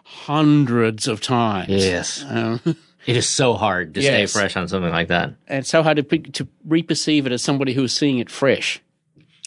hundreds 0.02 1.08
of 1.08 1.20
times. 1.20 1.68
Yes. 1.68 2.24
Um, 2.28 2.60
It 3.04 3.16
is 3.16 3.28
so 3.28 3.54
hard 3.54 3.94
to 3.94 4.00
stay 4.00 4.26
fresh 4.26 4.56
on 4.56 4.68
something 4.68 4.92
like 4.92 5.08
that. 5.08 5.34
and 5.48 5.58
it's 5.58 5.68
so 5.68 5.82
hard 5.82 5.96
to 5.96 6.18
to 6.18 6.46
reperceive 6.64 7.26
it 7.26 7.32
as 7.32 7.42
somebody 7.42 7.72
who's 7.72 7.92
seeing 7.92 8.18
it 8.18 8.30
fresh. 8.30 8.80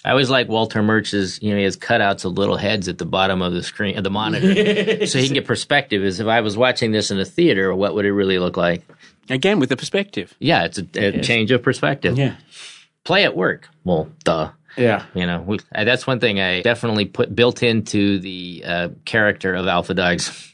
I 0.03 0.11
always 0.11 0.29
like 0.29 0.49
Walter 0.49 0.83
Murch's, 0.83 1.41
you 1.41 1.51
know, 1.51 1.57
he 1.57 1.63
has 1.63 1.77
cutouts 1.77 2.25
of 2.25 2.33
little 2.33 2.57
heads 2.57 2.89
at 2.89 2.97
the 2.97 3.05
bottom 3.05 3.41
of 3.41 3.53
the 3.53 3.63
screen, 3.63 3.97
of 3.97 4.03
the 4.03 4.09
monitor. 4.11 4.53
so 5.07 5.17
he 5.19 5.25
can 5.25 5.33
get 5.33 5.45
perspective 5.45 6.03
as 6.03 6.19
if 6.19 6.27
I 6.27 6.41
was 6.41 6.57
watching 6.57 6.91
this 6.91 7.11
in 7.11 7.19
a 7.19 7.25
theater, 7.25 7.73
what 7.73 7.95
would 7.95 8.05
it 8.05 8.11
really 8.11 8.37
look 8.39 8.57
like? 8.57 8.83
Again, 9.29 9.57
with 9.57 9.69
the 9.69 9.77
perspective. 9.77 10.35
Yeah, 10.37 10.65
it's 10.65 10.77
a, 10.77 10.85
a 10.95 11.21
change 11.21 11.49
of 11.49 11.63
perspective. 11.63 12.17
Yeah. 12.19 12.35
Play 13.03 13.23
at 13.23 13.35
work. 13.37 13.69
Well, 13.83 14.09
duh. 14.25 14.51
Yeah. 14.77 15.05
You 15.13 15.25
know, 15.25 15.41
we, 15.41 15.59
uh, 15.73 15.83
that's 15.83 16.05
one 16.05 16.19
thing 16.19 16.39
I 16.39 16.61
definitely 16.61 17.05
put 17.05 17.33
built 17.35 17.63
into 17.63 18.19
the 18.19 18.63
uh, 18.65 18.89
character 19.05 19.53
of 19.55 19.67
Alpha 19.67 19.93
Dogs. 19.93 20.53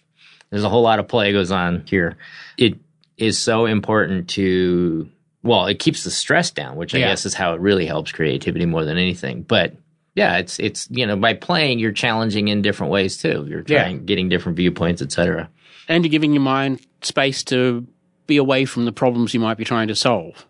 There's 0.50 0.64
a 0.64 0.70
whole 0.70 0.82
lot 0.84 1.00
of 1.00 1.08
play 1.08 1.32
goes 1.32 1.52
on 1.52 1.84
here. 1.88 2.18
It 2.58 2.78
is 3.18 3.38
so 3.40 3.66
important 3.66 4.30
to, 4.32 5.10
well, 5.44 5.66
it 5.68 5.80
keeps 5.80 6.04
the 6.04 6.12
stress 6.12 6.52
down, 6.52 6.76
which 6.76 6.94
I 6.94 7.00
Yeah. 7.00 7.08
guess 7.10 7.26
is 7.26 7.34
how 7.34 7.54
it 7.54 7.62
really 7.62 7.86
helps 7.86 8.12
creativity 8.12 8.66
more 8.66 8.84
than 8.86 8.98
anything. 8.98 9.44
But 9.44 9.76
yeah, 10.14 10.38
it's 10.38 10.60
it's 10.60 10.88
you 10.92 11.06
know 11.06 11.16
by 11.16 11.34
playing 11.34 11.80
you're 11.80 11.94
challenging 11.94 12.50
in 12.50 12.62
different 12.62 12.92
ways 12.92 13.18
too. 13.18 13.46
You're 13.48 13.64
Yeah. 13.66 13.92
getting 13.94 14.28
different 14.28 14.58
viewpoints, 14.58 15.02
etc. 15.02 15.50
And 15.88 16.04
you're 16.04 16.12
giving 16.12 16.34
your 16.34 16.42
mind 16.44 16.82
space 17.02 17.44
to 17.46 17.88
be 18.28 18.36
away 18.38 18.66
from 18.66 18.84
the 18.86 18.92
problems 18.92 19.34
you 19.34 19.40
might 19.40 19.58
be 19.58 19.64
trying 19.66 19.88
to 19.88 19.96
solve. 19.96 20.46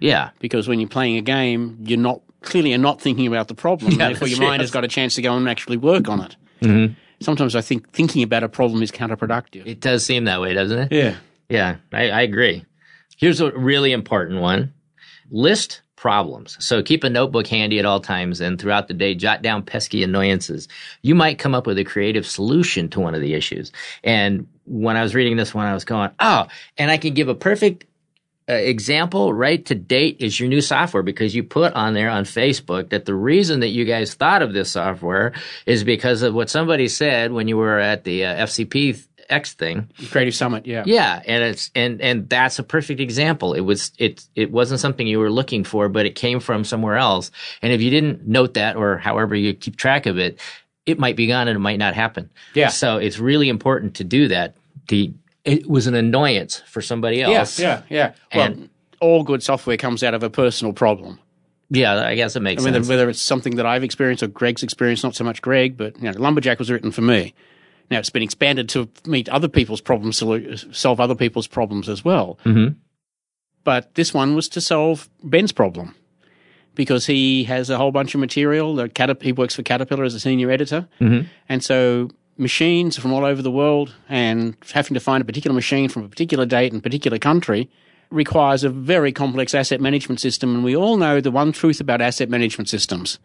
Yeah, 0.00 0.30
Because 0.40 0.68
when 0.68 0.80
you're 0.80 0.88
playing 0.88 1.16
a 1.16 1.22
game, 1.22 1.78
you're 1.84 1.98
not 1.98 2.20
clearly 2.44 2.70
you're 2.70 2.78
not 2.78 3.00
thinking 3.00 3.26
about 3.26 3.48
the 3.48 3.54
problem. 3.54 3.92
Yeah, 3.92 4.08
therefore, 4.08 4.28
your 4.28 4.40
mind 4.40 4.60
has 4.62 4.70
got 4.70 4.84
a 4.84 4.88
chance 4.88 5.14
to 5.16 5.22
go 5.22 5.36
and 5.36 5.48
actually 5.48 5.76
work 5.76 6.08
on 6.08 6.20
it. 6.20 6.36
Mhm. 6.60 6.94
Sometimes 7.20 7.56
I 7.56 7.60
think 7.60 7.90
thinking 7.92 8.22
about 8.22 8.42
a 8.42 8.48
problem 8.48 8.82
is 8.82 8.90
counterproductive. 8.90 9.66
it 9.66 9.80
does 9.80 10.04
seem 10.04 10.24
that 10.24 10.40
way, 10.40 10.54
doesn't 10.54 10.78
it? 10.78 10.92
yeah. 10.92 11.16
Yeah, 11.48 11.76
I, 11.92 12.10
I 12.10 12.22
agree. 12.22 12.64
Here's 13.18 13.40
a 13.40 13.52
really 13.52 13.92
important 13.92 14.40
one 14.40 14.72
list 15.30 15.80
problems. 15.96 16.56
So 16.60 16.82
keep 16.82 17.02
a 17.04 17.10
notebook 17.10 17.46
handy 17.46 17.78
at 17.78 17.84
all 17.86 18.00
times 18.00 18.40
and 18.40 18.58
throughout 18.60 18.88
the 18.88 18.94
day, 18.94 19.14
jot 19.14 19.40
down 19.42 19.62
pesky 19.62 20.02
annoyances. 20.02 20.68
You 21.02 21.14
might 21.14 21.38
come 21.38 21.54
up 21.54 21.66
with 21.66 21.78
a 21.78 21.84
creative 21.84 22.26
solution 22.26 22.88
to 22.90 23.00
one 23.00 23.14
of 23.14 23.20
the 23.22 23.34
issues. 23.34 23.72
And 24.02 24.46
when 24.66 24.96
I 24.96 25.02
was 25.02 25.14
reading 25.14 25.36
this 25.36 25.54
one, 25.54 25.66
I 25.66 25.72
was 25.74 25.84
going, 25.84 26.10
oh, 26.20 26.46
and 26.76 26.90
I 26.90 26.96
can 26.98 27.14
give 27.14 27.28
a 27.28 27.34
perfect 27.34 27.84
example 28.48 29.32
right 29.32 29.64
to 29.66 29.74
date 29.74 30.16
is 30.20 30.38
your 30.38 30.48
new 30.48 30.60
software 30.60 31.02
because 31.02 31.34
you 31.34 31.42
put 31.42 31.72
on 31.72 31.94
there 31.94 32.10
on 32.10 32.24
Facebook 32.24 32.90
that 32.90 33.06
the 33.06 33.14
reason 33.14 33.60
that 33.60 33.68
you 33.68 33.84
guys 33.84 34.14
thought 34.14 34.42
of 34.42 34.52
this 34.52 34.70
software 34.70 35.32
is 35.66 35.82
because 35.84 36.22
of 36.22 36.34
what 36.34 36.50
somebody 36.50 36.88
said 36.88 37.32
when 37.32 37.48
you 37.48 37.56
were 37.56 37.78
at 37.78 38.04
the 38.04 38.24
uh, 38.24 38.44
FCP 38.46 39.06
X 39.30 39.54
thing. 39.54 39.90
Creative 40.10 40.34
Summit, 40.34 40.66
yeah. 40.66 40.82
Yeah, 40.86 41.22
and 41.26 41.42
it's 41.42 41.70
and 41.74 42.00
and 42.02 42.28
that's 42.28 42.58
a 42.58 42.62
perfect 42.62 43.00
example. 43.00 43.54
It 43.54 43.60
was 43.60 43.92
it 43.98 44.22
it 44.34 44.50
wasn't 44.50 44.80
something 44.80 45.06
you 45.06 45.18
were 45.18 45.30
looking 45.30 45.64
for, 45.64 45.88
but 45.88 46.06
it 46.06 46.14
came 46.14 46.40
from 46.40 46.64
somewhere 46.64 46.96
else. 46.96 47.30
And 47.62 47.72
if 47.72 47.80
you 47.80 47.90
didn't 47.90 48.26
note 48.26 48.54
that, 48.54 48.76
or 48.76 48.98
however 48.98 49.34
you 49.34 49.54
keep 49.54 49.76
track 49.76 50.06
of 50.06 50.18
it, 50.18 50.38
it 50.86 50.98
might 50.98 51.16
be 51.16 51.26
gone 51.26 51.48
and 51.48 51.56
it 51.56 51.60
might 51.60 51.78
not 51.78 51.94
happen. 51.94 52.30
Yeah. 52.54 52.68
So 52.68 52.98
it's 52.98 53.18
really 53.18 53.48
important 53.48 53.94
to 53.96 54.04
do 54.04 54.28
that. 54.28 54.56
The 54.88 55.14
it 55.44 55.68
was 55.68 55.86
an 55.86 55.94
annoyance 55.94 56.62
for 56.66 56.80
somebody 56.80 57.22
else. 57.22 57.58
Yeah, 57.58 57.82
yeah, 57.90 58.12
yeah. 58.32 58.48
Well, 58.48 58.68
all 59.00 59.22
good 59.24 59.42
software 59.42 59.76
comes 59.76 60.02
out 60.02 60.14
of 60.14 60.22
a 60.22 60.30
personal 60.30 60.72
problem. 60.72 61.18
Yeah, 61.70 61.94
I 62.06 62.14
guess 62.14 62.36
it 62.36 62.40
makes 62.40 62.62
I 62.62 62.66
mean, 62.66 62.74
sense. 62.74 62.88
whether 62.88 63.08
it's 63.08 63.20
something 63.20 63.56
that 63.56 63.66
I've 63.66 63.82
experienced 63.84 64.22
or 64.22 64.28
Greg's 64.28 64.62
experienced, 64.62 65.02
not 65.02 65.14
so 65.14 65.24
much 65.24 65.42
Greg, 65.42 65.76
but 65.76 65.96
you 65.96 66.10
know, 66.10 66.18
Lumberjack 66.18 66.58
was 66.58 66.70
written 66.70 66.90
for 66.90 67.00
me. 67.02 67.34
Now 67.90 67.98
it's 67.98 68.10
been 68.10 68.22
expanded 68.22 68.68
to 68.70 68.88
meet 69.06 69.28
other 69.28 69.48
people's 69.48 69.80
problems, 69.80 70.22
solve 70.72 71.00
other 71.00 71.14
people's 71.14 71.46
problems 71.46 71.88
as 71.88 72.04
well. 72.04 72.38
Mhm. 72.44 72.76
But 73.64 73.94
this 73.94 74.12
one 74.14 74.34
was 74.34 74.48
to 74.50 74.60
solve 74.60 75.08
Ben's 75.22 75.52
problem 75.52 75.94
because 76.74 77.06
he 77.06 77.44
has 77.44 77.70
a 77.70 77.76
whole 77.78 77.92
bunch 77.92 78.14
of 78.14 78.20
material. 78.20 78.76
He 79.20 79.32
works 79.32 79.54
for 79.54 79.62
Caterpillar 79.62 80.04
as 80.04 80.14
a 80.14 80.20
senior 80.20 80.50
editor, 80.50 80.86
Mhm. 81.00 81.26
and 81.48 81.62
so 81.62 82.10
machines 82.36 82.96
from 82.96 83.12
all 83.12 83.24
over 83.24 83.42
the 83.42 83.50
world 83.50 83.94
and 84.08 84.56
having 84.72 84.94
to 84.94 85.00
find 85.00 85.22
a 85.22 85.24
particular 85.24 85.54
machine 85.54 85.88
from 85.88 86.04
a 86.04 86.08
particular 86.08 86.46
date 86.46 86.72
and 86.72 86.82
particular 86.82 87.18
country 87.18 87.70
requires 88.10 88.64
a 88.64 88.68
very 88.68 89.12
complex 89.12 89.54
asset 89.54 89.80
management 89.80 90.20
system. 90.20 90.54
And 90.54 90.64
we 90.64 90.76
all 90.76 90.96
know 90.96 91.20
the 91.20 91.30
one 91.30 91.52
truth 91.52 91.80
about 91.80 92.00
asset 92.00 92.28
management 92.28 92.68
systems. 92.68 93.18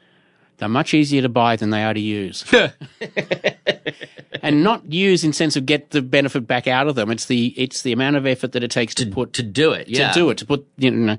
They're 0.60 0.70
much 0.70 0.94
easier 0.94 1.22
to 1.22 1.30
buy 1.30 1.56
than 1.56 1.70
they 1.70 1.84
are 1.84 1.94
to 1.94 2.00
use. 2.00 2.44
and 4.44 4.62
not 4.62 4.92
use 4.92 5.24
in 5.24 5.32
sense 5.32 5.56
of 5.56 5.66
get 5.66 5.92
the 5.92 6.02
benefit 6.02 6.48
back 6.48 6.68
out 6.68 6.88
of 6.88 6.96
them. 6.96 7.10
It's 7.12 7.26
the 7.26 7.54
it's 7.56 7.82
the 7.82 7.94
amount 7.94 8.18
of 8.18 8.26
effort 8.26 8.52
that 8.52 8.64
it 8.64 8.70
takes 8.70 8.94
to, 8.96 9.06
put 9.06 9.32
to 9.34 9.44
do 9.44 9.72
it, 9.72 9.88
yeah. 9.88 10.12
to 10.12 10.20
do 10.20 10.30
it, 10.30 10.38
to 10.40 10.46
put 10.46 10.68
you 10.78 10.92
know 10.92 11.18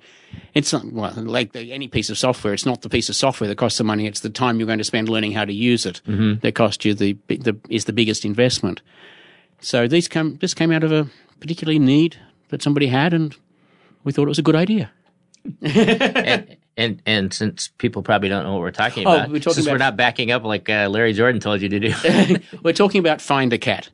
It's 0.53 0.75
not 0.75 0.93
well, 0.93 1.13
like 1.17 1.53
the- 1.53 1.73
any 1.73 1.89
piece 1.89 2.11
of 2.11 2.19
software. 2.19 2.53
It's 2.53 2.67
not 2.67 2.83
the 2.83 2.91
piece 2.91 3.09
of 3.09 3.17
software 3.17 3.49
that 3.49 3.57
costs 3.57 3.79
the 3.79 3.85
money. 3.85 4.07
It's 4.07 4.21
the 4.21 4.29
time 4.29 4.59
you're 4.59 4.67
going 4.67 4.79
to 4.79 4.85
spend 4.85 5.09
learning 5.09 5.33
how 5.33 5.47
to 5.47 5.55
use 5.55 5.87
it 5.87 6.03
mm-hmm. 6.07 6.41
that 6.41 6.55
costs 6.55 6.85
you 6.85 6.93
the, 6.95 7.17
the 7.29 7.57
is 7.71 7.87
the 7.87 7.95
biggest 7.95 8.27
investment. 8.27 8.83
So 9.61 9.89
these 9.89 10.07
come 10.07 10.37
this 10.37 10.53
came 10.53 10.71
out 10.71 10.85
of 10.85 10.93
a 10.93 11.09
particularly 11.41 11.79
need 11.79 12.17
that 12.51 12.63
somebody 12.63 12.89
had, 12.89 13.15
and 13.15 13.35
we 14.05 14.13
thought 14.13 14.25
it 14.25 14.29
was 14.29 14.39
a 14.39 14.43
good 14.43 14.57
idea. 14.57 14.91
and, 15.63 16.57
and 16.81 17.03
and 17.07 17.33
since 17.33 17.69
people 17.79 18.03
probably 18.03 18.29
don't 18.29 18.45
know 18.45 18.53
what 18.55 18.61
we're 18.63 18.71
talking 18.71 19.07
Oh, 19.07 19.13
about, 19.15 19.29
we're 19.31 19.39
talking 19.39 19.55
since 19.55 19.67
we're 19.67 19.77
about- 19.77 19.85
not 19.93 19.97
backing 19.97 20.31
up 20.33 20.43
like 20.45 20.69
uh, 20.69 20.89
Larry 20.91 21.13
Jordan 21.13 21.41
told 21.41 21.61
you 21.63 21.69
to 21.69 21.79
do. 21.81 22.37
We're 22.63 22.73
talking 22.73 22.99
about 22.99 23.19
FindrCat, 23.19 23.89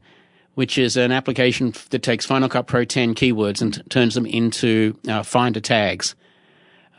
which 0.55 0.79
is 0.79 0.96
an 0.96 1.12
application 1.12 1.72
that 1.90 2.03
takes 2.03 2.25
Final 2.25 2.49
Cut 2.49 2.66
Pro 2.66 2.85
10 2.85 3.14
keywords 3.14 3.61
and 3.61 3.75
t- 3.75 3.83
turns 3.90 4.14
them 4.14 4.25
into 4.27 4.96
uh, 5.09 5.22
Finder 5.22 5.61
tags. 5.61 6.14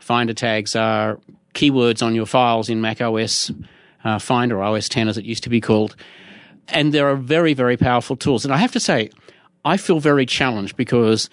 Finder 0.00 0.34
tags 0.34 0.76
are 0.76 1.18
keywords 1.54 2.02
on 2.04 2.14
your 2.14 2.26
files 2.26 2.68
in 2.68 2.80
Mac 2.80 3.00
OS 3.00 3.50
uh, 4.04 4.18
Finder, 4.18 4.62
OS 4.62 4.88
10 4.88 5.08
as 5.08 5.18
it 5.18 5.24
used 5.24 5.42
to 5.42 5.50
be 5.50 5.60
called. 5.60 5.96
And 6.68 6.92
there 6.94 7.08
are 7.08 7.16
very, 7.16 7.54
very 7.54 7.76
powerful 7.76 8.14
tools. 8.16 8.44
And 8.44 8.54
I 8.54 8.58
have 8.58 8.72
to 8.72 8.80
say, 8.80 9.10
I 9.64 9.76
feel 9.76 10.00
very 10.00 10.24
challenged 10.26 10.76
because 10.76 11.28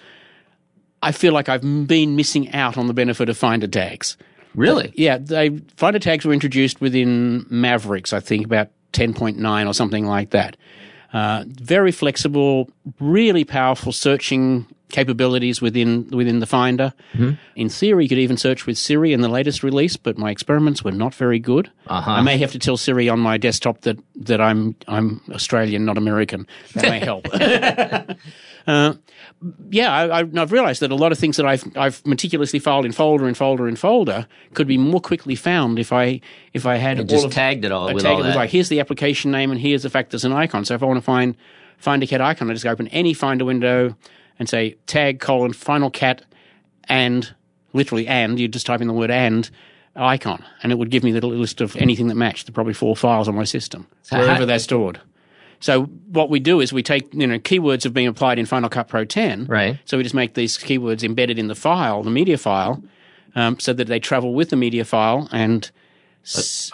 I 1.02 1.12
feel 1.12 1.32
like 1.32 1.48
I've 1.48 1.86
been 1.86 2.16
missing 2.16 2.52
out 2.52 2.76
on 2.76 2.86
the 2.86 2.94
benefit 2.94 3.28
of 3.28 3.36
Finder 3.38 3.66
tags. 3.68 4.16
Really? 4.56 4.92
Yeah, 4.96 5.18
they 5.18 5.60
finder 5.76 5.98
tags 5.98 6.24
were 6.24 6.32
introduced 6.32 6.80
within 6.80 7.46
Mavericks, 7.48 8.12
I 8.12 8.20
think 8.20 8.44
about 8.44 8.70
10.9 8.92 9.68
or 9.68 9.74
something 9.74 10.06
like 10.06 10.30
that. 10.30 10.56
Uh, 11.12 11.44
very 11.46 11.92
flexible, 11.92 12.68
really 12.98 13.44
powerful 13.44 13.92
searching 13.92 14.66
capabilities 14.90 15.60
within 15.60 16.08
within 16.08 16.38
the 16.38 16.46
Finder. 16.46 16.92
In 17.56 17.68
theory, 17.68 18.04
you 18.04 18.08
could 18.08 18.18
even 18.18 18.36
search 18.36 18.66
with 18.66 18.78
Siri 18.78 19.12
in 19.12 19.20
the 19.20 19.28
latest 19.28 19.62
release, 19.62 19.96
but 19.96 20.16
my 20.18 20.30
experiments 20.30 20.84
were 20.84 20.92
not 20.92 21.14
very 21.14 21.38
good. 21.38 21.70
Uh-huh. 21.86 22.10
I 22.10 22.22
may 22.22 22.38
have 22.38 22.52
to 22.52 22.58
tell 22.58 22.76
Siri 22.76 23.08
on 23.08 23.18
my 23.18 23.36
desktop 23.36 23.82
that 23.82 23.98
that 24.16 24.40
I'm 24.40 24.76
I'm 24.86 25.20
Australian, 25.32 25.84
not 25.84 25.98
American. 25.98 26.46
That 26.74 26.88
may 26.88 27.00
help. 27.00 27.26
Uh, 28.66 28.94
yeah, 29.70 29.92
I, 29.92 30.18
I've 30.20 30.50
realised 30.50 30.82
that 30.82 30.90
a 30.90 30.96
lot 30.96 31.12
of 31.12 31.18
things 31.18 31.36
that 31.36 31.46
I've 31.46 31.64
I've 31.76 32.04
meticulously 32.04 32.58
filed 32.58 32.84
in 32.84 32.92
folder 32.92 33.26
and 33.26 33.36
folder 33.36 33.68
and 33.68 33.78
folder 33.78 34.26
could 34.54 34.66
be 34.66 34.76
more 34.76 35.00
quickly 35.00 35.36
found 35.36 35.78
if 35.78 35.92
I 35.92 36.20
if 36.52 36.66
I 36.66 36.76
had 36.76 37.08
Just 37.08 37.26
of, 37.26 37.32
tagged 37.32 37.64
it 37.64 37.70
all 37.70 37.88
I 37.88 37.92
with 37.92 38.02
tag 38.02 38.14
all 38.14 38.24
it 38.24 38.26
with 38.26 38.34
like 38.34 38.50
here's 38.50 38.68
the 38.68 38.80
application 38.80 39.30
name 39.30 39.52
and 39.52 39.60
here's 39.60 39.84
the 39.84 39.90
fact 39.90 40.10
there's 40.10 40.24
an 40.24 40.32
icon. 40.32 40.64
So 40.64 40.74
if 40.74 40.82
I 40.82 40.86
want 40.86 40.96
to 40.98 41.02
find 41.04 41.36
find 41.78 42.02
a 42.02 42.06
cat 42.08 42.20
icon, 42.20 42.50
I 42.50 42.54
just 42.54 42.66
open 42.66 42.88
any 42.88 43.14
Finder 43.14 43.44
window 43.44 43.94
and 44.38 44.48
say 44.48 44.76
tag 44.86 45.20
colon 45.20 45.52
final 45.52 45.90
cat 45.90 46.22
and 46.88 47.34
literally 47.72 48.06
and 48.06 48.38
you 48.40 48.48
just 48.48 48.66
type 48.66 48.80
in 48.80 48.88
the 48.88 48.94
word 48.94 49.10
and 49.10 49.50
icon 49.94 50.44
and 50.62 50.72
it 50.72 50.74
would 50.78 50.90
give 50.90 51.02
me 51.02 51.10
the 51.12 51.26
list 51.26 51.60
of 51.60 51.74
anything 51.76 52.08
that 52.08 52.14
matched. 52.14 52.48
Are 52.48 52.52
probably 52.52 52.74
four 52.74 52.96
files 52.96 53.28
on 53.28 53.34
my 53.34 53.44
system 53.44 53.86
wherever 54.10 54.44
they're 54.46 54.58
stored. 54.58 55.00
So 55.58 55.84
what 55.84 56.28
we 56.28 56.38
do 56.38 56.60
is 56.60 56.70
we 56.72 56.82
take 56.82 57.12
you 57.14 57.26
know 57.26 57.38
keywords 57.38 57.84
have 57.84 57.94
been 57.94 58.08
applied 58.08 58.38
in 58.38 58.44
Final 58.46 58.68
Cut 58.68 58.88
Pro 58.88 59.04
10, 59.06 59.46
Right. 59.46 59.78
So 59.86 59.96
we 59.96 60.02
just 60.02 60.14
make 60.14 60.34
these 60.34 60.58
keywords 60.58 61.02
embedded 61.02 61.38
in 61.38 61.48
the 61.48 61.54
file, 61.54 62.02
the 62.02 62.10
media 62.10 62.36
file, 62.36 62.82
um, 63.34 63.58
so 63.58 63.72
that 63.72 63.86
they 63.88 63.98
travel 63.98 64.34
with 64.34 64.50
the 64.50 64.56
media 64.56 64.84
file 64.84 65.28
and 65.32 65.70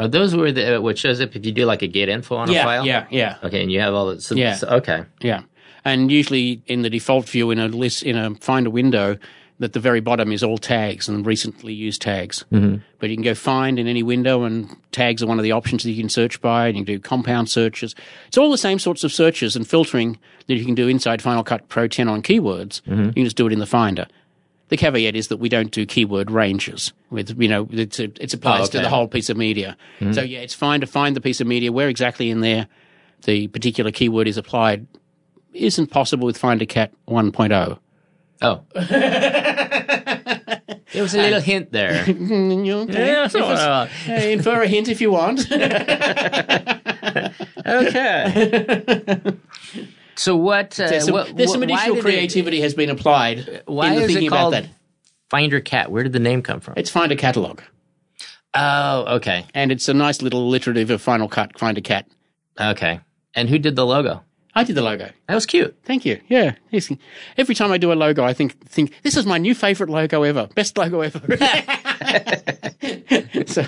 Are 0.00 0.08
those 0.08 0.34
where 0.34 0.50
the 0.50 0.78
what 0.80 0.98
shows 0.98 1.20
up 1.20 1.36
if 1.36 1.46
you 1.46 1.52
do 1.52 1.64
like 1.64 1.82
a 1.82 1.86
get 1.86 2.08
info 2.08 2.34
on 2.36 2.50
yeah, 2.50 2.60
a 2.62 2.64
file? 2.64 2.86
yeah, 2.86 3.06
yeah, 3.10 3.36
Okay, 3.44 3.62
and 3.62 3.70
you 3.70 3.78
have 3.80 3.94
all 3.94 4.06
the 4.06 4.20
so, 4.20 4.34
Yeah. 4.34 4.54
so- 4.56 4.68
okay. 4.68 5.04
yeah. 5.20 5.42
And 5.84 6.10
usually 6.10 6.62
in 6.66 6.82
the 6.82 6.90
default 6.90 7.28
view 7.28 7.50
in 7.50 7.58
a 7.58 7.68
list 7.68 8.02
in 8.02 8.16
a 8.16 8.34
Finder 8.36 8.70
window, 8.70 9.18
that 9.58 9.74
the 9.74 9.80
very 9.80 10.00
bottom 10.00 10.32
is 10.32 10.42
all 10.42 10.58
tags 10.58 11.08
and 11.08 11.24
recently 11.24 11.72
used 11.72 12.02
tags. 12.02 12.44
Mm-hmm. 12.52 12.78
But 12.98 13.10
you 13.10 13.16
can 13.16 13.22
go 13.22 13.34
find 13.34 13.78
in 13.78 13.86
any 13.86 14.02
window, 14.02 14.42
and 14.42 14.74
tags 14.90 15.22
are 15.22 15.26
one 15.26 15.38
of 15.38 15.44
the 15.44 15.52
options 15.52 15.84
that 15.84 15.90
you 15.90 16.02
can 16.02 16.08
search 16.08 16.40
by. 16.40 16.66
And 16.66 16.76
you 16.76 16.84
can 16.84 16.94
do 16.94 17.00
compound 17.00 17.48
searches. 17.48 17.94
It's 18.26 18.38
all 18.38 18.50
the 18.50 18.58
same 18.58 18.78
sorts 18.78 19.04
of 19.04 19.12
searches 19.12 19.54
and 19.54 19.66
filtering 19.68 20.18
that 20.48 20.54
you 20.54 20.64
can 20.64 20.74
do 20.74 20.88
inside 20.88 21.22
Final 21.22 21.44
Cut 21.44 21.68
Pro 21.68 21.86
10 21.86 22.08
on 22.08 22.22
keywords. 22.22 22.80
You 22.86 23.12
can 23.12 23.24
just 23.24 23.36
do 23.36 23.46
it 23.46 23.52
in 23.52 23.60
the 23.60 23.66
Finder. 23.66 24.06
The 24.68 24.76
caveat 24.78 25.14
is 25.14 25.28
that 25.28 25.36
we 25.36 25.50
don't 25.50 25.70
do 25.70 25.84
keyword 25.84 26.30
ranges. 26.30 26.92
With 27.10 27.38
you 27.40 27.48
know, 27.48 27.68
it's 27.70 28.00
it 28.00 28.32
applies 28.32 28.68
Oh, 28.68 28.70
to 28.70 28.78
the 28.80 28.88
whole 28.88 29.06
piece 29.06 29.28
of 29.28 29.36
media. 29.36 29.76
So 30.12 30.22
yeah, 30.22 30.38
it's 30.38 30.54
fine 30.54 30.80
to 30.80 30.86
find 30.86 31.14
the 31.14 31.20
piece 31.20 31.42
of 31.42 31.46
media 31.46 31.70
where 31.70 31.90
exactly 31.90 32.30
in 32.30 32.40
there 32.40 32.68
the 33.24 33.48
particular 33.48 33.92
keyword 33.92 34.26
is 34.26 34.38
applied. 34.38 34.86
Isn't 35.52 35.88
possible 35.88 36.26
with 36.26 36.40
FindrCat 36.40 36.90
1.0. 37.08 37.78
Oh. 38.44 38.62
there 40.92 41.02
was 41.02 41.14
a 41.14 41.18
little 41.22 41.40
hint 41.40 41.70
there. 41.72 42.02
Okay? 42.02 42.12
Yeah, 42.88 43.28
uh, 43.34 43.88
infer 44.08 44.62
a 44.62 44.66
hint 44.68 44.88
if 44.88 45.00
you 45.00 45.10
want. 45.12 45.40
okay. 47.66 49.22
so 50.16 50.36
what? 50.36 50.78
Uh, 50.80 50.88
There's 50.88 51.04
some, 51.04 51.12
what, 51.14 51.36
there's 51.36 51.52
some 51.52 51.62
additional 51.62 51.94
did 51.96 51.98
it- 52.00 52.02
creativity 52.02 52.60
has 52.60 52.74
been 52.74 52.90
applied 52.90 53.62
why 53.66 53.88
in 53.88 53.94
the 53.96 54.00
is 54.02 54.06
thinking 54.08 54.24
it 54.24 54.28
about 54.28 54.38
called 54.38 54.54
that. 54.54 54.66
FindrCat? 55.30 55.88
Where 55.88 56.02
did 56.02 56.12
the 56.12 56.18
name 56.20 56.42
come 56.42 56.60
from? 56.60 56.74
It's 56.76 56.90
Find 56.90 57.12
a 57.12 57.16
Catalog. 57.16 57.60
Oh, 58.54 59.16
okay, 59.16 59.46
And 59.54 59.72
it's 59.72 59.88
a 59.88 59.94
nice 59.94 60.20
little 60.20 60.40
alliterative 60.46 60.90
of 60.90 61.00
Final 61.00 61.26
Cut, 61.28 61.54
FindrCat. 61.54 62.04
okay. 62.60 63.00
And 63.34 63.48
who 63.48 63.58
did 63.58 63.76
the 63.76 63.86
logo? 63.86 64.22
I 64.54 64.64
did 64.64 64.76
the 64.76 64.82
logo. 64.82 65.08
That 65.28 65.34
was 65.34 65.46
cute. 65.46 65.76
Thank 65.84 66.04
you. 66.04 66.20
Yeah. 66.28 66.56
Every 67.38 67.54
time 67.54 67.72
I 67.72 67.78
do 67.78 67.90
a 67.92 67.94
logo, 67.94 68.22
I 68.22 68.34
think 68.34 68.58
think 68.68 68.92
this 69.02 69.16
is 69.16 69.24
my 69.24 69.38
new 69.38 69.54
favorite 69.54 69.88
logo 69.88 70.22
ever, 70.24 70.48
best 70.54 70.76
logo 70.76 71.00
ever. 71.00 71.20
so, 73.46 73.62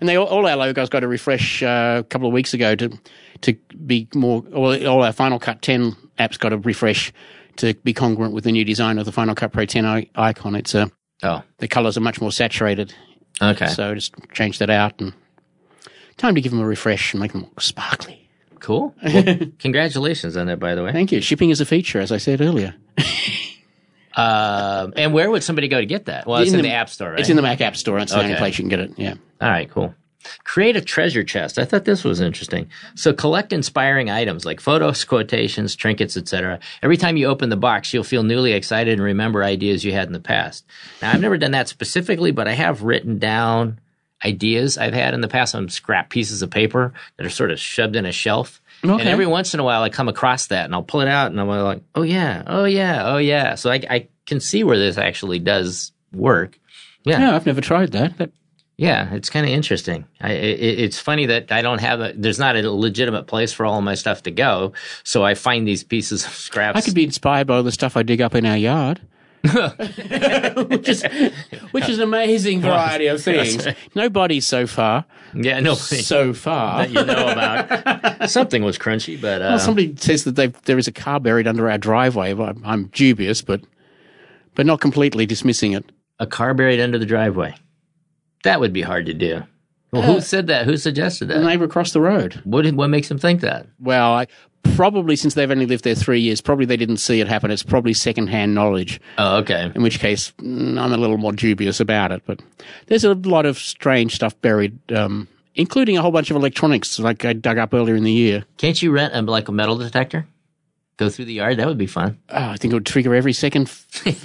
and 0.00 0.08
they 0.08 0.16
all, 0.16 0.26
all 0.26 0.46
our 0.46 0.56
logos 0.56 0.88
got 0.88 1.04
a 1.04 1.08
refresh 1.08 1.62
uh, 1.62 1.96
a 2.00 2.04
couple 2.04 2.28
of 2.28 2.34
weeks 2.34 2.54
ago 2.54 2.74
to 2.76 2.98
to 3.42 3.54
be 3.86 4.08
more. 4.14 4.44
All, 4.54 4.86
all 4.86 5.02
our 5.02 5.12
Final 5.12 5.38
Cut 5.38 5.62
10 5.62 5.92
apps 6.18 6.38
got 6.38 6.52
a 6.52 6.58
refresh 6.58 7.12
to 7.56 7.74
be 7.82 7.92
congruent 7.92 8.34
with 8.34 8.44
the 8.44 8.52
new 8.52 8.64
design 8.64 8.98
of 8.98 9.06
the 9.06 9.12
Final 9.12 9.34
Cut 9.34 9.52
Pro 9.52 9.64
10 9.64 9.84
i- 9.84 10.08
icon. 10.14 10.54
It's 10.54 10.74
uh, 10.74 10.86
Oh, 11.22 11.42
the 11.58 11.66
colors 11.66 11.96
are 11.96 12.00
much 12.00 12.20
more 12.20 12.30
saturated, 12.30 12.94
okay. 13.42 13.66
so 13.66 13.92
just 13.94 14.14
change 14.32 14.58
that 14.60 14.70
out 14.70 15.00
and 15.00 15.12
time 16.16 16.36
to 16.36 16.40
give 16.40 16.52
them 16.52 16.60
a 16.60 16.66
refresh 16.66 17.12
and 17.12 17.20
make 17.20 17.32
them 17.32 17.42
look 17.42 17.60
sparkly. 17.60 18.27
Cool. 18.60 18.94
Well, 19.02 19.36
congratulations 19.58 20.36
on 20.36 20.46
that, 20.46 20.58
by 20.58 20.74
the 20.74 20.82
way. 20.82 20.92
Thank 20.92 21.12
you. 21.12 21.20
Shipping 21.20 21.50
is 21.50 21.60
a 21.60 21.66
feature, 21.66 22.00
as 22.00 22.12
I 22.12 22.18
said 22.18 22.40
earlier. 22.40 22.74
Um, 24.18 24.94
and 24.96 25.14
where 25.14 25.30
would 25.30 25.44
somebody 25.44 25.68
go 25.68 25.78
to 25.78 25.86
get 25.86 26.06
that? 26.06 26.26
Well, 26.26 26.42
it's 26.42 26.52
in, 26.52 26.60
the, 26.62 26.72
App 26.72 26.90
Store, 26.90 27.10
right? 27.12 27.20
It's 27.20 27.28
in 27.28 27.36
the 27.36 27.42
Mac 27.42 27.60
App 27.60 27.76
Store. 27.76 28.00
That's 28.00 28.12
the 28.12 28.18
only 28.20 28.34
place 28.34 28.58
you 28.58 28.64
can 28.64 28.68
get 28.68 28.80
it. 28.80 28.92
Yeah. 28.96 29.14
All 29.40 29.48
right, 29.48 29.70
cool. 29.70 29.94
Create 30.42 30.74
a 30.74 30.80
treasure 30.80 31.22
chest. 31.22 31.56
I 31.56 31.64
thought 31.64 31.84
this 31.84 32.02
was 32.02 32.20
interesting. 32.20 32.68
So 32.96 33.12
collect 33.12 33.52
inspiring 33.52 34.10
items 34.10 34.44
like 34.44 34.60
photos, 34.60 35.04
quotations, 35.04 35.76
trinkets, 35.76 36.16
etc. 36.16 36.58
Every 36.82 36.96
time 36.96 37.16
you 37.16 37.26
open 37.26 37.48
the 37.48 37.56
box, 37.56 37.94
you'll 37.94 38.02
feel 38.02 38.24
newly 38.24 38.54
excited 38.54 38.94
and 38.94 39.02
remember 39.02 39.44
ideas 39.44 39.84
you 39.84 39.92
had 39.92 40.08
in 40.08 40.12
the 40.12 40.20
past. 40.20 40.66
Now, 41.00 41.12
I've 41.12 41.20
never 41.20 41.38
done 41.38 41.52
that 41.52 41.68
specifically, 41.68 42.32
but 42.32 42.48
I 42.48 42.54
have 42.54 42.82
written 42.82 43.18
down 43.18 43.78
ideas 44.24 44.78
I've 44.78 44.94
had 44.94 45.14
in 45.14 45.20
the 45.20 45.28
past 45.28 45.54
on 45.54 45.68
scrap 45.68 46.10
pieces 46.10 46.42
of 46.42 46.50
paper 46.50 46.92
that 47.16 47.26
are 47.26 47.30
sort 47.30 47.50
of 47.50 47.58
shoved 47.58 47.96
in 47.96 48.06
a 48.06 48.12
shelf. 48.12 48.60
And 49.00 49.08
every 49.08 49.26
once 49.26 49.54
in 49.54 49.60
a 49.60 49.64
while, 49.64 49.82
I 49.82 49.88
come 49.88 50.08
across 50.08 50.46
that 50.48 50.64
and 50.64 50.74
I'll 50.74 50.82
pull 50.82 51.00
it 51.00 51.08
out 51.08 51.30
and 51.30 51.40
I'm 51.40 51.48
like, 51.48 51.82
oh 51.94 52.02
yeah, 52.02 52.42
oh 52.46 52.64
yeah, 52.64 53.02
oh 53.04 53.18
yeah. 53.18 53.54
So 53.56 53.70
I, 53.70 53.82
I 53.88 54.08
can 54.26 54.40
see 54.40 54.62
where 54.62 54.78
this 54.78 54.98
actually 54.98 55.38
does 55.40 55.92
work. 56.12 56.58
Yeah. 57.04 57.18
No, 57.18 57.34
I've 57.34 57.46
never 57.46 57.60
tried 57.60 57.92
that. 57.92 58.18
that 58.18 58.30
Yeah, 58.76 59.12
it's 59.14 59.30
kind 59.30 59.44
of 59.46 59.50
interesting. 59.50 60.04
I, 60.20 60.32
it, 60.32 60.80
it's 60.80 60.98
funny 60.98 61.26
that 61.26 61.50
I 61.50 61.62
don't 61.62 61.80
have 61.80 62.00
a. 62.00 62.12
There's 62.14 62.38
not 62.38 62.56
a 62.56 62.70
legitimate 62.70 63.26
place 63.26 63.52
for 63.52 63.66
all 63.66 63.80
my 63.82 63.94
stuff 63.94 64.22
to 64.24 64.30
go, 64.30 64.74
so 65.02 65.24
I 65.24 65.34
find 65.34 65.66
these 65.66 65.82
pieces 65.82 66.24
of 66.24 66.32
scraps. 66.32 66.78
I 66.78 66.82
could 66.82 66.94
be 66.94 67.04
inspired 67.04 67.46
by 67.46 67.56
all 67.56 67.62
the 67.62 67.72
stuff 67.72 67.96
I 67.96 68.02
dig 68.04 68.20
up 68.20 68.34
in 68.34 68.46
our 68.46 68.56
yard. 68.56 69.00
which 70.68 70.88
is 70.88 71.04
which 71.70 71.88
is 71.88 71.98
an 71.98 72.04
amazing 72.04 72.60
variety 72.60 73.06
of 73.06 73.22
things. 73.22 73.66
Nobody 73.94 74.40
so 74.40 74.66
far. 74.66 75.04
yeah, 75.34 75.60
no, 75.60 75.74
So 75.74 76.32
far. 76.34 76.78
that 76.86 76.90
you 76.90 77.04
know 77.04 77.28
about. 77.28 78.30
Something 78.30 78.64
was 78.64 78.78
crunchy, 78.78 79.20
but 79.20 79.40
uh, 79.40 79.46
Well, 79.50 79.58
somebody 79.58 79.94
says 79.96 80.24
that 80.24 80.34
there 80.64 80.78
is 80.78 80.88
a 80.88 80.92
car 80.92 81.20
buried 81.20 81.46
under 81.46 81.70
our 81.70 81.78
driveway. 81.78 82.32
I'm, 82.32 82.62
I'm 82.64 82.86
dubious, 82.88 83.42
but 83.42 83.60
but 84.54 84.66
not 84.66 84.80
completely 84.80 85.24
dismissing 85.26 85.72
it. 85.72 85.84
a 86.18 86.26
car 86.26 86.52
buried 86.54 86.80
under 86.80 86.98
the 86.98 87.06
driveway. 87.06 87.54
That 88.44 88.60
would 88.60 88.72
be 88.72 88.82
hard 88.82 89.06
to 89.06 89.14
do. 89.14 89.42
Well, 89.92 90.02
who 90.02 90.20
said 90.20 90.48
that? 90.48 90.66
Who 90.66 90.76
suggested 90.76 91.28
The 91.28 91.34
that? 91.34 91.44
neighbour 91.44 91.64
across 91.64 91.92
the 91.92 92.00
road. 92.00 92.40
What 92.44 92.66
what 92.74 92.88
makes 92.88 93.08
them 93.08 93.18
think 93.18 93.40
that? 93.40 93.66
Well, 93.80 94.12
I, 94.14 94.26
probably 94.76 95.16
since 95.16 95.34
they've 95.34 95.50
only 95.50 95.66
lived 95.66 95.84
there 95.84 95.94
three 95.94 96.20
years, 96.20 96.40
probably 96.40 96.64
they 96.66 96.76
didn't 96.76 96.98
see 96.98 97.20
it 97.20 97.28
happen. 97.28 97.50
It's 97.50 97.62
probably 97.62 97.92
second-hand 97.92 98.54
knowledge. 98.54 99.00
Oh, 99.18 99.36
okay. 99.38 99.70
in 99.74 99.82
which 99.82 99.98
case 99.98 100.32
mm, 100.38 100.80
I'm 100.80 100.92
a 100.92 100.96
little 100.96 101.18
more 101.18 101.32
dubious 101.32 101.80
about 101.80 102.12
it. 102.12 102.22
But 102.26 102.40
there's 102.86 103.04
a 103.04 103.14
lot 103.14 103.46
of 103.46 103.58
strange 103.58 104.14
stuff 104.14 104.40
buried, 104.40 104.78
um, 104.92 105.28
including 105.54 105.96
a 105.96 106.02
whole 106.02 106.10
bunch 106.10 106.30
of 106.30 106.36
electronics 106.36 106.98
like 106.98 107.24
I 107.24 107.32
dug 107.32 107.58
up 107.58 107.74
earlier 107.74 107.96
in 107.96 108.04
the 108.04 108.12
year. 108.12 108.44
Can't 108.56 108.80
you 108.80 108.90
rent 108.90 109.14
a, 109.14 109.22
like 109.22 109.48
a 109.48 109.52
metal 109.52 109.76
detector? 109.76 110.26
Go 110.96 111.08
through 111.08 111.26
the 111.26 111.34
yard. 111.34 111.58
That 111.58 111.68
would 111.68 111.78
be 111.78 111.86
fun. 111.86 112.18
Oh, 112.28 112.48
I 112.50 112.56
think 112.56 112.72
it 112.72 112.74
would 112.74 112.86
trigger 112.86 113.14
every 113.14 113.32
second. 113.32 113.70
yeah, 114.04 114.14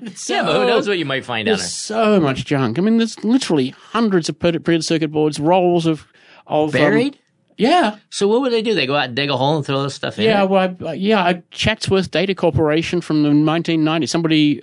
but 0.00 0.52
who 0.52 0.66
knows 0.66 0.88
what 0.88 0.96
you 0.98 1.04
might 1.04 1.26
find 1.26 1.46
out 1.46 1.58
There's 1.58 1.70
so 1.70 2.18
much 2.20 2.46
junk. 2.46 2.78
I 2.78 2.82
mean, 2.82 2.96
there's 2.96 3.22
literally 3.22 3.68
hundreds 3.68 4.30
of 4.30 4.38
printed 4.38 4.84
circuit 4.84 5.12
boards, 5.12 5.38
rolls 5.38 5.84
of 5.84 6.06
of 6.46 6.74
um, 6.74 6.80
Buried? 6.80 7.18
Yeah, 7.56 7.96
So 8.10 8.26
what 8.28 8.40
would 8.40 8.52
they 8.52 8.62
do? 8.62 8.74
They 8.74 8.86
go 8.86 8.96
out 8.96 9.06
and 9.06 9.16
dig 9.16 9.30
a 9.30 9.36
hole 9.36 9.56
and 9.56 9.64
throw 9.64 9.82
this 9.82 9.94
stuff 9.94 10.18
in? 10.18 10.24
yeah. 10.24 10.42
it? 10.42 10.48
Well, 10.50 10.76
I, 10.88 10.92
yeah. 10.94 11.22
I- 11.24 11.42
Chatsworth 11.50 12.10
Data 12.10 12.34
Corporation 12.34 13.00
from 13.00 13.22
the 13.22 13.30
1990s. 13.30 14.08
Somebody 14.08 14.60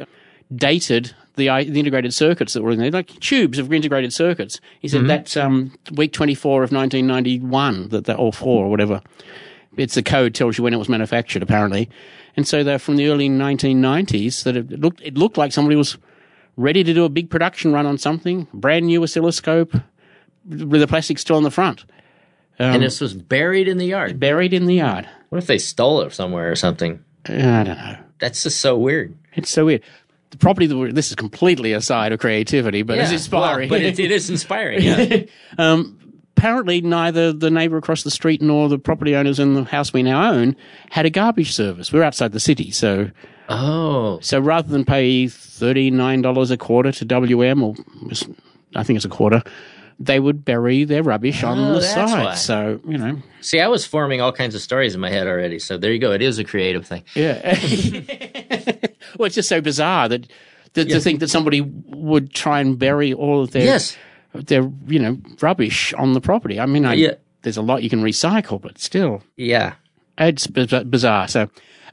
dated 0.53 1.15
the 1.35 1.47
the 1.47 1.79
integrated 1.79 2.13
circuits 2.13 2.53
that 2.53 2.61
were 2.61 2.71
in 2.71 2.79
there, 2.79 2.91
like 2.91 3.17
tubes 3.21 3.57
of 3.57 3.71
integrated 3.71 4.11
circuits. 4.13 4.59
He 4.79 4.87
said 4.89 5.07
that's 5.07 5.37
um, 5.37 5.73
week 5.93 6.11
24 6.11 6.63
of 6.63 6.71
1991 6.73 7.89
that 7.89 8.05
they're 8.05 8.17
all 8.17 8.31
four 8.33 8.65
or 8.65 8.69
whatever. 8.69 9.01
It's 9.77 9.95
the 9.95 10.03
code 10.03 10.35
tells 10.35 10.57
you 10.57 10.63
when 10.65 10.73
it 10.73 10.77
was 10.77 10.89
manufactured, 10.89 11.41
apparently. 11.41 11.89
And 12.35 12.45
so 12.45 12.63
they're 12.63 12.79
from 12.79 12.97
the 12.97 13.07
early 13.07 13.29
1990s 13.29 14.43
that 14.43 14.57
it 14.57 14.69
looked, 14.79 15.01
it 15.01 15.17
looked 15.17 15.37
like 15.37 15.53
somebody 15.53 15.75
was 15.77 15.97
ready 16.57 16.83
to 16.83 16.93
do 16.93 17.05
a 17.05 17.09
big 17.09 17.29
production 17.29 17.71
run 17.71 17.85
on 17.85 17.97
something, 17.97 18.47
brand 18.53 18.85
new 18.87 19.01
oscilloscope 19.01 19.73
with 20.45 20.81
the 20.81 20.87
plastic 20.87 21.17
still 21.19 21.37
on 21.37 21.43
the 21.43 21.51
front, 21.51 21.85
And 22.59 22.83
this 22.83 23.01
was 23.01 23.13
buried 23.13 23.67
in 23.67 23.77
the 23.77 23.87
yard. 23.87 24.19
buried 24.19 24.53
in 24.53 24.67
the 24.67 24.75
yard. 24.75 25.09
What 25.29 25.39
if 25.39 25.47
they 25.47 25.57
stole 25.57 26.01
it 26.01 26.13
somewhere 26.13 26.51
or 26.51 26.55
something? 26.55 27.03
I 27.25 27.63
don't 27.63 27.65
know. 27.65 27.97
That's 28.19 28.43
just 28.43 28.59
so 28.59 28.77
weird. 28.77 29.17
It's 29.33 29.49
so 29.49 29.65
weird. 29.65 29.81
The 30.31 30.37
property 30.37 30.67
that 30.67 30.77
we're, 30.77 30.91
this 30.91 31.09
is 31.09 31.15
completely 31.15 31.73
aside 31.73 32.11
of 32.11 32.19
creativity, 32.19 32.83
but 32.83 32.97
it's 32.97 33.11
inspiring. 33.11 33.69
well, 33.69 33.79
but 33.79 33.85
it, 33.85 33.99
it 33.99 34.11
is 34.11 34.29
inspiring. 34.29 34.81
Yeah. 34.81 35.23
um, 35.57 35.97
apparently, 36.37 36.81
neither 36.81 37.33
the 37.33 37.51
neighbour 37.51 37.77
across 37.77 38.03
the 38.03 38.11
street 38.11 38.41
nor 38.41 38.69
the 38.69 38.79
property 38.79 39.15
owners 39.15 39.39
in 39.39 39.53
the 39.53 39.63
house 39.63 39.91
we 39.91 40.03
now 40.03 40.31
own 40.31 40.55
had 40.89 41.05
a 41.05 41.09
garbage 41.09 41.53
service. 41.53 41.91
We're 41.91 42.03
outside 42.03 42.31
the 42.31 42.39
city, 42.39 42.71
so 42.71 43.11
oh, 43.49 44.19
so 44.21 44.39
rather 44.39 44.69
than 44.69 44.85
pay 44.85 45.27
thirty 45.27 45.91
nine 45.91 46.21
dollars 46.21 46.49
a 46.49 46.57
quarter 46.57 46.91
to 46.93 47.05
WM, 47.05 47.61
or 47.61 47.75
I 48.75 48.83
think 48.83 48.97
it's 48.97 49.05
a 49.05 49.09
quarter, 49.09 49.43
they 50.03 50.19
would 50.19 50.43
bury 50.43 50.83
their 50.83 51.03
rubbish 51.03 51.43
on 51.43 51.57
Oh, 51.59 51.73
the 51.75 51.81
side. 51.81 52.23
why. 52.25 52.35
So 52.35 52.79
you 52.87 52.97
know, 52.97 53.21
see, 53.41 53.59
I 53.59 53.67
was 53.67 53.85
forming 53.85 54.21
all 54.21 54.31
kinds 54.31 54.55
of 54.55 54.61
stories 54.61 54.95
in 54.95 55.01
my 55.01 55.09
head 55.09 55.27
already. 55.27 55.59
So 55.59 55.77
there 55.77 55.91
you 55.91 55.99
go. 55.99 56.11
It 56.11 56.21
is 56.21 56.39
a 56.39 56.43
creative 56.43 56.85
thing. 56.87 57.03
Yeah. 57.15 57.41
well, 59.17 59.25
it's 59.27 59.35
just 59.35 59.49
so 59.49 59.61
bizarre 59.61 60.09
that, 60.09 60.27
that 60.73 60.89
to 60.89 60.99
think 60.99 61.19
that 61.19 61.29
somebody 61.29 61.61
would 61.61 62.33
try 62.33 62.59
and 62.61 62.77
bury 62.79 63.13
all 63.13 63.41
of 63.43 63.51
their 63.51 63.63
Yes. 63.63 63.97
their 64.33 64.69
you 64.87 64.99
know 64.99 65.17
rubbish 65.41 65.93
on 65.93 66.13
the 66.13 66.21
property. 66.21 66.59
I 66.59 66.65
mean, 66.65 66.85
I, 66.85 66.93
Yeah. 66.93 67.13
there's 67.43 67.57
a 67.57 67.61
lot 67.61 67.83
you 67.83 67.89
can 67.89 68.01
recycle, 68.01 68.61
but 68.61 68.77
still, 68.79 69.23
Yeah. 69.37 69.73
it's 70.17 70.47
biz- 70.47 70.83
bizarre. 70.85 71.27
So 71.27 71.43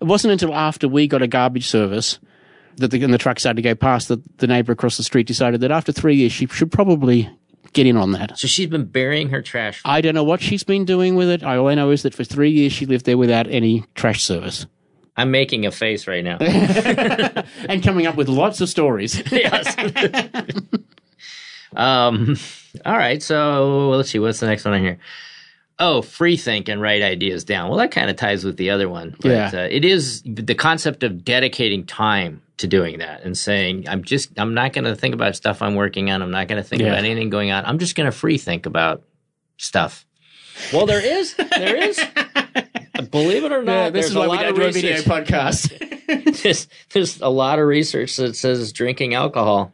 it 0.01 0.05
wasn't 0.05 0.33
until 0.33 0.55
after 0.55 0.89
we 0.89 1.07
got 1.09 1.23
a 1.23 1.27
garbage 1.27 1.67
service 1.67 2.19
that 2.77 2.93
the, 2.93 3.03
and 3.03 3.13
the 3.13 3.19
truck 3.19 3.41
started 3.41 3.57
to 3.57 3.63
go 3.69 3.75
past 3.75 4.07
that 4.09 4.39
the 4.39 4.47
neighbour 4.47 4.71
across 4.73 4.97
the 4.97 5.03
street 5.03 5.27
decided 5.27 5.61
that 5.63 5.73
after 5.73 5.91
three 5.91 6.15
years 6.15 6.31
she 6.33 6.47
should 6.47 6.71
probably 6.71 7.29
get 7.73 7.87
in 7.87 7.97
on 7.97 8.13
that. 8.13 8.39
So 8.39 8.49
she's 8.49 8.69
been 8.69 8.85
burying 8.85 9.31
her 9.31 9.43
trash. 9.43 9.81
I 9.85 10.01
don't 10.01 10.15
know 10.15 10.25
what 10.25 10.41
she's 10.41 10.65
been 10.65 10.85
doing 10.85 11.17
with 11.17 11.29
it. 11.29 11.43
All 11.43 11.69
I 11.69 11.75
know 11.75 11.91
is 11.91 12.03
that 12.03 12.15
for 12.15 12.25
three 12.25 12.51
years 12.51 12.73
she 12.73 12.87
lived 12.87 13.07
there 13.07 13.19
without 13.19 13.47
any 13.49 13.85
trash 13.95 14.23
service. 14.23 14.67
I'm 15.17 15.33
making 15.33 15.67
a 15.67 15.73
face 15.73 16.07
right 16.07 16.23
now. 16.23 16.37
and 17.69 17.83
coming 17.83 18.07
up 18.07 18.15
with 18.15 18.29
lots 18.29 18.61
of 18.61 18.69
stories. 18.69 19.21
yes. 19.33 19.75
um. 21.77 22.37
All 22.87 22.97
right. 22.97 23.21
So 23.23 23.91
let's 23.91 24.11
see. 24.11 24.21
What's 24.21 24.39
the 24.41 24.47
next 24.47 24.65
one 24.65 24.75
on 24.75 24.81
here? 24.81 24.99
Oh, 25.81 26.03
free 26.03 26.37
think 26.37 26.69
and 26.69 26.81
write 26.81 27.03
ideas 27.03 27.45
down. 27.45 27.69
Well, 27.69 27.79
that 27.79 27.91
kind 27.91 28.11
of 28.11 28.17
ties 28.17 28.45
with 28.45 28.57
the 28.57 28.71
other 28.71 28.89
one. 28.89 29.17
But, 29.21 29.31
Yeah. 29.31 29.51
Uh, 29.53 29.69
it 29.71 29.85
is 29.85 30.23
the 30.25 30.55
concept 30.55 31.03
of 31.03 31.25
dedicating 31.25 31.85
time 31.85 32.43
to 32.59 32.67
doing 32.67 32.99
that 32.99 33.23
and 33.25 33.37
saying, 33.37 33.89
I'm 33.89 34.03
just, 34.05 34.31
I'm 34.39 34.55
not 34.55 34.73
going 34.73 34.85
to 34.85 34.95
think 34.95 35.15
about 35.15 35.35
stuff 35.37 35.63
I'm 35.63 35.75
working 35.75 36.11
on. 36.11 36.23
I'm 36.23 36.31
not 36.31 36.49
going 36.49 36.63
to 36.63 36.69
think 36.69 36.83
Yeah. 36.83 36.89
about 36.89 37.05
anything 37.05 37.31
going 37.31 37.51
on. 37.51 37.65
I'm 37.65 37.79
just 37.79 37.95
going 37.95 38.07
to 38.11 38.17
free 38.17 38.39
think 38.39 38.67
about 38.67 39.03
stuff. 39.57 40.05
Well, 40.73 40.87
there 40.87 41.05
is. 41.05 41.35
There 41.35 41.77
is. 41.77 42.01
Believe 43.11 43.45
it 43.45 43.53
or 43.53 43.63
not, 43.63 43.93
this 43.93 44.07
is 44.07 44.15
a 44.17 44.19
why 44.19 44.27
we 44.43 44.45
of 44.49 44.57
do 44.57 44.63
a 44.63 44.73
video 44.73 44.97
podcast. 45.03 46.43
there's, 46.43 46.67
there's 46.93 47.21
a 47.21 47.29
lot 47.29 47.59
of 47.61 47.67
research 47.67 48.17
that 48.17 48.35
says 48.35 48.73
drinking 48.73 49.15
alcohol 49.15 49.73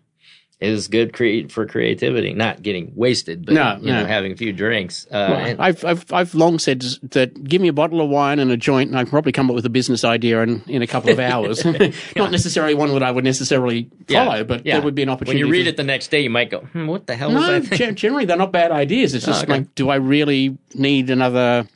is 0.64 0.88
good 0.88 1.12
cre- 1.12 1.48
for 1.48 1.66
creativity. 1.66 2.32
Not 2.32 2.62
getting 2.62 2.92
wasted, 2.94 3.46
but 3.46 3.54
No, 3.54 3.78
you 3.80 3.92
know, 3.92 4.04
having 4.06 4.32
a 4.32 4.36
few 4.36 4.52
drinks. 4.52 5.06
Uh, 5.10 5.16
and- 5.16 5.60
I've, 5.60 5.84
I've, 5.84 6.12
I've 6.12 6.34
long 6.34 6.58
said 6.58 6.80
that 7.12 7.44
give 7.44 7.62
me 7.62 7.68
a 7.68 7.72
bottle 7.72 8.00
of 8.00 8.08
wine 8.10 8.38
and 8.38 8.50
a 8.50 8.56
joint, 8.56 8.90
and 8.90 8.98
I 8.98 9.02
can 9.02 9.10
probably 9.10 9.32
come 9.32 9.48
up 9.50 9.54
with 9.54 9.66
a 9.66 9.70
business 9.70 10.04
idea 10.04 10.42
in, 10.42 10.62
in 10.66 10.82
a 10.82 10.86
couple 10.86 11.10
of 11.10 11.18
hours. 11.32 11.64
Not 12.16 12.30
necessarily 12.30 12.74
one 12.74 12.92
that 12.94 13.02
I 13.02 13.10
would 13.10 13.24
necessarily 13.24 13.90
yeah, 14.08 14.24
follow, 14.24 14.44
but 14.44 14.64
yeah. 14.66 14.74
there 14.74 14.82
would 14.84 14.94
be 14.94 15.02
an 15.02 15.08
opportunity. 15.10 15.42
When 15.42 15.46
you 15.48 15.52
read 15.52 15.64
for- 15.66 15.70
it 15.70 15.76
the 15.76 15.84
next 15.84 16.08
day, 16.08 16.20
you 16.22 16.30
might 16.30 16.50
go, 16.50 16.60
hmm, 16.60 16.86
"What 16.86 17.06
the 17.06 17.14
hell 17.16 17.30
No, 17.30 17.40
I 17.42 17.60
thinking?" 17.60 17.78
gen- 17.78 17.94
generally 17.96 18.24
they're 18.24 18.36
not 18.36 18.52
bad 18.52 18.72
ideas. 18.72 19.14
It's 19.14 19.26
just 19.26 19.44
okay. 19.44 19.52
like, 19.52 19.74
do 19.74 19.90
I 19.90 19.96
really 19.96 20.56
need 20.74 21.10
another 21.10 21.68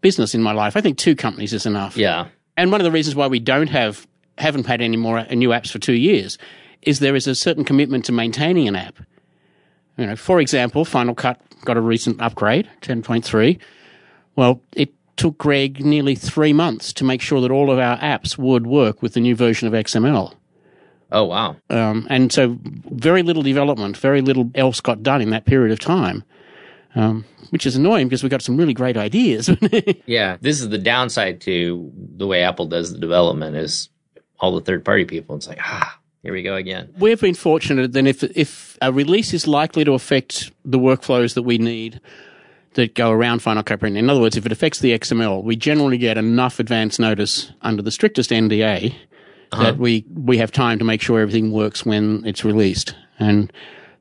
business 0.00 0.34
in 0.34 0.42
my 0.42 0.52
life? 0.52 0.76
I 0.76 0.80
think 0.80 0.98
two 0.98 1.14
companies 1.14 1.52
is 1.52 1.66
enough. 1.66 1.96
Yeah, 1.96 2.28
And 2.56 2.72
one 2.72 2.80
of 2.80 2.84
the 2.84 2.90
reasons 2.90 3.14
why 3.16 3.26
we 3.26 3.38
don't 3.40 3.68
have 3.68 4.06
haven't 4.38 4.64
had 4.66 4.80
any 4.80 4.96
more 4.96 5.18
uh, 5.18 5.34
new 5.34 5.50
apps 5.50 5.70
for 5.70 5.78
two 5.78 5.92
years 5.92 6.38
is 6.82 6.98
there 6.98 7.16
is 7.16 7.26
a 7.26 7.34
certain 7.34 7.64
commitment 7.64 8.04
to 8.06 8.12
maintaining 8.12 8.68
an 8.68 8.76
app. 8.76 8.98
You 9.96 10.06
know, 10.06 10.16
for 10.16 10.40
example, 10.40 10.84
Final 10.84 11.14
Cut 11.14 11.40
got 11.64 11.76
a 11.76 11.80
recent 11.80 12.20
upgrade, 12.20 12.68
ten 12.80 13.02
point 13.02 13.24
three. 13.24 13.58
Well, 14.36 14.62
it 14.72 14.94
took 15.16 15.36
Greg 15.36 15.84
nearly 15.84 16.14
three 16.14 16.54
months 16.54 16.92
to 16.94 17.04
make 17.04 17.20
sure 17.20 17.42
that 17.42 17.50
all 17.50 17.70
of 17.70 17.78
our 17.78 17.98
apps 17.98 18.38
would 18.38 18.66
work 18.66 19.02
with 19.02 19.12
the 19.12 19.20
new 19.20 19.36
version 19.36 19.68
of 19.68 19.74
XML. 19.74 20.34
Oh 21.12 21.24
wow. 21.24 21.56
Um, 21.68 22.06
and 22.08 22.32
so 22.32 22.56
very 22.62 23.22
little 23.22 23.42
development, 23.42 23.96
very 23.96 24.22
little 24.22 24.50
else 24.54 24.80
got 24.80 25.02
done 25.02 25.20
in 25.20 25.30
that 25.30 25.44
period 25.44 25.72
of 25.72 25.78
time, 25.80 26.24
um, 26.94 27.24
which 27.50 27.66
is 27.66 27.76
annoying 27.76 28.08
because 28.08 28.22
we 28.22 28.28
got 28.28 28.42
some 28.42 28.56
really 28.56 28.74
great 28.74 28.96
ideas. 28.96 29.50
Yeah, 30.06 30.38
this 30.40 30.60
is 30.60 30.70
the 30.70 30.78
downside 30.78 31.40
to 31.42 31.92
the 32.16 32.26
way 32.26 32.42
Apple 32.42 32.66
does 32.66 32.92
the 32.92 32.98
development 32.98 33.56
is 33.56 33.90
all 34.40 34.54
the 34.54 34.60
third 34.60 34.84
party 34.84 35.04
people. 35.04 35.36
It's 35.36 35.46
like, 35.46 35.60
ah, 35.60 35.98
here 36.22 36.32
we 36.32 36.42
go 36.42 36.54
again. 36.54 36.92
We've 36.98 37.20
been 37.20 37.34
fortunate 37.34 37.92
then 37.92 38.06
if 38.06 38.22
if 38.22 38.78
a 38.82 38.92
release 38.92 39.32
is 39.32 39.46
likely 39.46 39.84
to 39.84 39.92
affect 39.92 40.50
the 40.64 40.78
workflows 40.78 41.34
that 41.34 41.42
we 41.42 41.58
need 41.58 42.00
that 42.74 42.94
go 42.94 43.10
around 43.10 43.40
Final 43.40 43.62
Cut 43.62 43.80
Pro. 43.80 43.88
In 43.88 44.08
other 44.08 44.20
words, 44.20 44.36
if 44.36 44.46
it 44.46 44.52
affects 44.52 44.78
the 44.78 44.96
XML, 44.96 45.42
we 45.42 45.56
generally 45.56 45.98
get 45.98 46.16
enough 46.16 46.60
advance 46.60 46.98
notice 46.98 47.52
under 47.62 47.82
the 47.82 47.90
strictest 47.90 48.30
NDA 48.30 48.94
uh-huh. 49.52 49.62
that 49.62 49.78
we 49.78 50.04
we 50.14 50.38
have 50.38 50.52
time 50.52 50.78
to 50.78 50.84
make 50.84 51.02
sure 51.02 51.20
everything 51.20 51.52
works 51.52 51.84
when 51.84 52.24
it's 52.24 52.44
released. 52.44 52.94
And 53.18 53.52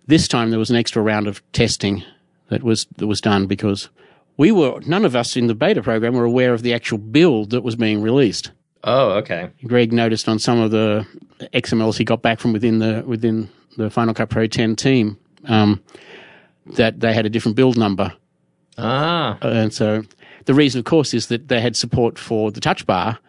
this 0.08 0.28
time 0.28 0.50
there 0.50 0.60
was 0.60 0.70
an 0.70 0.76
extra 0.76 1.02
round 1.02 1.28
of 1.28 1.42
testing 1.52 2.04
that 2.50 2.64
was 2.64 2.86
that 2.98 3.08
was 3.08 3.22
done 3.22 3.48
because 3.48 3.90
we 4.38 4.52
were 4.52 4.80
none 4.86 5.06
of 5.06 5.16
us 5.16 5.36
in 5.36 5.48
the 5.48 5.56
beta 5.56 5.82
program 5.82 6.14
were 6.14 6.24
aware 6.24 6.54
of 6.54 6.64
the 6.64 6.74
actual 6.74 6.98
build 6.98 7.52
that 7.52 7.64
was 7.64 7.76
being 7.76 8.02
released. 8.02 8.52
Oh, 8.84 9.12
okay. 9.18 9.50
Greg 9.66 9.92
noticed 9.92 10.30
on 10.30 10.40
some 10.40 10.60
of 10.60 10.72
the 10.72 11.06
XMLs 11.54 11.98
he 11.98 12.04
got 12.06 12.22
back 12.22 12.40
from 12.40 12.54
within 12.54 12.80
the 12.80 13.04
within 13.06 13.50
the 13.78 13.90
Final 13.90 14.14
Cut 14.14 14.30
Pro 14.30 14.48
10 14.48 14.76
team 14.76 15.18
um, 15.48 15.82
that 16.76 17.00
they 17.00 17.14
had 17.14 17.26
a 17.26 17.30
different 17.30 17.56
build 17.56 17.78
number, 17.78 18.14
Ah, 18.78 19.38
and 19.42 19.74
so 19.74 20.04
the 20.46 20.54
reason, 20.54 20.80
of 20.80 20.86
course, 20.86 21.14
is 21.14 21.28
that 21.28 21.48
they 21.50 21.60
had 21.62 21.76
support 21.76 22.18
for 22.18 22.52
the 22.52 22.60
touch 22.62 22.86
bar, 22.86 23.20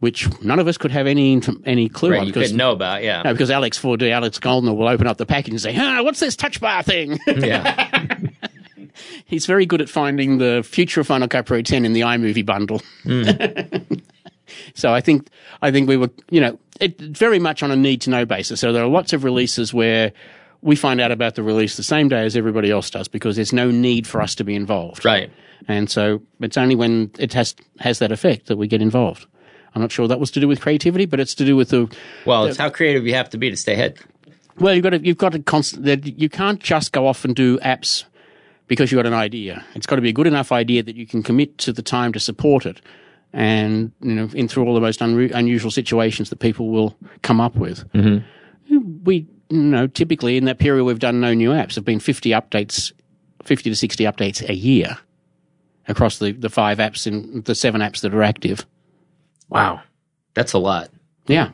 which 0.00 0.28
none 0.42 0.58
of 0.58 0.66
us 0.68 0.78
could 0.78 0.90
have 0.90 1.06
any 1.06 1.40
any 1.66 1.88
clue 1.88 2.10
right. 2.12 2.20
on 2.20 2.26
You 2.26 2.32
because. 2.32 2.48
couldn't 2.48 2.56
know 2.58 2.72
about. 2.72 3.02
Yeah. 3.02 3.22
No, 3.22 3.32
because 3.32 3.50
Alex 3.50 3.78
4D, 3.78 4.10
Alex 4.10 4.38
Gollner 4.38 4.74
will 4.76 4.88
open 4.88 5.06
up 5.06 5.18
the 5.18 5.26
package 5.26 5.52
and 5.52 5.60
say, 5.60 5.72
"Huh, 5.74 6.02
what's 6.02 6.20
this 6.20 6.36
touch 6.36 6.60
bar 6.60 6.82
thing?" 6.82 7.18
Yeah. 7.26 8.18
He's 9.26 9.46
very 9.46 9.66
good 9.66 9.80
at 9.80 9.88
finding 9.88 10.38
the 10.38 10.62
future 10.64 11.00
of 11.00 11.06
Final 11.06 11.28
Cut 11.28 11.46
Pro 11.46 11.62
10 11.62 11.84
in 11.84 11.92
the 11.94 12.02
iMovie 12.02 12.44
bundle. 12.46 12.80
so 14.74 14.92
I 14.92 15.00
think 15.00 15.28
I 15.62 15.70
think 15.70 15.88
we 15.88 15.96
were, 15.96 16.10
you 16.30 16.40
know, 16.40 16.58
it 16.80 17.00
very 17.00 17.38
much 17.38 17.62
on 17.62 17.70
a 17.70 17.76
need 17.76 18.00
to 18.02 18.10
know 18.10 18.24
basis. 18.24 18.60
So 18.60 18.72
there 18.72 18.82
are 18.82 18.88
lots 18.88 19.12
of 19.12 19.24
releases 19.24 19.72
where 19.72 20.12
we 20.62 20.76
find 20.76 21.00
out 21.00 21.12
about 21.12 21.34
the 21.34 21.42
release 21.42 21.76
the 21.76 21.82
same 21.82 22.08
day 22.08 22.24
as 22.24 22.36
everybody 22.36 22.70
else 22.70 22.90
does 22.90 23.06
because 23.06 23.36
there's 23.36 23.52
no 23.52 23.70
need 23.70 24.06
for 24.06 24.22
us 24.22 24.34
to 24.36 24.44
be 24.44 24.54
involved. 24.54 25.04
right. 25.04 25.30
And 25.66 25.88
so 25.90 26.20
it's 26.40 26.56
only 26.58 26.74
when 26.74 27.10
it 27.18 27.32
has 27.32 27.54
has 27.80 27.98
that 27.98 28.12
effect 28.12 28.46
that 28.46 28.56
we 28.56 28.66
get 28.66 28.82
involved. 28.82 29.26
I'm 29.74 29.82
not 29.82 29.90
sure 29.90 30.06
that 30.06 30.20
was 30.20 30.30
to 30.32 30.40
do 30.40 30.46
with 30.46 30.60
creativity, 30.60 31.04
but 31.06 31.20
it's 31.20 31.34
to 31.36 31.44
do 31.44 31.56
with 31.56 31.70
the 31.70 31.94
Well, 32.26 32.44
it's 32.44 32.58
how 32.58 32.70
creative 32.70 33.06
you 33.06 33.14
have 33.14 33.30
to 33.30 33.38
be 33.38 33.50
to 33.50 33.56
stay 33.56 33.72
ahead. 33.72 33.98
well, 34.58 34.72
you've 34.74 34.84
got 34.84 34.90
to, 34.90 35.04
you've 35.04 35.18
got 35.18 35.32
to 35.32 35.40
constant 35.40 35.84
that 35.84 36.18
you 36.18 36.28
can't 36.28 36.60
just 36.60 36.92
go 36.92 37.06
off 37.06 37.24
and 37.24 37.34
do 37.34 37.58
apps 37.58 38.04
because 38.68 38.90
you've 38.90 38.98
got 38.98 39.06
an 39.06 39.14
idea. 39.14 39.64
It's 39.74 39.86
got 39.86 39.96
to 39.96 40.02
be 40.02 40.10
a 40.10 40.12
good 40.12 40.26
enough 40.26 40.52
idea 40.52 40.82
that 40.82 40.96
you 40.96 41.06
can 41.06 41.22
commit 41.22 41.58
to 41.58 41.72
the 41.72 41.82
time 41.82 42.12
to 42.12 42.20
support 42.20 42.66
it, 42.66 42.80
and 43.36 43.90
you 44.00 44.14
know, 44.14 44.28
in 44.32 44.46
through 44.48 44.64
all 44.64 44.74
the 44.74 44.80
most 44.80 45.00
unru- 45.00 45.32
unusual 45.34 45.70
situations 45.70 46.30
that 46.30 46.38
people 46.38 46.70
will 46.70 46.96
come 47.22 47.40
up 47.40 47.56
with. 47.56 47.86
Mm-hmm. 47.92 49.02
We, 49.02 49.26
you 49.50 49.58
know, 49.58 49.86
typically 49.88 50.36
in 50.36 50.44
that 50.44 50.58
period 50.58 50.84
we've 50.84 50.98
done 51.00 51.20
no 51.20 51.34
new 51.34 51.50
apps. 51.50 51.74
Have 51.74 51.84
been 51.84 52.00
fifty 52.00 52.30
updates, 52.30 52.92
fifty 53.42 53.68
to 53.70 53.76
sixty 53.76 54.04
updates 54.04 54.48
a 54.48 54.54
year 54.54 54.96
across 55.88 56.18
the 56.18 56.32
the 56.32 56.48
five 56.48 56.78
apps 56.78 57.06
and 57.06 57.44
the 57.44 57.54
seven 57.54 57.80
apps 57.80 58.00
that 58.02 58.14
are 58.14 58.22
active. 58.22 58.64
Wow, 59.48 59.82
that's 60.34 60.52
a 60.54 60.58
lot. 60.58 60.90
Yeah. 61.26 61.50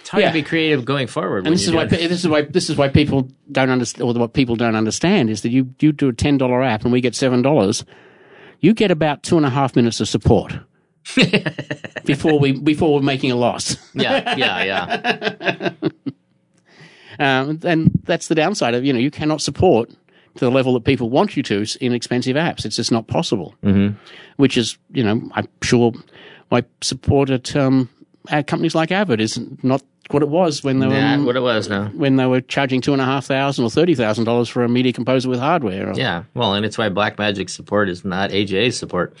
It's 0.00 0.10
hard 0.10 0.22
Yeah. 0.22 0.28
to 0.28 0.34
be 0.34 0.42
creative 0.42 0.84
going 0.84 1.06
forward. 1.06 1.46
And 1.46 1.54
this 1.54 1.66
is 1.66 1.72
why 1.72 1.86
this 1.86 2.20
is 2.24 2.28
why 2.28 2.42
this 2.42 2.68
is 2.70 2.76
why 2.76 2.88
people 2.88 3.28
don't 3.50 3.70
understand, 3.70 4.02
or 4.08 4.12
what 4.20 4.32
people 4.34 4.56
don't 4.56 4.76
understand 4.76 5.30
is 5.30 5.42
that 5.42 5.50
you 5.50 5.74
you 5.80 5.92
do 5.92 6.08
a 6.08 6.12
ten 6.12 6.36
dollar 6.38 6.62
app 6.62 6.84
and 6.84 6.92
we 6.92 7.00
get 7.00 7.14
seven 7.14 7.42
dollars, 7.42 7.84
you 8.60 8.74
get 8.74 8.90
about 8.90 9.22
two 9.22 9.36
and 9.36 9.46
a 9.46 9.50
half 9.50 9.74
minutes 9.76 10.00
of 10.00 10.08
support 10.08 10.52
before 12.04 12.38
we 12.38 12.52
before 12.52 12.94
we're 12.94 13.02
making 13.02 13.30
a 13.30 13.36
loss. 13.36 13.76
yeah, 13.94 14.36
yeah, 14.36 14.64
yeah. 14.64 15.70
Um, 17.18 17.60
and 17.64 17.90
that's 18.04 18.28
the 18.28 18.34
downside 18.34 18.72
of 18.72 18.82
you 18.82 18.94
know 18.94 18.98
you 18.98 19.10
cannot 19.10 19.42
support 19.42 19.90
to 19.90 20.44
the 20.44 20.50
level 20.50 20.72
that 20.72 20.84
people 20.84 21.10
want 21.10 21.36
you 21.36 21.42
to 21.42 21.66
in 21.78 21.92
expensive 21.92 22.34
apps. 22.34 22.64
It's 22.64 22.76
just 22.76 22.90
not 22.90 23.08
possible. 23.08 23.54
Mm-hmm. 23.62 23.94
Which 24.36 24.56
is 24.56 24.78
you 24.90 25.04
know 25.04 25.20
I'm 25.34 25.46
sure 25.60 25.92
my 26.50 26.64
support 26.80 27.28
at 27.28 27.54
um, 27.54 27.90
companies 28.28 28.74
like 28.74 28.90
Avid 28.92 29.20
is 29.20 29.40
not 29.62 29.82
what 30.10 30.22
it 30.22 30.28
was 30.28 30.64
when 30.64 30.80
they 30.80 30.86
were 30.88 30.94
Not 31.00 31.24
what 31.24 31.36
it 31.36 31.40
was 31.40 31.68
now. 31.68 31.86
when 31.94 32.16
they 32.16 32.26
were 32.26 32.40
charging 32.40 32.80
two 32.80 32.92
and 32.92 33.00
a 33.00 33.04
half 33.04 33.26
thousand 33.26 33.64
or 33.64 33.70
thirty 33.70 33.94
thousand 33.94 34.24
dollars 34.24 34.48
for 34.48 34.64
a 34.64 34.68
media 34.68 34.92
composer 34.92 35.28
with 35.28 35.38
hardware. 35.38 35.90
Or- 35.90 35.94
Yeah, 35.94 36.24
well, 36.34 36.54
and 36.54 36.66
it's 36.66 36.76
why 36.76 36.88
Blackmagic 36.88 37.48
support 37.48 37.88
is 37.88 38.04
not 38.04 38.30
AJA 38.30 38.72
support. 38.72 39.14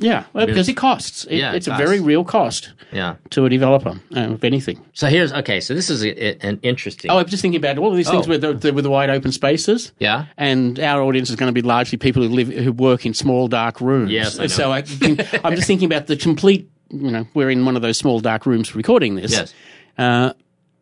yeah, 0.00 0.24
well, 0.32 0.46
because 0.46 0.68
it 0.68 0.74
costs. 0.76 1.24
It, 1.24 1.38
Yeah, 1.38 1.52
it 1.52 1.56
it's 1.56 1.66
a 1.66 1.74
very 1.74 1.98
real 1.98 2.22
cost 2.22 2.72
Yeah. 2.92 3.16
to 3.30 3.46
a 3.46 3.48
developer, 3.50 3.98
uh, 4.16 4.34
if 4.34 4.44
anything. 4.44 4.78
So 4.92 5.08
here's 5.08 5.32
okay. 5.32 5.58
So 5.58 5.74
this 5.74 5.90
is 5.90 6.04
a, 6.04 6.10
a- 6.10 6.38
an 6.48 6.60
interesting. 6.62 7.10
Oh, 7.10 7.18
I'm 7.18 7.26
just 7.26 7.42
thinking 7.42 7.58
about 7.58 7.76
all 7.78 7.90
of 7.90 7.96
these 7.96 8.08
things 8.08 8.26
Oh. 8.28 8.30
with 8.30 8.62
the, 8.62 8.72
with 8.72 8.84
the 8.84 8.90
wide 8.90 9.10
open 9.10 9.32
spaces. 9.32 9.90
yeah. 9.98 10.26
and 10.36 10.78
our 10.78 11.02
audience 11.02 11.30
is 11.30 11.36
going 11.36 11.52
to 11.52 11.62
be 11.62 11.66
largely 11.66 11.98
people 11.98 12.22
who 12.22 12.28
live 12.28 12.46
who 12.46 12.70
work 12.72 13.04
in 13.04 13.12
small 13.12 13.48
dark 13.48 13.80
rooms. 13.80 14.12
Yes, 14.12 14.38
I 14.38 14.42
know. 14.42 14.46
so 14.46 14.70
I 14.70 14.82
think, 14.82 15.20
I'm 15.44 15.56
just 15.56 15.66
thinking 15.66 15.86
about 15.86 16.06
the 16.06 16.16
complete. 16.16 16.70
You 16.90 17.10
know, 17.10 17.26
we're 17.34 17.50
in 17.50 17.64
one 17.64 17.76
of 17.76 17.82
those 17.82 17.98
small 17.98 18.20
dark 18.20 18.46
rooms 18.46 18.74
recording 18.74 19.14
this. 19.16 19.32
Yes. 19.32 19.54
Uh, 19.96 20.32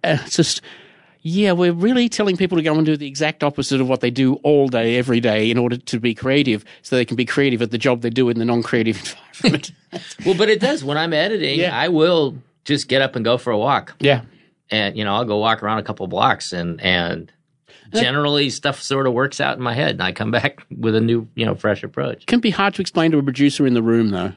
it's 0.05 0.37
just. 0.37 0.63
Yeah, 1.29 1.51
we're 1.53 1.73
really 1.73 2.09
telling 2.09 2.37
people 2.37 2.57
to 2.57 2.63
go 2.63 2.73
and 2.77 2.87
do 2.87 2.97
the 2.97 3.09
exact 3.09 3.43
opposite 3.43 3.81
of 3.81 3.89
what 3.89 4.01
they 4.01 4.13
do 4.13 4.35
all 4.45 4.69
day, 4.69 4.97
every 4.97 5.19
day, 5.19 5.51
in 5.51 5.59
order 5.59 5.77
to 5.77 5.99
be 5.99 6.15
creative, 6.15 6.65
so 6.83 6.95
they 6.95 7.05
can 7.05 7.17
be 7.17 7.25
creative 7.25 7.61
at 7.63 7.73
the 7.73 7.79
job 7.79 8.03
they 8.03 8.11
do 8.11 8.29
in 8.29 8.39
the 8.39 8.45
non-creative 8.45 8.97
environment. 9.45 9.73
Well, 10.25 10.37
but 10.37 10.49
it 10.49 10.61
does. 10.61 10.85
When 10.85 10.97
I'm 10.97 11.13
editing, 11.13 11.59
Yeah. 11.59 11.77
I 11.77 11.89
will 11.89 12.37
just 12.65 12.87
get 12.87 13.03
up 13.03 13.17
and 13.17 13.25
go 13.25 13.39
for 13.39 13.51
a 13.51 13.59
walk, 13.59 13.97
yeah, 13.99 14.21
and 14.71 14.97
you 14.97 15.03
know 15.05 15.15
I'll 15.17 15.25
go 15.25 15.39
walk 15.39 15.65
around 15.65 15.79
a 15.79 15.83
couple 15.83 16.07
blocks, 16.07 16.53
and 16.53 16.81
and 16.81 17.33
generally 17.93 18.51
stuff 18.51 18.81
sort 18.81 19.07
of 19.09 19.13
works 19.13 19.41
out 19.41 19.57
in 19.57 19.63
my 19.65 19.75
head, 19.75 19.93
and 19.93 20.03
I 20.03 20.13
come 20.13 20.31
back 20.31 20.65
with 20.77 20.95
a 20.95 21.01
new, 21.01 21.27
you 21.35 21.45
know, 21.47 21.55
fresh 21.57 21.83
approach. 21.83 22.23
it 22.23 22.27
can 22.27 22.41
be 22.41 22.51
hard 22.51 22.75
to 22.75 22.83
explain 22.83 23.11
to 23.13 23.19
a 23.19 23.23
producer 23.23 23.67
in 23.67 23.75
the 23.75 23.83
room, 23.83 24.11
though. 24.11 24.33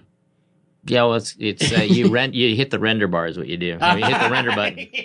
Yeah, 0.86 1.03
well, 1.03 1.15
it's 1.15 1.36
it's 1.39 1.71
uh, 1.77 1.82
you 1.82 2.09
rent 2.11 2.34
you 2.34 2.55
hit 2.55 2.71
the 2.71 2.80
render 2.80 3.07
bar 3.07 3.27
is 3.27 3.38
what 3.38 3.47
you 3.47 3.57
do. 3.57 3.77
I 3.82 3.95
mean, 3.95 4.05
you 4.05 4.11
hit 4.15 4.23
the 4.23 4.30
render 4.32 4.51
button. 4.51 4.88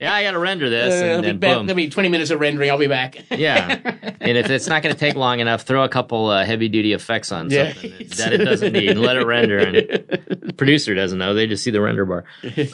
Yeah, 0.00 0.12
I 0.12 0.22
got 0.24 0.32
to 0.32 0.38
render 0.38 0.68
this, 0.68 1.00
Uh, 1.00 1.04
and 1.06 1.22
be 1.22 1.26
then 1.28 1.38
boom. 1.38 1.66
there'll 1.66 1.76
be 1.76 1.88
20 1.88 2.08
minutes 2.10 2.30
of 2.30 2.38
rendering. 2.40 2.68
I'll 2.70 2.76
be 2.78 2.88
back. 2.88 3.16
Yeah, 3.30 3.78
and 4.20 4.36
if 4.36 4.50
it's 4.50 4.66
not 4.66 4.82
going 4.82 4.92
to 4.94 4.98
take 4.98 5.14
long 5.14 5.40
enough, 5.40 5.62
throw 5.62 5.82
a 5.84 5.88
couple 5.88 6.26
uh, 6.28 6.44
heavy 6.44 6.68
duty 6.68 6.92
effects 6.92 7.32
on 7.32 7.48
Yeah. 7.48 7.72
something 7.72 7.92
that, 8.16 8.32
it 8.34 8.38
doesn't 8.44 8.72
need, 8.72 8.90
and 8.90 9.00
let 9.00 9.16
it 9.16 9.24
render. 9.24 9.58
And 9.58 9.76
the 9.76 10.52
producer 10.56 10.94
doesn't 10.94 11.16
know; 11.18 11.32
they 11.32 11.46
just 11.46 11.62
see 11.64 11.70
the 11.70 11.80
render 11.80 12.04
bar. 12.04 12.24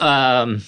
Um, 0.01 0.61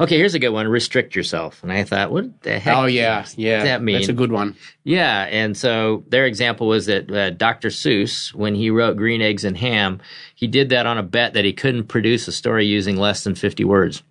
okay, 0.00 0.16
here's 0.16 0.34
a 0.34 0.38
good 0.38 0.50
one: 0.50 0.68
restrict 0.68 1.14
yourself. 1.14 1.62
And 1.62 1.72
I 1.72 1.84
thought, 1.84 2.10
what 2.10 2.42
the 2.42 2.58
heck? 2.58 2.76
Oh 2.76 2.86
yeah, 2.86 3.26
yeah. 3.36 3.64
that 3.64 3.82
mean? 3.82 3.96
That's 3.96 4.08
a 4.08 4.12
good 4.12 4.32
one. 4.32 4.56
Yeah, 4.84 5.22
and 5.24 5.56
so 5.56 6.04
their 6.08 6.26
example 6.26 6.66
was 6.66 6.86
that 6.86 7.10
uh, 7.10 7.30
Dr. 7.30 7.68
Seuss, 7.68 8.32
when 8.34 8.54
he 8.54 8.70
wrote 8.70 8.96
Green 8.96 9.22
Eggs 9.22 9.44
and 9.44 9.56
Ham, 9.56 10.00
he 10.34 10.46
did 10.46 10.68
that 10.70 10.86
on 10.86 10.98
a 10.98 11.02
bet 11.02 11.34
that 11.34 11.44
he 11.44 11.52
couldn't 11.52 11.84
produce 11.84 12.28
a 12.28 12.32
story 12.32 12.66
using 12.66 12.96
less 12.96 13.24
than 13.24 13.34
50 13.34 13.64
words. 13.64 14.02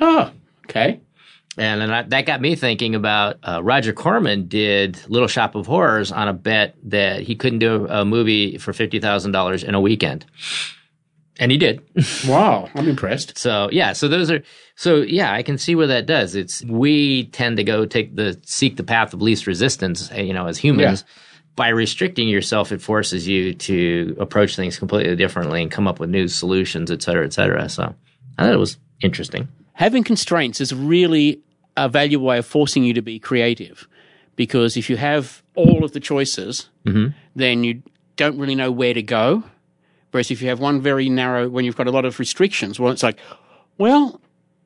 Oh, 0.00 0.30
okay. 0.64 1.00
And 1.58 1.80
then 1.80 1.90
I, 1.90 2.02
that 2.02 2.24
got 2.24 2.40
me 2.40 2.54
thinking 2.54 2.94
about 2.94 3.38
uh, 3.42 3.60
Roger 3.62 3.92
Corman 3.92 4.46
did 4.46 5.00
Little 5.08 5.26
Shop 5.26 5.56
of 5.56 5.66
Horrors 5.66 6.12
on 6.12 6.28
a 6.28 6.32
bet 6.32 6.76
that 6.84 7.22
he 7.22 7.34
couldn't 7.34 7.58
do 7.58 7.86
a 7.88 8.04
movie 8.04 8.58
for 8.58 8.72
$50,000 8.72 9.64
in 9.64 9.74
a 9.74 9.80
weekend. 9.80 10.24
And 11.38 11.52
he 11.52 11.58
did. 11.58 11.80
Wow, 12.26 12.68
I'm 12.74 12.88
impressed. 12.88 13.38
So 13.38 13.68
yeah, 13.72 13.92
so 13.92 14.08
those 14.08 14.30
are 14.30 14.42
so 14.74 14.96
yeah, 14.96 15.32
I 15.32 15.42
can 15.42 15.56
see 15.58 15.74
where 15.74 15.86
that 15.86 16.06
does. 16.06 16.34
It's 16.34 16.64
we 16.64 17.26
tend 17.26 17.56
to 17.58 17.64
go 17.64 17.86
take 17.86 18.16
the 18.16 18.38
seek 18.44 18.76
the 18.76 18.82
path 18.82 19.14
of 19.14 19.22
least 19.22 19.46
resistance, 19.46 20.10
uh, 20.12 20.16
you 20.16 20.32
know, 20.32 20.46
as 20.46 20.58
humans. 20.58 21.04
By 21.54 21.68
restricting 21.68 22.28
yourself, 22.28 22.70
it 22.70 22.80
forces 22.80 23.26
you 23.26 23.52
to 23.54 24.16
approach 24.20 24.54
things 24.56 24.78
completely 24.78 25.16
differently 25.16 25.60
and 25.62 25.70
come 25.70 25.88
up 25.88 25.98
with 25.98 26.08
new 26.10 26.28
solutions, 26.28 26.90
et 26.90 27.02
cetera, 27.02 27.24
et 27.24 27.32
cetera. 27.32 27.68
So 27.68 27.94
I 28.36 28.44
thought 28.44 28.52
it 28.54 28.58
was 28.58 28.78
interesting. 29.02 29.48
Having 29.72 30.04
constraints 30.04 30.60
is 30.60 30.72
really 30.74 31.40
a 31.76 31.88
valuable 31.88 32.26
way 32.26 32.38
of 32.38 32.46
forcing 32.46 32.84
you 32.84 32.94
to 32.94 33.02
be 33.02 33.18
creative, 33.18 33.88
because 34.36 34.76
if 34.76 34.88
you 34.90 34.96
have 34.96 35.42
all 35.56 35.84
of 35.84 35.92
the 35.92 36.00
choices, 36.00 36.68
then 37.34 37.64
you 37.64 37.82
don't 38.16 38.38
really 38.38 38.54
know 38.56 38.70
where 38.72 38.94
to 38.94 39.02
go. 39.02 39.42
Whereas 40.10 40.30
if 40.30 40.40
you 40.40 40.48
have 40.48 40.60
one 40.60 40.80
very 40.80 41.08
narrow, 41.08 41.48
when 41.48 41.64
you've 41.64 41.76
got 41.76 41.86
a 41.86 41.90
lot 41.90 42.04
of 42.04 42.18
restrictions, 42.18 42.80
well, 42.80 42.92
it's 42.92 43.02
like, 43.02 43.18
well, 43.76 44.20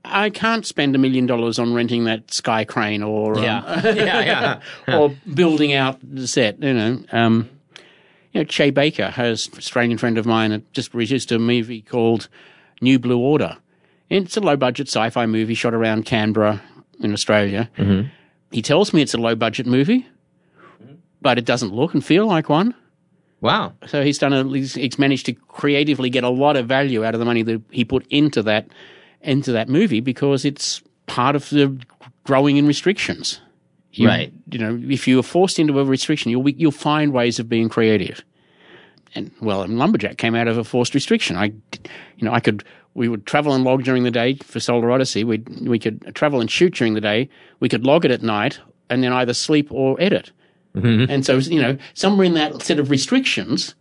I 0.05 0.30
can't 0.30 0.66
spend 0.66 0.95
a 0.95 0.99
million 0.99 1.26
dollars 1.26 1.59
on 1.59 1.74
renting 1.74 2.05
that 2.05 2.32
sky 2.32 2.64
crane 2.64 3.03
or 3.03 3.36
um, 3.38 3.45
yeah, 3.45 3.82
yeah. 3.95 4.61
or 4.97 5.14
building 5.32 5.72
out 5.72 5.99
the 6.03 6.26
set. 6.26 6.62
You 6.62 6.74
know, 6.74 7.05
um, 7.12 7.51
you 8.32 8.40
know, 8.40 8.45
Che 8.45 8.70
Baker 8.70 9.11
has 9.11 9.49
a 9.53 9.59
Australian 9.59 9.99
friend 9.99 10.18
of 10.18 10.26
mine 10.26 10.51
that 10.51 10.72
just 10.72 10.95
released 10.95 11.30
a 11.32 11.38
movie 11.38 11.82
called 11.82 12.28
New 12.80 12.99
Blue 12.99 13.18
Order. 13.18 13.59
It's 14.09 14.36
a 14.36 14.40
low 14.40 14.57
budget 14.57 14.88
sci-fi 14.88 15.26
movie 15.26 15.55
shot 15.55 15.74
around 15.74 16.05
Canberra 16.05 16.62
in 17.01 17.12
Australia. 17.12 17.70
Mm-hmm. 17.78 18.09
He 18.51 18.61
tells 18.61 18.93
me 18.93 19.01
it's 19.01 19.14
a 19.14 19.18
low 19.18 19.34
budget 19.34 19.66
movie, 19.66 20.07
but 21.22 21.38
it 21.38 21.45
doesn't 21.45 21.72
look 21.72 21.95
and 21.95 22.05
feel 22.05 22.26
like 22.26 22.49
one. 22.49 22.74
Wow. 23.43 23.74
So 23.86 24.03
he's 24.03 24.18
done 24.18 24.32
a, 24.32 24.45
he's, 24.45 24.74
he's 24.74 24.99
managed 24.99 25.26
to 25.26 25.34
creatively 25.34 26.09
get 26.09 26.24
a 26.24 26.28
lot 26.30 26.57
of 26.57 26.66
value 26.66 27.05
out 27.05 27.12
of 27.14 27.18
the 27.18 27.26
money 27.26 27.43
that 27.43 27.61
he 27.70 27.84
put 27.84 28.07
into 28.09 28.43
that 28.45 28.68
into 29.20 29.53
that 29.53 29.68
movie 29.68 30.01
because 30.01 30.45
it's 30.45 30.80
part 31.07 31.36
of 31.36 31.51
the 31.51 31.76
growing 32.24 32.57
in 32.57 32.66
restrictions. 32.66 33.40
You- 33.93 34.09
Right. 34.09 34.32
You 34.51 34.59
know, 34.59 34.80
if 34.90 35.07
you 35.07 35.18
are 35.18 35.22
forced 35.24 35.59
into 35.59 35.78
a 35.78 35.84
restriction, 35.84 36.30
you'll 36.30 36.49
you'll 36.49 36.70
find 36.70 37.12
ways 37.12 37.38
of 37.38 37.49
being 37.49 37.68
creative. 37.68 38.22
And 39.14 39.30
well, 39.43 39.62
and 39.62 39.78
lumberjack 39.78 40.16
came 40.16 40.34
out 40.34 40.49
of 40.49 40.57
a 40.57 40.64
forced 40.64 40.95
restriction. 40.95 41.36
I, 41.36 41.47
you 42.16 42.24
know, 42.24 42.32
I 42.32 42.40
could 42.40 42.64
we 42.95 43.09
would 43.09 43.26
travel 43.26 43.55
and 43.55 43.64
log 43.64 43.82
during 43.84 44.05
the 44.05 44.11
day 44.11 44.36
for 44.36 44.61
Solar 44.61 44.90
Odyssey. 44.90 45.24
We 45.24 45.38
we 45.62 45.78
could 45.78 46.14
travel 46.14 46.40
and 46.40 46.51
shoot 46.51 46.74
during 46.74 46.95
the 46.95 47.01
day. 47.01 47.28
We 47.61 47.68
could 47.68 47.84
log 47.84 48.05
it 48.05 48.11
at 48.11 48.22
night 48.22 48.61
and 48.88 49.03
then 49.03 49.12
either 49.12 49.34
sleep 49.34 49.68
or 49.72 50.01
edit. 50.01 50.30
And 51.10 51.24
so, 51.26 51.36
you 51.36 51.60
know, 51.60 51.76
somewhere 51.94 52.24
in 52.24 52.34
that 52.34 52.62
set 52.62 52.78
of 52.78 52.90
restrictions 52.90 53.74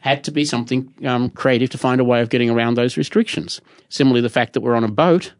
had 0.00 0.24
to 0.24 0.30
be 0.32 0.44
something 0.44 0.92
um, 1.04 1.30
creative 1.30 1.70
to 1.70 1.78
find 1.78 2.00
a 2.00 2.04
way 2.04 2.20
of 2.20 2.30
getting 2.30 2.50
around 2.50 2.74
those 2.74 2.96
restrictions. 2.96 3.60
Similarly, 3.88 4.22
the 4.22 4.28
fact 4.28 4.54
that 4.54 4.60
we're 4.60 4.74
on 4.74 4.82
a 4.84 4.88
boat 4.88 5.34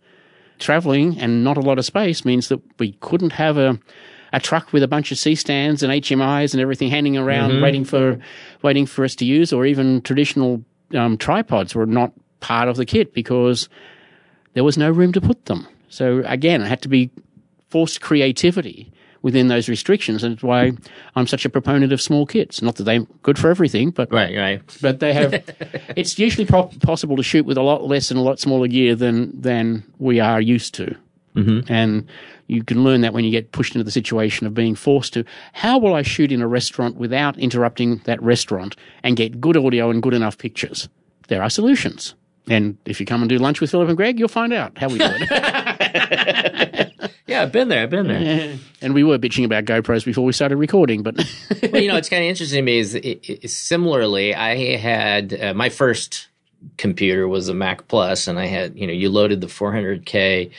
traveling 0.59 1.19
and 1.19 1.43
not 1.43 1.57
a 1.57 1.61
lot 1.61 1.79
of 1.79 1.85
space 1.85 2.25
means 2.25 2.49
that 2.49 2.61
we 2.79 2.93
couldn't 3.01 3.33
have 3.33 3.59
a, 3.59 3.81
a 4.33 4.39
truck 4.39 4.73
with 4.73 4.85
a 4.85 4.89
bunch 4.89 5.11
of 5.11 5.19
C 5.19 5.35
stands 5.35 5.83
and 5.83 5.93
HMIs 5.93 6.55
and 6.55 6.61
everything 6.61 6.89
hanging 6.89 7.17
around 7.17 7.61
waiting 7.63 7.85
for 7.85 8.19
waiting 8.63 8.87
for 8.87 9.05
us 9.05 9.17
to 9.17 9.25
use, 9.25 9.53
or 9.53 9.67
even 9.67 10.03
traditional 10.03 10.63
um, 10.95 11.19
tripods 11.19 11.75
were 11.75 11.87
not 11.87 12.13
part 12.39 12.69
of 12.69 12.77
the 12.77 12.87
kit 12.87 13.13
because 13.13 13.69
there 14.55 14.63
was 14.63 14.79
no 14.79 14.91
room 14.91 15.13
to 15.13 15.21
put 15.21 15.47
them. 15.47 15.67
So 15.89 16.23
again, 16.27 16.63
it 16.63 16.69
had 16.69 16.83
to 16.83 16.89
be 16.89 17.11
forced 17.71 18.01
creativity 18.01 18.92
within 19.23 19.49
those 19.49 19.69
restrictions, 19.69 20.23
and 20.25 20.35
it's 20.35 20.43
why 20.43 20.73
I'm 21.17 21.27
such 21.27 21.45
a 21.45 21.49
proponent 21.49 21.93
of 21.93 22.01
small 22.01 22.27
kits. 22.27 22.61
Not 22.61 22.77
that 22.77 22.85
they're 22.85 23.07
good 23.23 23.39
for 23.39 23.51
everything, 23.51 23.91
but 23.91 24.13
Right, 24.13 24.37
right. 24.37 24.79
but 24.83 25.01
they 25.01 25.13
have. 25.15 25.33
it's 25.97 26.19
usually 26.19 26.45
pro- 26.45 26.71
possible 26.83 27.17
to 27.17 27.23
shoot 27.23 27.47
with 27.47 27.57
a 27.57 27.63
lot 27.63 27.85
less 27.87 28.11
and 28.11 28.19
a 28.19 28.23
lot 28.23 28.41
smaller 28.41 28.69
gear 28.69 28.95
than 28.95 29.41
than 29.41 29.85
we 29.99 30.21
are 30.21 30.41
used 30.41 30.75
to, 30.75 30.97
mm-hmm. 31.37 31.73
and 31.73 32.07
you 32.49 32.63
can 32.65 32.85
learn 32.85 33.01
that 33.01 33.15
when 33.15 33.25
you 33.25 33.31
get 33.31 33.53
pushed 33.53 33.75
into 33.75 33.85
the 33.85 33.91
situation 33.91 34.47
of 34.47 34.53
being 34.55 34.75
forced 34.75 35.15
to. 35.15 35.25
How 35.53 35.79
will 35.79 35.95
I 35.95 36.03
shoot 36.03 36.33
in 36.33 36.43
a 36.43 36.49
restaurant 36.49 36.97
without 36.97 37.39
interrupting 37.39 37.99
that 38.05 38.21
restaurant 38.23 38.77
and 39.03 39.17
get 39.17 39.41
good 39.41 39.57
audio 39.57 39.91
and 39.91 40.03
good 40.03 40.13
enough 40.15 40.37
pictures? 40.37 40.89
There 41.29 41.43
are 41.43 41.49
solutions. 41.49 42.15
And 42.49 42.77
if 42.85 42.99
you 42.99 43.07
come 43.07 43.23
and 43.23 43.29
do 43.29 43.39
lunch 43.39 43.61
with 43.61 43.71
Philip 43.71 43.89
and 43.89 43.97
Greg, 43.97 44.19
you'll 44.19 44.29
find 44.29 44.53
out 44.53 44.77
how 44.77 44.89
we 44.89 44.99
do 44.99 45.07
it. 45.09 46.93
Yeah, 47.33 47.43
I've 47.43 47.53
been 47.53 47.69
there. 47.69 47.83
I've 47.83 47.91
been 47.91 48.09
there. 48.09 48.59
and 48.83 48.93
we 48.93 49.05
were 49.05 49.19
bitching 49.19 49.47
about 49.47 49.65
GoPros 49.65 50.05
before 50.05 50.23
we 50.25 50.33
started 50.35 50.57
recording, 50.57 51.03
but 51.03 51.17
well, 51.73 51.81
you 51.81 51.89
know, 51.89 51.97
it's 51.97 52.11
kind 52.11 52.23
of 52.23 52.29
interesting 52.29 52.59
to 52.59 52.63
me 52.63 52.79
is 52.79 52.95
it, 52.95 53.27
it, 53.27 53.51
similarly, 53.51 54.35
I 54.35 54.77
had 54.77 55.41
uh, 55.41 55.55
my 55.55 55.71
first 55.71 56.29
computer 56.77 57.27
was 57.27 57.49
a 57.49 57.55
Mac 57.55 57.89
Plus, 57.89 58.29
and 58.29 58.39
I 58.39 58.47
had, 58.47 58.77
you 58.77 58.87
know, 58.87 58.93
you 58.93 59.09
loaded 59.09 59.41
the 59.41 59.47
400K 59.47 60.51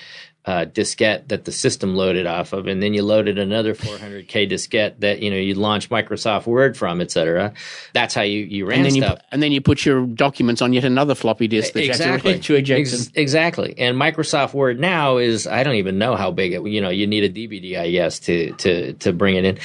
uh, 0.45 0.65
diskette 0.65 1.29
that 1.29 1.45
the 1.45 1.51
system 1.51 1.95
loaded 1.95 2.25
off 2.25 2.51
of, 2.51 2.67
and 2.67 2.83
then 2.83 2.93
you 2.93 3.01
loaded 3.01 3.37
another 3.37 3.73
400k 3.73 4.49
diskette 4.49 4.99
that 4.99 5.21
you 5.21 5.29
know 5.29 5.37
you 5.37 5.55
launch 5.55 5.89
Microsoft 5.89 6.45
Word 6.45 6.75
from, 6.75 6.99
etc. 6.99 7.53
That's 7.93 8.13
how 8.13 8.23
you 8.23 8.39
you 8.39 8.65
ran 8.65 8.79
and 8.79 8.85
then 8.85 9.01
stuff. 9.01 9.19
you 9.19 9.27
and 9.31 9.41
then 9.41 9.51
you 9.53 9.61
put 9.61 9.85
your 9.85 10.05
documents 10.05 10.61
on 10.61 10.73
yet 10.73 10.83
another 10.83 11.15
floppy 11.15 11.47
disk 11.47 11.73
that 11.73 11.85
exactly. 11.85 12.33
to, 12.33 12.39
to 12.39 12.55
eject. 12.55 12.79
Ex- 12.81 13.11
exactly. 13.15 13.73
And 13.77 13.97
Microsoft 13.97 14.53
Word 14.53 14.79
now 14.79 15.17
is 15.17 15.47
I 15.47 15.63
don't 15.63 15.75
even 15.75 15.97
know 15.97 16.15
how 16.15 16.31
big 16.31 16.51
it. 16.51 16.65
You 16.65 16.81
know, 16.81 16.89
you 16.89 17.07
need 17.07 17.23
a 17.23 17.29
DVD, 17.29 17.79
I 17.79 17.91
guess, 17.91 18.19
to 18.21 18.51
to 18.53 18.93
to 18.93 19.13
bring 19.13 19.35
it 19.35 19.45
in. 19.45 19.59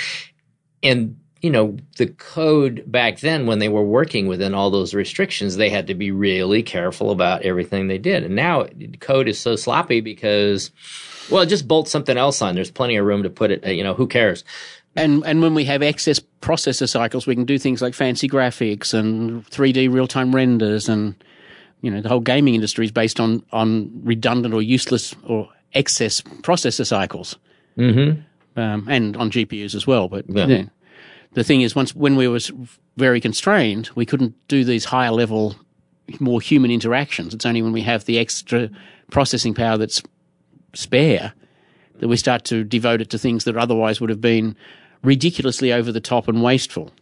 And 0.81 1.18
you 1.41 1.51
know, 1.51 1.76
the 1.97 2.07
code 2.07 2.82
back 2.86 3.20
then 3.20 3.47
when 3.47 3.59
they 3.61 3.68
were 3.68 3.82
working 3.84 4.26
within 4.26 4.55
all 4.55 4.70
those 4.70 4.95
restrictions, 4.95 5.57
they 5.57 5.70
had 5.70 5.86
to 5.86 5.95
be 5.95 6.11
really 6.11 6.62
careful 6.62 7.11
about 7.11 7.43
everything 7.43 7.86
they 7.89 7.99
did. 7.99 8.24
And 8.24 8.34
now 8.34 8.66
code 9.01 9.28
is 9.28 9.39
so 9.39 9.55
sloppy 9.57 10.01
because, 10.01 10.70
well, 11.30 11.47
just 11.47 11.68
bolt 11.68 11.89
something 11.89 12.16
else 12.16 12.43
on. 12.43 12.55
There's 12.55 12.70
plenty 12.70 12.97
of 12.97 13.07
room 13.07 13.22
to 13.22 13.30
put 13.30 13.51
it. 13.51 13.64
You 13.66 13.84
know, 13.84 13.95
who 13.95 14.07
cares? 14.07 14.45
And 14.97 15.22
and 15.24 15.41
when 15.43 15.55
we 15.55 15.64
have 15.66 15.80
excess 15.82 16.18
processor 16.41 16.89
cycles, 16.89 17.26
we 17.26 17.34
can 17.36 17.45
do 17.45 17.59
things 17.59 17.80
like 17.80 17.95
fancy 17.95 18.28
graphics 18.28 18.93
and 18.95 19.47
3D 19.47 19.93
real 19.93 20.09
time 20.09 20.34
renders, 20.34 20.89
and 20.89 21.14
you 21.82 21.91
know 21.91 22.01
the 22.01 22.09
whole 22.09 22.18
gaming 22.20 22.55
industry 22.57 22.86
is 22.86 22.91
based 22.91 23.20
on 23.20 23.45
on 23.53 23.91
redundant 24.03 24.55
or 24.55 24.62
useless 24.62 25.14
or 25.24 25.49
excess 25.72 26.20
processor 26.43 26.84
cycles, 26.86 27.36
Mm-hmm. 27.76 28.20
um, 28.61 28.89
and 28.89 29.16
on 29.16 29.30
GPUs 29.30 29.76
as 29.76 29.86
well. 29.86 30.09
But 30.09 30.24
Yeah. 30.28 30.47
yeah. 30.47 30.64
The 31.39 31.45
thing 31.45 31.61
is, 31.61 31.74
once 31.74 31.95
when 31.95 32.16
we 32.16 32.28
were 32.28 32.41
very 32.97 33.20
constrained, 33.20 33.91
we 33.95 34.07
couldn't 34.07 34.34
do 34.49 34.64
these 34.64 34.86
higher 34.86 35.12
level, 35.12 35.57
more 36.20 36.41
human 36.41 36.70
interactions. 36.70 37.34
It's 37.34 37.47
only 37.47 37.62
when 37.62 37.72
we 37.72 37.82
have 37.82 38.05
the 38.05 38.18
extra 38.18 38.70
processing 39.11 39.55
power 39.55 39.76
that's 39.76 40.03
spare 40.74 41.32
that 42.01 42.09
we 42.09 42.16
start 42.16 42.45
to 42.45 42.64
devote 42.64 43.01
it 43.01 43.11
to 43.11 43.18
things 43.18 43.45
that 43.45 43.57
otherwise 43.57 44.01
would 44.01 44.11
have 44.11 44.20
been 44.20 44.57
ridiculously 45.03 45.72
over 45.72 45.93
the 45.93 46.01
top 46.01 46.28
and 46.28 46.43
wasteful. 46.43 46.93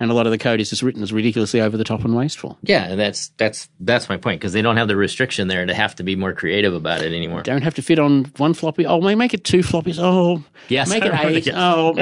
And 0.00 0.12
a 0.12 0.14
lot 0.14 0.26
of 0.26 0.30
the 0.30 0.38
code 0.38 0.60
is 0.60 0.70
just 0.70 0.82
written 0.82 1.02
as 1.02 1.12
ridiculously 1.12 1.60
over 1.60 1.76
the 1.76 1.82
top 1.82 2.04
and 2.04 2.14
wasteful. 2.14 2.56
Yeah, 2.62 2.84
and 2.84 3.00
that's 3.00 3.30
that's 3.36 3.68
that's 3.80 4.08
my 4.08 4.16
point 4.16 4.40
because 4.40 4.52
they 4.52 4.62
don't 4.62 4.76
have 4.76 4.86
the 4.86 4.94
restriction 4.94 5.48
there 5.48 5.66
to 5.66 5.74
have 5.74 5.96
to 5.96 6.04
be 6.04 6.14
more 6.14 6.32
creative 6.32 6.72
about 6.72 7.02
it 7.02 7.12
anymore. 7.12 7.42
Don't 7.42 7.62
have 7.62 7.74
to 7.74 7.82
fit 7.82 7.98
on 7.98 8.26
one 8.36 8.54
floppy. 8.54 8.86
Oh, 8.86 9.00
make 9.00 9.34
it 9.34 9.42
two 9.42 9.58
floppies. 9.58 9.96
Oh, 9.98 10.44
Yes, 10.68 10.88
make 10.88 11.04
it 11.04 11.12
eight. 11.24 11.46
yes. 11.46 11.54
Oh, 11.58 11.94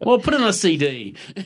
well, 0.00 0.18
put 0.18 0.34
it 0.34 0.40
on 0.42 0.48
a 0.48 0.52
CD. 0.52 1.14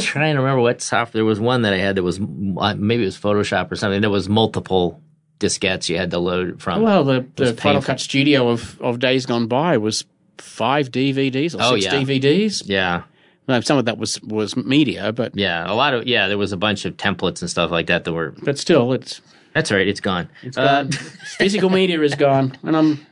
trying 0.00 0.34
to 0.34 0.40
remember 0.40 0.60
what 0.60 0.80
software. 0.80 1.20
There 1.20 1.24
was 1.24 1.40
one 1.40 1.62
that 1.62 1.72
I 1.72 1.78
had 1.78 1.96
that 1.96 2.02
was 2.02 2.18
uh, 2.20 2.74
maybe 2.76 3.02
it 3.02 3.06
was 3.06 3.16
Photoshop 3.18 3.70
or 3.70 3.76
something. 3.76 4.00
There 4.00 4.10
was 4.10 4.28
multiple 4.28 5.00
diskettes 5.38 5.88
you 5.88 5.96
had 5.96 6.10
to 6.10 6.18
load 6.18 6.60
from. 6.60 6.82
Well, 6.82 7.04
the, 7.04 7.26
the 7.36 7.54
Final. 7.54 7.82
Cut 7.82 8.00
Studio 8.00 8.48
of, 8.48 8.80
of 8.80 8.98
days 8.98 9.26
gone 9.26 9.46
by 9.46 9.76
was 9.78 10.04
five 10.38 10.90
DVDs 10.90 11.54
or 11.54 11.58
Oh, 11.62 11.72
six 11.78 11.84
yeah. 11.84 11.94
DVDs. 12.00 12.62
yeah, 12.66 13.02
No, 13.46 13.60
some 13.60 13.76
of 13.78 13.84
that 13.84 13.98
was, 13.98 14.20
was 14.22 14.56
media, 14.56 15.12
but 15.12 15.36
yeah, 15.36 15.70
a 15.70 15.74
lot 15.74 15.92
of 15.94 16.06
yeah. 16.06 16.28
There 16.28 16.38
was 16.38 16.52
a 16.52 16.56
bunch 16.56 16.84
of 16.84 16.96
templates 16.96 17.40
and 17.42 17.50
stuff 17.50 17.70
like 17.70 17.86
that 17.88 18.04
that 18.04 18.12
were. 18.12 18.34
but 18.42 18.58
still, 18.58 18.92
it's, 18.94 19.20
That's 19.54 19.70
all 19.70 19.76
right. 19.76 19.86
It's 19.86 20.00
gone. 20.00 20.28
it's 20.42 20.56
Uh, 20.56 20.84
gone. 20.84 20.92
physical 21.38 21.68
media 21.70 22.00
is 22.00 22.14
gone, 22.14 22.56
and 22.62 22.74
I'm 22.76 23.06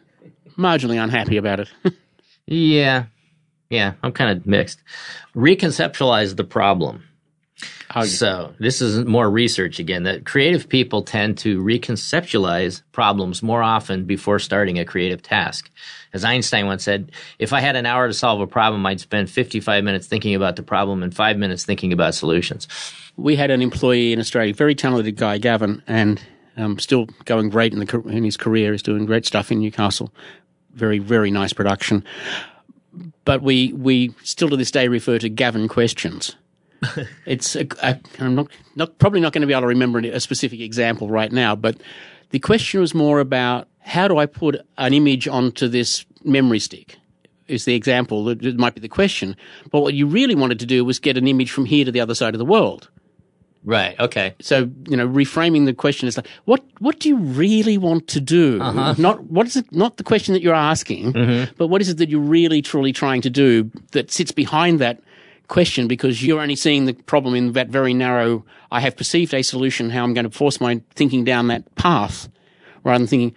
marginally 0.57 1.03
unhappy 1.03 1.37
about 1.37 1.61
it. 1.61 1.69
yeah, 2.47 3.05
yeah. 3.69 3.93
I'm 4.03 4.13
kind 4.13 4.37
of 4.37 4.47
mixed. 4.47 4.81
Reconceptualize 5.37 6.37
the 6.37 6.45
problem. 6.45 7.03
Oh, 7.95 8.05
So 8.05 8.55
this 8.59 8.81
is 8.81 9.05
more 9.05 9.31
research 9.31 9.79
again. 9.79 10.05
That 10.05 10.25
creative 10.25 10.69
people 10.69 11.03
tend 11.03 11.39
to 11.39 11.63
reconceptualize 11.63 12.83
problems 12.93 13.43
more 13.43 13.63
often 13.63 14.05
before 14.05 14.39
starting 14.39 14.79
a 14.79 14.85
creative 14.85 15.23
task. 15.23 15.71
As 16.13 16.25
Einstein 16.25 16.67
once 16.67 16.85
said, 16.85 17.13
if 17.39 17.53
I 17.53 17.61
had 17.61 17.77
an 17.77 17.87
hour 17.87 18.09
to 18.09 18.15
solve 18.15 18.41
a 18.41 18.47
problem, 18.47 18.85
I'd 18.87 19.01
spend 19.01 19.31
55 19.31 19.85
minutes 19.85 20.07
thinking 20.07 20.35
about 20.35 20.57
the 20.57 20.63
problem 20.63 21.03
and 21.03 21.15
five 21.15 21.37
minutes 21.37 21.65
thinking 21.65 21.93
about 21.93 22.15
solutions. 22.15 22.69
we 23.17 23.37
had 23.37 23.51
an 23.51 23.63
employee 23.63 24.13
in 24.13 24.19
Australia, 24.19 24.55
very 24.55 24.75
talented 24.75 25.17
guy, 25.17 25.39
Gavin, 25.39 25.83
and 25.87 26.23
um, 26.57 26.79
still 26.79 27.07
going 27.25 27.51
great 27.51 27.73
in 27.73 27.79
the 27.79 28.01
in 28.09 28.25
his 28.25 28.37
career. 28.37 28.73
He's 28.73 28.83
doing 28.83 29.07
great 29.07 29.27
stuff 29.27 29.51
in 29.51 29.61
Newcastle. 29.61 30.13
Very 30.75 30.99
very 30.99 31.31
nice 31.31 31.53
production. 31.53 32.05
But 33.25 33.43
we 33.43 33.73
we 33.73 34.15
still 34.23 34.51
to 34.51 34.57
this 34.57 34.71
day 34.71 34.89
refer 34.89 35.19
to 35.19 35.29
Gavin 35.29 35.69
questions. 35.69 36.37
It's 37.27 37.57
a, 37.57 37.67
a, 37.83 37.99
I'm 38.19 38.35
not 38.35 38.49
not 38.77 38.99
probably 38.99 39.21
not 39.21 39.33
going 39.33 39.43
to 39.43 39.47
be 39.47 39.53
able 39.53 39.63
to 39.63 39.67
remember 39.69 39.99
a 39.99 40.21
specific 40.21 40.61
example 40.61 41.09
right 41.09 41.33
now, 41.33 41.55
but 41.55 41.81
the 42.31 42.39
question 42.39 42.81
was 42.81 42.95
more 42.95 43.21
about 43.21 43.69
how 43.81 44.09
do 44.09 44.19
I 44.19 44.27
put 44.27 44.57
an 44.79 44.95
image 44.95 45.29
onto 45.29 45.69
this 45.69 46.05
memory 46.25 46.59
stick. 46.59 46.97
Is 47.49 47.65
the 47.65 47.75
example 47.75 48.25
that 48.25 48.43
might 48.57 48.75
be 48.75 48.81
the 48.81 48.89
question, 48.89 49.37
but 49.71 49.81
what 49.81 49.95
you 49.95 50.07
really 50.07 50.35
wanted 50.35 50.59
to 50.61 50.67
do 50.67 50.85
was 50.85 50.99
get 50.99 51.19
an 51.19 51.27
image 51.27 51.51
from 51.51 51.67
here 51.67 51.85
to 51.85 51.93
the 51.93 52.01
other 52.01 52.15
side 52.15 52.35
of 52.35 52.39
the 52.39 52.45
world 52.45 52.89
Right. 53.65 53.99
Okay. 53.99 54.35
so 54.41 54.71
you 54.89 54.97
know 54.97 55.07
reframing 55.07 55.67
the 55.67 55.75
question 55.75 56.09
is 56.09 56.17
like 56.17 56.27
what 56.45 56.65
what 56.81 56.99
do 56.99 57.09
you 57.09 57.17
really 57.17 57.79
want 57.79 58.09
to 58.09 58.21
do 58.21 58.61
uh-huh. 58.61 58.95
not 58.99 59.25
what 59.25 59.47
is 59.47 59.57
it 59.57 59.71
not 59.73 59.97
the 59.99 60.03
question 60.03 60.35
that 60.35 60.43
you're 60.43 60.55
asking 60.55 61.13
mm-hmm. 61.13 61.53
but 61.57 61.69
what 61.69 61.81
is 61.81 61.89
it 61.89 61.99
that 61.99 62.09
you're 62.09 62.21
really 62.21 62.61
truly 62.61 62.93
trying 62.93 63.23
to 63.23 63.31
do 63.31 63.71
that 63.93 64.11
sits 64.11 64.33
behind 64.33 64.81
that 64.81 65.01
question 65.49 65.87
because 65.89 66.25
you're 66.25 66.41
only 66.41 66.57
seeing 66.57 66.85
the 66.87 66.95
problem 66.95 67.35
in 67.35 67.53
that 67.53 67.69
very 67.69 67.93
narrow 67.93 68.45
i 68.71 68.81
have 68.81 68.97
perceived 68.97 69.35
a 69.35 69.43
solution 69.43 69.91
how 69.91 70.03
i'm 70.03 70.15
going 70.15 70.25
to 70.25 70.31
force 70.31 70.61
my 70.61 70.81
thinking 70.95 71.25
down 71.25 71.49
that 71.49 71.75
path 71.75 72.29
rather 72.85 72.99
than 72.99 73.07
thinking 73.07 73.35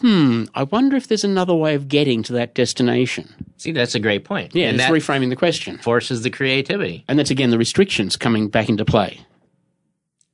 hmm 0.00 0.44
i 0.54 0.62
wonder 0.62 0.96
if 0.96 1.08
there's 1.08 1.24
another 1.24 1.54
way 1.54 1.74
of 1.74 1.88
getting 1.88 2.22
to 2.22 2.32
that 2.32 2.54
destination 2.54 3.32
See, 3.56 3.72
that's 3.72 3.94
a 3.94 4.00
great 4.00 4.24
point. 4.24 4.54
yeah 4.54 4.68
and 4.68 4.80
it's 4.80 4.88
reframing 4.90 5.30
the 5.30 5.36
question 5.36 5.78
forces 5.78 6.22
the 6.22 6.30
creativity. 6.30 7.04
and 7.08 7.18
that's 7.18 7.30
again 7.30 7.50
the 7.50 7.58
restrictions 7.58 8.16
coming 8.16 8.48
back 8.48 8.68
into 8.68 8.84
play 8.84 9.20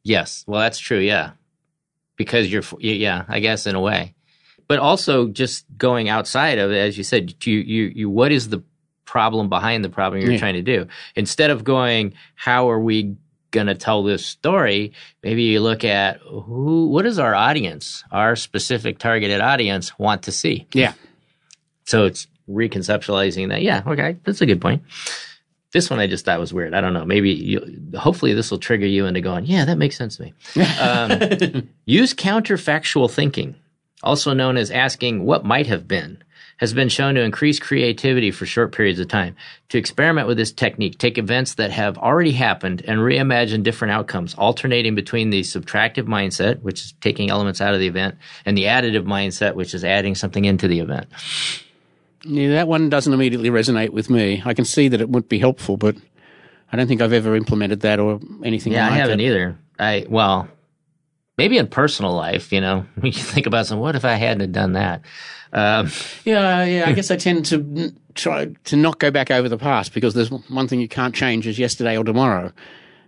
Yes. 0.04 0.42
Well, 0.48 0.60
that's 0.60 0.80
true. 0.80 0.98
Yeah. 0.98 1.30
Because 2.16 2.52
you're, 2.52 2.64
yeah, 2.80 3.24
I 3.28 3.38
guess 3.38 3.68
in 3.68 3.76
a 3.76 3.80
way, 3.80 4.14
but 4.66 4.80
also 4.80 5.28
just 5.28 5.64
going 5.78 6.08
outside 6.08 6.58
of 6.58 6.72
it, 6.72 6.76
as 6.76 6.98
you 6.98 7.04
said, 7.04 7.34
you, 7.46 7.58
you, 7.60 7.92
you, 7.94 8.10
what 8.10 8.32
is 8.32 8.48
the 8.48 8.64
problem 9.12 9.50
behind 9.50 9.84
the 9.84 9.90
problem 9.90 10.22
you're 10.22 10.32
Yeah. 10.32 10.38
trying 10.38 10.54
to 10.54 10.62
do? 10.62 10.86
Instead 11.16 11.50
of 11.50 11.64
going, 11.64 12.14
how 12.34 12.70
are 12.70 12.80
we 12.80 13.14
going 13.50 13.66
to 13.66 13.74
tell 13.74 14.02
this 14.02 14.24
story? 14.24 14.92
Maybe 15.22 15.42
you 15.42 15.60
look 15.60 15.84
at 15.84 16.16
who, 16.20 16.86
what 16.88 17.02
does 17.02 17.18
our 17.18 17.34
audience, 17.34 18.02
our 18.10 18.36
specific 18.36 18.98
targeted 18.98 19.42
audience 19.42 19.98
want 19.98 20.22
to 20.22 20.32
see? 20.32 20.66
yeah 20.72 20.94
So 21.84 22.06
it's 22.06 22.26
reconceptualizing 22.48 23.50
that. 23.50 23.60
Yeah. 23.60 23.82
Okay. 23.86 24.16
That's 24.24 24.40
a 24.40 24.46
good 24.46 24.62
point. 24.62 24.82
This 25.74 25.90
one 25.90 26.00
I 26.00 26.06
just 26.06 26.24
thought 26.24 26.40
was 26.40 26.52
weird. 26.54 26.72
I 26.72 26.80
don't 26.80 26.94
know. 26.94 27.04
Maybe 27.04 27.30
you, 27.32 27.60
hopefully 27.98 28.32
this 28.32 28.50
will 28.50 28.58
trigger 28.58 28.86
you 28.86 29.04
into 29.06 29.20
going, 29.20 29.44
yeah, 29.44 29.66
that 29.66 29.76
makes 29.76 29.96
sense 29.96 30.16
to 30.16 30.22
me. 30.22 30.32
Um, 30.80 31.68
use 31.84 32.14
counterfactual 32.14 33.10
thinking, 33.10 33.56
also 34.02 34.32
known 34.32 34.56
as 34.56 34.70
asking 34.70 35.24
what 35.24 35.44
might 35.44 35.66
have 35.66 35.86
been, 35.88 36.22
has 36.58 36.72
been 36.72 36.88
shown 36.88 37.14
to 37.16 37.22
increase 37.22 37.58
creativity 37.58 38.30
for 38.30 38.46
short 38.46 38.72
periods 38.72 39.00
of 39.00 39.08
time. 39.08 39.34
To 39.70 39.78
experiment 39.78 40.28
with 40.28 40.36
this 40.36 40.52
technique, 40.52 40.98
take 40.98 41.18
events 41.18 41.54
that 41.54 41.70
have 41.72 41.98
already 41.98 42.30
happened 42.32 42.82
and 42.86 43.00
reimagine 43.00 43.62
different 43.64 43.92
outcomes, 43.92 44.34
alternating 44.34 44.94
between 44.94 45.30
the 45.30 45.40
subtractive 45.40 46.04
mindset, 46.06 46.60
which 46.60 46.80
is 46.82 46.94
taking 47.00 47.30
elements 47.30 47.60
out 47.60 47.74
of 47.74 47.80
the 47.80 47.88
event, 47.88 48.16
and 48.44 48.56
the 48.56 48.64
additive 48.64 49.04
mindset, 49.04 49.54
which 49.54 49.74
is 49.74 49.84
adding 49.84 50.14
something 50.14 50.44
into 50.44 50.68
the 50.68 50.78
event. 50.80 51.06
Yeah, 52.24 52.50
that 52.50 52.68
one 52.68 52.88
doesn't 52.88 53.12
immediately 53.12 53.50
resonate 53.50 53.90
with 53.90 54.08
me. 54.08 54.42
I 54.44 54.54
can 54.54 54.64
see 54.64 54.86
that 54.88 55.00
it 55.00 55.08
would 55.08 55.28
be 55.28 55.40
helpful, 55.40 55.76
but 55.76 55.96
I 56.70 56.76
don't 56.76 56.86
think 56.86 57.02
I've 57.02 57.12
ever 57.12 57.34
implemented 57.34 57.80
that 57.80 57.98
or 57.98 58.20
anything 58.44 58.72
Yeah, 58.72 58.84
like 58.84 58.92
I 58.92 58.96
haven't 58.96 59.20
it. 59.20 59.24
either. 59.26 59.58
I 59.80 60.06
well, 60.08 60.46
maybe 61.38 61.58
in 61.58 61.66
personal 61.66 62.12
life, 62.12 62.52
you 62.52 62.60
know, 62.60 62.86
when 62.96 63.12
you 63.12 63.18
think 63.18 63.46
about 63.46 63.66
some, 63.66 63.78
what 63.78 63.96
if 63.96 64.04
I 64.04 64.14
hadn't 64.14 64.52
done 64.52 64.72
that? 64.72 65.02
Um, 65.52 65.90
Yeah, 66.24 66.64
yeah. 66.64 66.84
I 66.86 66.92
guess 66.94 67.10
I 67.10 67.16
tend 67.16 67.46
to 67.46 67.92
try 68.14 68.46
to 68.64 68.76
not 68.76 68.98
go 68.98 69.10
back 69.10 69.30
over 69.30 69.48
the 69.48 69.58
past 69.58 69.94
because 69.94 70.14
there's 70.14 70.30
one 70.30 70.68
thing 70.68 70.80
you 70.80 70.88
can't 70.88 71.14
change 71.14 71.46
is 71.46 71.58
yesterday 71.58 71.96
or 71.96 72.04
tomorrow. 72.04 72.52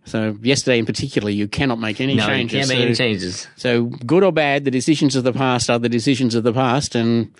So 0.06 0.36
yesterday 0.42 0.78
in 0.78 0.84
particular, 0.86 1.30
you 1.30 1.48
cannot 1.48 1.78
make 1.78 2.00
any 2.00 2.14
no, 2.14 2.24
you 2.24 2.28
changes. 2.28 2.58
can't 2.58 2.68
make 2.68 2.84
any 2.86 2.94
so, 2.94 3.04
changes. 3.04 3.48
so 3.56 3.84
good 3.84 4.22
or 4.22 4.32
bad, 4.32 4.64
the 4.66 4.70
decisions 4.70 5.16
of 5.16 5.24
the 5.24 5.32
past 5.32 5.70
are 5.70 5.78
the 5.78 5.88
decisions 5.88 6.34
of 6.34 6.42
the 6.44 6.52
past, 6.52 6.94
and 6.94 7.32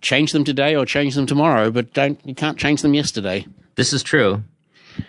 change 0.00 0.32
them 0.32 0.42
today 0.42 0.74
or 0.74 0.84
change 0.84 1.14
them 1.14 1.26
tomorrow. 1.26 1.70
But 1.70 1.92
don't 1.92 2.18
you 2.26 2.34
can't 2.34 2.58
change 2.58 2.82
them 2.82 2.92
yesterday. 2.92 3.46
This 3.76 3.92
is 3.92 4.02
true. 4.02 4.42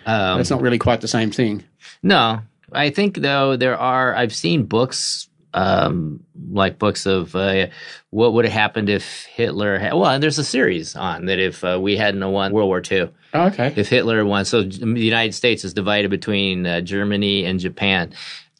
Um, 0.06 0.38
That's 0.38 0.50
not 0.50 0.60
really 0.60 0.78
quite 0.78 1.00
the 1.00 1.08
same 1.08 1.32
thing. 1.32 1.64
No, 2.02 2.42
I 2.72 2.90
think 2.90 3.16
though 3.18 3.56
there 3.56 3.76
are. 3.78 4.14
I've 4.14 4.34
seen 4.34 4.64
books, 4.64 5.28
um, 5.54 6.24
like 6.50 6.78
books 6.78 7.06
of 7.06 7.34
uh, 7.34 7.68
what 8.10 8.32
would 8.34 8.44
have 8.44 8.52
happened 8.54 8.88
if 8.88 9.24
Hitler. 9.26 9.78
Had, 9.78 9.94
well, 9.94 10.18
there's 10.20 10.38
a 10.38 10.44
series 10.44 10.94
on 10.96 11.26
that 11.26 11.38
if 11.38 11.64
uh, 11.64 11.78
we 11.80 11.96
hadn't 11.96 12.30
won 12.30 12.52
World 12.52 12.68
War 12.68 12.82
II. 12.90 13.10
Oh, 13.34 13.46
Okay. 13.46 13.72
If 13.76 13.88
Hitler 13.88 14.24
won, 14.24 14.44
so 14.44 14.62
the 14.62 15.00
United 15.00 15.32
States 15.34 15.64
is 15.64 15.74
divided 15.74 16.10
between 16.10 16.66
uh, 16.66 16.80
Germany 16.80 17.44
and 17.44 17.58
Japan. 17.60 18.12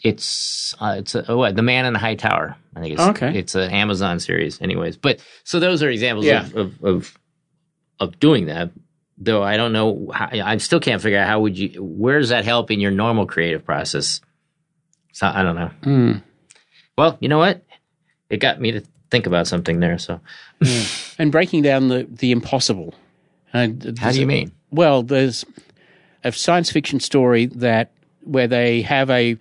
It's 0.03 0.75
uh, 0.81 0.97
it's 0.99 1.15
a, 1.15 1.31
oh, 1.31 1.39
what, 1.39 1.57
the 1.57 1.63
Man 1.63 1.85
in 1.85 1.93
the 1.93 1.99
High 1.99 2.15
Tower. 2.15 2.57
I 2.77 2.81
think 2.81 2.93
it's 2.95 3.03
Okay. 3.03 3.37
It's 3.39 3.55
an 3.57 3.71
Amazon 3.71 4.21
series, 4.21 4.61
anyways. 4.63 4.97
But 4.97 5.21
so 5.45 5.59
those 5.59 5.83
are 5.83 5.91
examples 5.91 6.25
Yeah. 6.27 6.45
of, 6.47 6.55
of 6.57 6.85
of 6.85 7.19
of 8.01 8.21
doing 8.21 8.47
that. 8.47 8.71
Though 9.21 9.43
I 9.43 9.57
don't 9.57 9.73
know, 9.73 10.11
how, 10.15 10.29
I 10.31 10.57
still 10.59 10.81
can't 10.81 11.03
figure 11.03 11.19
out 11.19 11.27
how 11.27 11.41
would 11.41 11.59
you. 11.59 11.83
Where 11.83 12.21
does 12.21 12.29
that 12.29 12.45
help 12.45 12.71
in 12.71 12.81
your 12.81 12.93
normal 12.93 13.27
creative 13.27 13.65
process? 13.65 14.21
So 15.13 15.27
I 15.27 15.43
don't 15.43 15.57
know. 15.57 15.71
Hmm. 15.83 16.13
Well, 16.97 17.17
you 17.21 17.29
know 17.29 17.39
what? 17.39 17.65
It 18.31 18.39
got 18.39 18.61
me 18.61 18.73
to 18.73 18.83
think 19.11 19.27
about 19.27 19.47
something 19.47 19.81
there. 19.81 19.99
So 19.99 20.21
And 21.19 21.33
breaking 21.33 21.63
down 21.63 21.89
the, 21.89 22.07
the 22.11 22.31
impossible. 22.31 22.95
Uh, 23.53 23.69
how 23.99 24.13
do 24.13 24.21
you 24.21 24.27
mean? 24.27 24.53
Well, 24.71 25.03
there's 25.03 25.45
a 26.23 26.33
science 26.33 26.71
fiction 26.71 27.01
story 27.01 27.47
that 27.47 27.93
where 28.23 28.47
they 28.47 28.83
have 28.83 29.11
a 29.11 29.37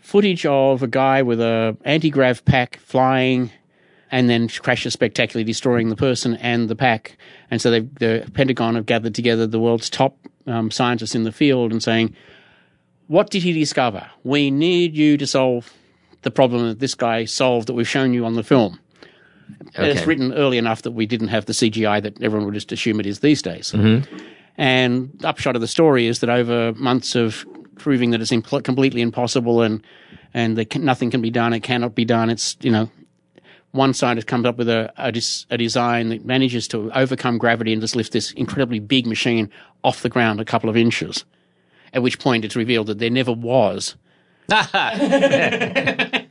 footage 0.00 0.46
of 0.46 0.82
a 0.82 0.86
guy 0.86 1.22
with 1.22 1.40
a 1.40 1.76
anti-grav 1.84 2.44
pack 2.44 2.78
flying 2.78 3.50
and 4.12 4.28
then 4.28 4.46
crashes 4.48 4.92
spectacularly, 4.92 5.42
destroying 5.42 5.88
the 5.88 5.96
person 5.96 6.36
and 6.36 6.68
the 6.68 6.76
pack. 6.76 7.16
And 7.50 7.60
so 7.60 7.70
the 7.70 8.30
Pentagon 8.34 8.76
have 8.76 8.86
gathered 8.86 9.14
together 9.14 9.46
the 9.46 9.58
world's 9.58 9.90
top 9.90 10.16
um, 10.46 10.70
scientists 10.70 11.14
in 11.14 11.24
the 11.24 11.32
field 11.32 11.72
and 11.72 11.82
saying, 11.82 12.14
"What 13.08 13.30
did 13.30 13.42
he 13.42 13.52
discover? 13.52 14.06
We 14.22 14.50
need 14.50 14.94
you 14.94 15.16
to 15.16 15.26
solve 15.26 15.72
the 16.20 16.30
problem 16.30 16.68
that 16.68 16.78
this 16.78 16.94
guy 16.94 17.24
solved 17.24 17.66
that 17.68 17.72
we've 17.72 17.88
shown 17.88 18.12
you 18.12 18.24
on 18.24 18.34
the 18.34 18.44
film." 18.44 18.78
And 19.74 19.86
It's 19.86 20.06
written 20.06 20.32
early 20.34 20.58
enough 20.58 20.82
that 20.82 20.92
we 20.92 21.06
didn't 21.06 21.28
have 21.28 21.46
the 21.46 21.52
CGI 21.52 22.02
that 22.02 22.22
everyone 22.22 22.44
would 22.46 22.54
just 22.54 22.70
assume 22.72 23.00
it 23.00 23.06
is 23.06 23.20
these 23.20 23.42
days. 23.42 23.72
And 24.58 25.10
the 25.18 25.28
upshot 25.28 25.54
of 25.56 25.62
the 25.62 25.68
story 25.68 26.06
is 26.06 26.20
that 26.20 26.28
over 26.28 26.72
months 26.74 27.14
of 27.14 27.46
proving 27.76 28.10
that 28.10 28.20
it's 28.20 28.30
impl- 28.30 28.62
completely 28.62 29.00
impossible 29.00 29.62
and 29.62 29.82
and 30.34 30.56
that 30.56 30.76
nothing 30.78 31.10
can 31.10 31.20
be 31.22 31.30
done, 31.30 31.52
it 31.52 31.60
cannot 31.60 31.94
be 31.94 32.04
done. 32.04 32.28
It's 32.30 32.56
you 32.60 32.70
know, 32.70 32.90
one 33.72 33.92
scientist 33.94 34.26
comes 34.26 34.46
up 34.46 34.56
with 34.56 34.68
a 34.68 34.92
a, 34.96 35.10
dis, 35.12 35.46
a 35.50 35.58
design 35.58 36.10
that 36.10 36.24
manages 36.24 36.68
to 36.68 36.90
overcome 36.92 37.38
gravity 37.38 37.72
and 37.72 37.82
just 37.82 37.96
lift 37.96 38.12
this 38.12 38.30
incredibly 38.32 38.78
big 38.78 39.06
machine 39.06 39.50
off 39.82 40.02
the 40.02 40.08
ground 40.08 40.40
a 40.40 40.44
couple 40.44 40.70
of 40.70 40.76
inches. 40.76 41.24
At 41.92 42.02
which 42.02 42.18
point 42.18 42.44
it's 42.44 42.56
revealed 42.56 42.86
that 42.86 42.98
there 42.98 43.10
never 43.10 43.32
was 43.32 43.96
a 44.50 46.26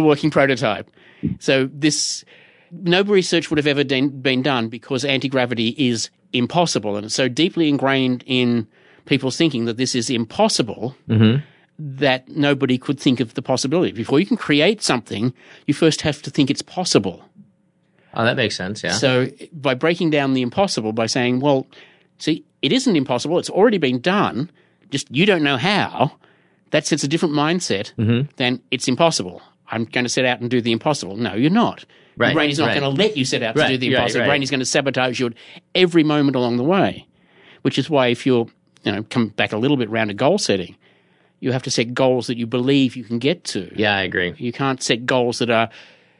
working 0.00 0.30
prototype. 0.30 0.90
So 1.38 1.68
this 1.72 2.24
no 2.70 3.02
research 3.02 3.50
would 3.50 3.58
have 3.58 3.66
ever 3.66 3.84
done, 3.84 4.08
been 4.08 4.42
done 4.42 4.68
because 4.68 5.04
anti-gravity 5.04 5.74
is 5.78 6.10
impossible 6.32 6.96
and 6.96 7.06
it's 7.06 7.14
so 7.14 7.28
deeply 7.28 7.68
ingrained 7.68 8.22
in 8.26 8.66
people's 9.06 9.36
thinking 9.36 9.64
that 9.64 9.78
this 9.78 9.94
is 9.94 10.10
impossible 10.10 10.94
mm-hmm. 11.08 11.42
That 11.78 12.28
nobody 12.28 12.76
could 12.76 12.98
think 12.98 13.20
of 13.20 13.34
the 13.34 13.42
possibility. 13.42 13.92
Before 13.92 14.18
you 14.18 14.26
can 14.26 14.36
create 14.36 14.82
something, 14.82 15.32
you 15.66 15.74
first 15.74 16.00
have 16.02 16.22
to 16.22 16.30
think 16.30 16.50
it's 16.50 16.62
possible. 16.62 17.24
Oh, 18.14 18.24
that 18.24 18.36
makes 18.36 18.56
sense. 18.56 18.82
Yeah. 18.82 18.92
So 18.92 19.28
by 19.52 19.74
breaking 19.74 20.10
down 20.10 20.34
the 20.34 20.42
impossible 20.42 20.92
by 20.92 21.06
saying, 21.06 21.40
well, 21.40 21.66
see, 22.18 22.44
it 22.62 22.72
isn't 22.72 22.96
impossible. 22.96 23.38
It's 23.38 23.50
already 23.50 23.78
been 23.78 24.00
done. 24.00 24.50
Just 24.90 25.14
you 25.14 25.26
don't 25.26 25.42
know 25.42 25.56
how. 25.56 26.12
That 26.70 26.86
sets 26.86 27.04
a 27.04 27.08
different 27.08 27.34
mindset 27.34 27.94
mm-hmm. 27.94 28.28
than 28.36 28.60
it's 28.70 28.88
impossible. 28.88 29.40
I'm 29.70 29.84
going 29.84 30.04
to 30.04 30.08
set 30.08 30.24
out 30.24 30.40
and 30.40 30.50
do 30.50 30.60
the 30.60 30.72
impossible. 30.72 31.16
No, 31.16 31.34
you're 31.34 31.50
not. 31.50 31.84
Right, 32.16 32.28
Your 32.28 32.34
brain 32.34 32.50
is 32.50 32.58
not 32.58 32.68
right. 32.68 32.80
going 32.80 32.96
to 32.96 33.02
let 33.02 33.16
you 33.16 33.24
set 33.24 33.42
out 33.42 33.54
to 33.54 33.68
do 33.68 33.78
the 33.78 33.88
impossible. 33.88 34.20
right. 34.20 34.26
Your 34.26 34.30
brain 34.32 34.42
is 34.42 34.50
going 34.50 34.60
to 34.60 34.66
sabotage 34.66 35.20
you 35.20 35.26
at 35.28 35.34
every 35.74 36.02
moment 36.02 36.36
along 36.36 36.56
the 36.56 36.64
way. 36.64 37.06
Which 37.62 37.78
is 37.78 37.88
why 37.88 38.08
if 38.08 38.26
you're, 38.26 38.46
you 38.82 38.92
know, 38.92 39.04
come 39.04 39.28
back 39.28 39.52
a 39.52 39.56
little 39.56 39.76
bit 39.76 39.88
round 39.90 40.08
to 40.08 40.14
goal 40.14 40.38
setting, 40.38 40.76
you 41.40 41.52
have 41.52 41.62
to 41.62 41.70
set 41.70 41.94
goals 41.94 42.26
that 42.26 42.36
you 42.36 42.46
believe 42.46 42.96
you 42.96 43.04
can 43.04 43.18
get 43.18 43.44
to. 43.44 43.72
yeah, 43.74 43.96
I 43.96 44.02
agree. 44.02 44.34
You 44.38 44.52
can't 44.52 44.82
set 44.82 45.06
goals 45.06 45.38
that 45.38 45.50
are 45.50 45.68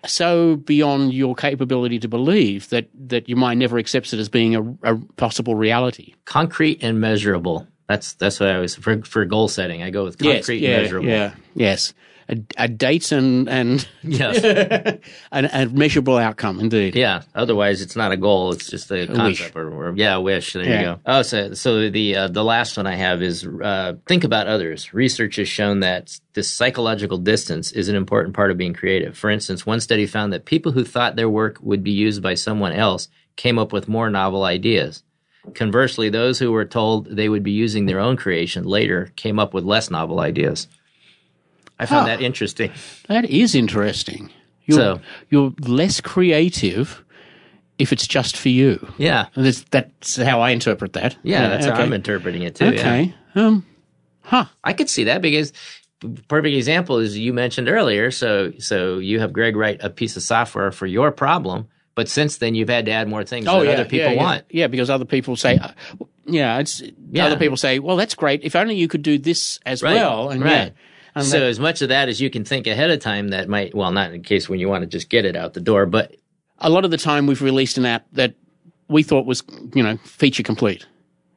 so 0.06 0.56
beyond 0.56 1.12
your 1.12 1.34
capability 1.34 1.98
to 1.98 2.08
believe 2.08 2.68
that, 2.70 2.88
that 3.08 3.28
your 3.28 3.38
mind 3.38 3.60
never 3.60 3.78
accepts 3.78 4.12
it 4.12 4.20
as 4.20 4.28
being 4.28 4.54
a, 4.54 4.92
a 4.94 4.96
possible 5.16 5.54
reality. 5.54 6.14
Concrete 6.24 6.82
and 6.82 7.00
measurable. 7.00 7.66
That's 7.88 8.12
that's 8.14 8.38
what 8.38 8.50
I 8.50 8.54
always 8.56 8.74
for 8.74 9.02
for 9.02 9.24
goal 9.24 9.48
setting. 9.48 9.82
I 9.82 9.88
go 9.88 10.04
with 10.04 10.18
concrete 10.18 10.58
yes, 10.58 10.68
yeah, 10.68 10.74
and 10.74 10.82
measurable. 10.82 11.08
yeah, 11.08 11.34
yes. 11.54 11.94
A, 12.30 12.36
a 12.58 12.68
date 12.68 13.10
and 13.10 13.48
and 13.48 13.88
Yes. 14.02 14.44
an, 15.32 15.46
a 15.46 15.66
measurable 15.66 16.18
outcome, 16.18 16.60
indeed. 16.60 16.94
Yeah. 16.94 17.22
Otherwise, 17.34 17.80
it's 17.80 17.96
not 17.96 18.12
a 18.12 18.18
goal. 18.18 18.52
It's 18.52 18.68
just 18.68 18.90
a 18.90 19.06
concept, 19.06 19.56
or, 19.56 19.70
or 19.70 19.94
yeah, 19.96 20.16
a 20.16 20.20
wish. 20.20 20.52
There 20.52 20.62
Yeah. 20.64 20.78
you 20.80 20.86
go. 20.86 21.00
Oh, 21.06 21.22
so 21.22 21.54
so 21.54 21.88
the 21.88 22.16
uh, 22.16 22.28
the 22.28 22.44
last 22.44 22.76
one 22.76 22.86
I 22.86 22.96
have 22.96 23.22
is 23.22 23.46
uh, 23.46 23.94
think 24.06 24.24
about 24.24 24.46
others. 24.46 24.92
Research 24.92 25.36
has 25.36 25.48
shown 25.48 25.80
that 25.80 26.18
this 26.34 26.50
psychological 26.50 27.16
distance 27.16 27.72
is 27.72 27.88
an 27.88 27.96
important 27.96 28.34
part 28.36 28.50
of 28.50 28.58
being 28.58 28.74
creative. 28.74 29.16
For 29.16 29.30
instance, 29.30 29.64
one 29.64 29.80
study 29.80 30.06
found 30.06 30.32
that 30.34 30.44
people 30.44 30.72
who 30.72 30.84
thought 30.84 31.16
their 31.16 31.30
work 31.30 31.56
would 31.62 31.82
be 31.82 31.92
used 31.92 32.22
by 32.22 32.34
someone 32.34 32.72
else 32.72 33.08
came 33.36 33.58
up 33.58 33.72
with 33.72 33.88
more 33.88 34.10
novel 34.10 34.44
ideas. 34.44 35.02
Conversely, 35.54 36.10
those 36.10 36.38
who 36.38 36.52
were 36.52 36.66
told 36.66 37.06
they 37.06 37.28
would 37.30 37.42
be 37.42 37.52
using 37.52 37.86
their 37.86 38.00
own 38.00 38.16
creation 38.18 38.64
later 38.64 39.10
came 39.16 39.38
up 39.38 39.54
with 39.54 39.64
less 39.64 39.90
novel 39.90 40.20
ideas. 40.20 40.68
I 41.78 41.86
found 41.86 42.08
Huh. 42.08 42.16
that 42.16 42.22
interesting. 42.22 42.70
That 43.08 43.24
is 43.26 43.54
interesting. 43.54 44.30
You're, 44.64 44.78
So- 44.78 45.00
you're 45.30 45.52
less 45.60 46.00
creative 46.00 47.04
if 47.78 47.92
it's 47.92 48.06
just 48.06 48.36
for 48.36 48.48
you. 48.48 48.86
Yeah. 48.98 49.26
That's, 49.36 49.60
that's 49.70 50.16
how 50.16 50.40
I 50.40 50.50
interpret 50.50 50.94
that. 50.94 51.16
Yeah, 51.22 51.48
that's 51.48 51.64
how 51.66 51.74
okay. 51.74 51.82
I'm 51.84 51.92
interpreting 51.92 52.42
it 52.42 52.56
too. 52.56 52.64
yeah. 52.66 52.70
Okay. 52.80 53.14
Um, 53.36 53.64
huh. 54.22 54.46
I 54.64 54.72
could 54.72 54.90
see 54.90 55.04
that 55.04 55.22
because 55.22 55.52
perfect 56.28 56.54
example 56.56 56.98
is 56.98 57.16
you 57.16 57.32
mentioned 57.32 57.68
earlier. 57.68 58.10
So 58.10 58.52
so 58.58 58.98
you 58.98 59.20
have 59.20 59.32
Greg 59.32 59.54
write 59.56 59.78
a 59.82 59.90
piece 59.90 60.16
of 60.16 60.22
software 60.24 60.72
for 60.72 60.86
your 60.86 61.12
problem, 61.12 61.68
but 61.94 62.08
since 62.08 62.38
then 62.38 62.54
you've 62.56 62.68
had 62.68 62.86
to 62.86 62.90
add 62.92 63.08
more 63.08 63.24
things 63.24 63.46
that 63.46 63.52
other 63.54 63.84
people 63.84 64.08
Oh, 64.08 64.12
yeah, 64.12 64.16
want. 64.16 64.44
Yeah, 64.50 64.66
because 64.66 64.90
other 64.90 65.04
people 65.04 65.36
say, 65.36 65.58
uh, 65.58 65.70
yeah, 66.26 66.58
it's 66.58 66.82
Yeah. 67.12 67.26
other 67.26 67.36
people 67.38 67.56
say, 67.56 67.78
well, 67.78 67.96
that's 67.96 68.14
great. 68.16 68.42
If 68.42 68.56
only 68.56 68.74
you 68.74 68.88
could 68.88 69.02
do 69.02 69.18
this 69.18 69.60
as 69.64 69.82
Right, 69.84 69.94
well. 69.94 70.30
And 70.30 70.42
right. 70.42 70.72
So 71.22 71.42
as 71.42 71.58
much 71.60 71.82
of 71.82 71.88
that 71.90 72.08
as 72.08 72.20
you 72.20 72.30
can 72.30 72.44
think 72.44 72.66
ahead 72.66 72.90
of 72.90 73.00
time, 73.00 73.28
that 73.28 73.48
might 73.48 73.74
well 73.74 73.90
not 73.92 74.12
in 74.12 74.22
case 74.22 74.48
when 74.48 74.60
you 74.60 74.68
want 74.68 74.82
to 74.82 74.86
just 74.86 75.08
get 75.08 75.24
it 75.24 75.36
out 75.36 75.54
the 75.54 75.60
door, 75.60 75.86
but 75.86 76.16
a 76.58 76.70
lot 76.70 76.84
of 76.84 76.90
the 76.90 76.96
time 76.98 77.26
we've 77.26 77.42
released 77.42 77.78
an 77.78 77.86
app 77.86 78.06
that 78.12 78.34
we 78.88 79.02
thought 79.02 79.26
was, 79.26 79.42
you 79.74 79.82
know, 79.82 79.96
feature 79.98 80.42
complete 80.42 80.86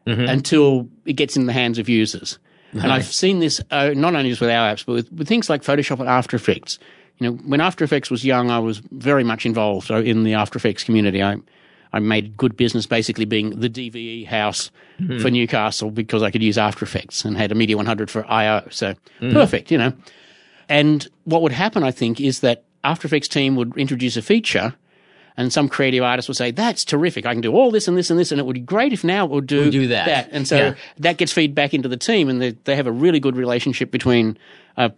Mm-hmm. 0.08 0.28
until 0.30 0.90
it 1.06 1.14
gets 1.14 1.38
in 1.38 1.46
the 1.46 1.54
hands 1.54 1.78
of 1.78 1.88
users. 1.88 2.40
And 2.74 2.92
I've 2.92 3.06
seen 3.06 3.38
this 3.38 3.62
uh, 3.70 3.92
not 3.96 4.16
only 4.16 4.30
just 4.30 4.42
with 4.42 4.50
our 4.50 4.74
apps, 4.74 4.84
but 4.84 4.94
with, 4.94 5.12
with 5.14 5.28
things 5.28 5.48
like 5.48 5.62
Photoshop 5.62 6.00
and 6.00 6.10
After 6.10 6.36
Effects. 6.36 6.80
You 7.20 7.30
know, 7.30 7.38
when 7.46 7.62
After 7.62 7.84
Effects 7.84 8.10
was 8.10 8.26
young, 8.26 8.50
I 8.50 8.58
was 8.58 8.80
very 8.92 9.24
much 9.24 9.46
involved 9.46 9.92
in 9.92 10.24
the 10.24 10.34
After 10.34 10.58
Effects 10.58 10.84
community. 10.84 11.22
I 11.22 11.36
I 11.94 12.00
made 12.00 12.38
good 12.38 12.56
business 12.56 12.86
basically 12.86 13.26
being 13.26 13.60
the 13.60 13.70
DVE 13.70 14.26
house 14.28 14.72
for 14.98 15.04
hmm. 15.04 15.28
Newcastle 15.28 15.92
because 15.92 16.24
I 16.24 16.32
could 16.32 16.44
use 16.44 16.58
After 16.58 16.86
Effects 16.86 17.26
and 17.26 17.38
had 17.38 17.52
a 17.52 17.56
Media 17.56 17.76
100 17.76 18.10
for 18.10 18.30
IO. 18.32 18.68
So 18.70 18.96
hmm. 19.20 19.34
perfect, 19.34 19.72
you 19.72 19.78
know. 19.78 19.94
And 20.70 21.08
what 21.26 21.42
would 21.42 21.52
happen, 21.52 21.84
I 21.84 21.92
think, 21.92 22.22
is 22.22 22.40
that 22.42 22.64
After 22.84 23.08
Effects 23.08 23.28
team 23.28 23.56
would 23.56 23.76
introduce 23.76 24.16
a 24.16 24.22
feature 24.22 24.74
and 25.38 25.52
some 25.52 25.70
creative 25.70 26.04
artist 26.04 26.28
would 26.28 26.38
say, 26.38 26.52
that's 26.52 26.84
terrific. 26.86 27.26
I 27.26 27.34
can 27.34 27.42
do 27.42 27.54
all 27.54 27.72
this 27.72 27.88
and 27.88 27.98
this 27.98 28.10
and 28.10 28.20
this. 28.20 28.32
And 28.32 28.40
it 28.40 28.46
would 28.46 28.54
be 28.54 28.60
great 28.60 28.94
if 28.94 29.04
now 29.04 29.26
it 29.26 29.32
would 29.32 29.48
do, 29.48 29.72
do 29.72 29.88
that. 29.88 30.30
And 30.32 30.48
so 30.48 30.58
Yeah. 30.58 30.74
that 31.00 31.18
gets 31.18 31.32
feedback 31.32 31.74
into 31.74 31.88
the 31.88 31.98
team 31.98 32.30
and 32.30 32.42
they, 32.42 32.52
they 32.66 32.76
have 32.76 32.88
a 32.88 32.92
really 32.92 33.20
good 33.20 33.36
relationship 33.36 33.92
between 33.92 34.38
a 34.78 34.92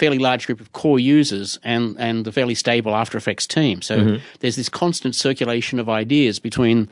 fairly 0.00 0.18
large 0.18 0.46
group 0.46 0.60
of 0.60 0.68
core 0.72 0.98
users 0.98 1.58
and, 1.62 1.94
and 1.98 2.24
the 2.24 2.32
fairly 2.32 2.54
stable 2.54 2.94
After 2.94 3.16
Effects 3.18 3.46
team. 3.46 3.82
So 3.82 3.94
Mm-hmm. 3.98 4.16
there's 4.40 4.56
this 4.56 4.68
constant 4.68 5.14
circulation 5.14 5.78
of 5.78 5.88
ideas 5.88 6.40
between 6.40 6.88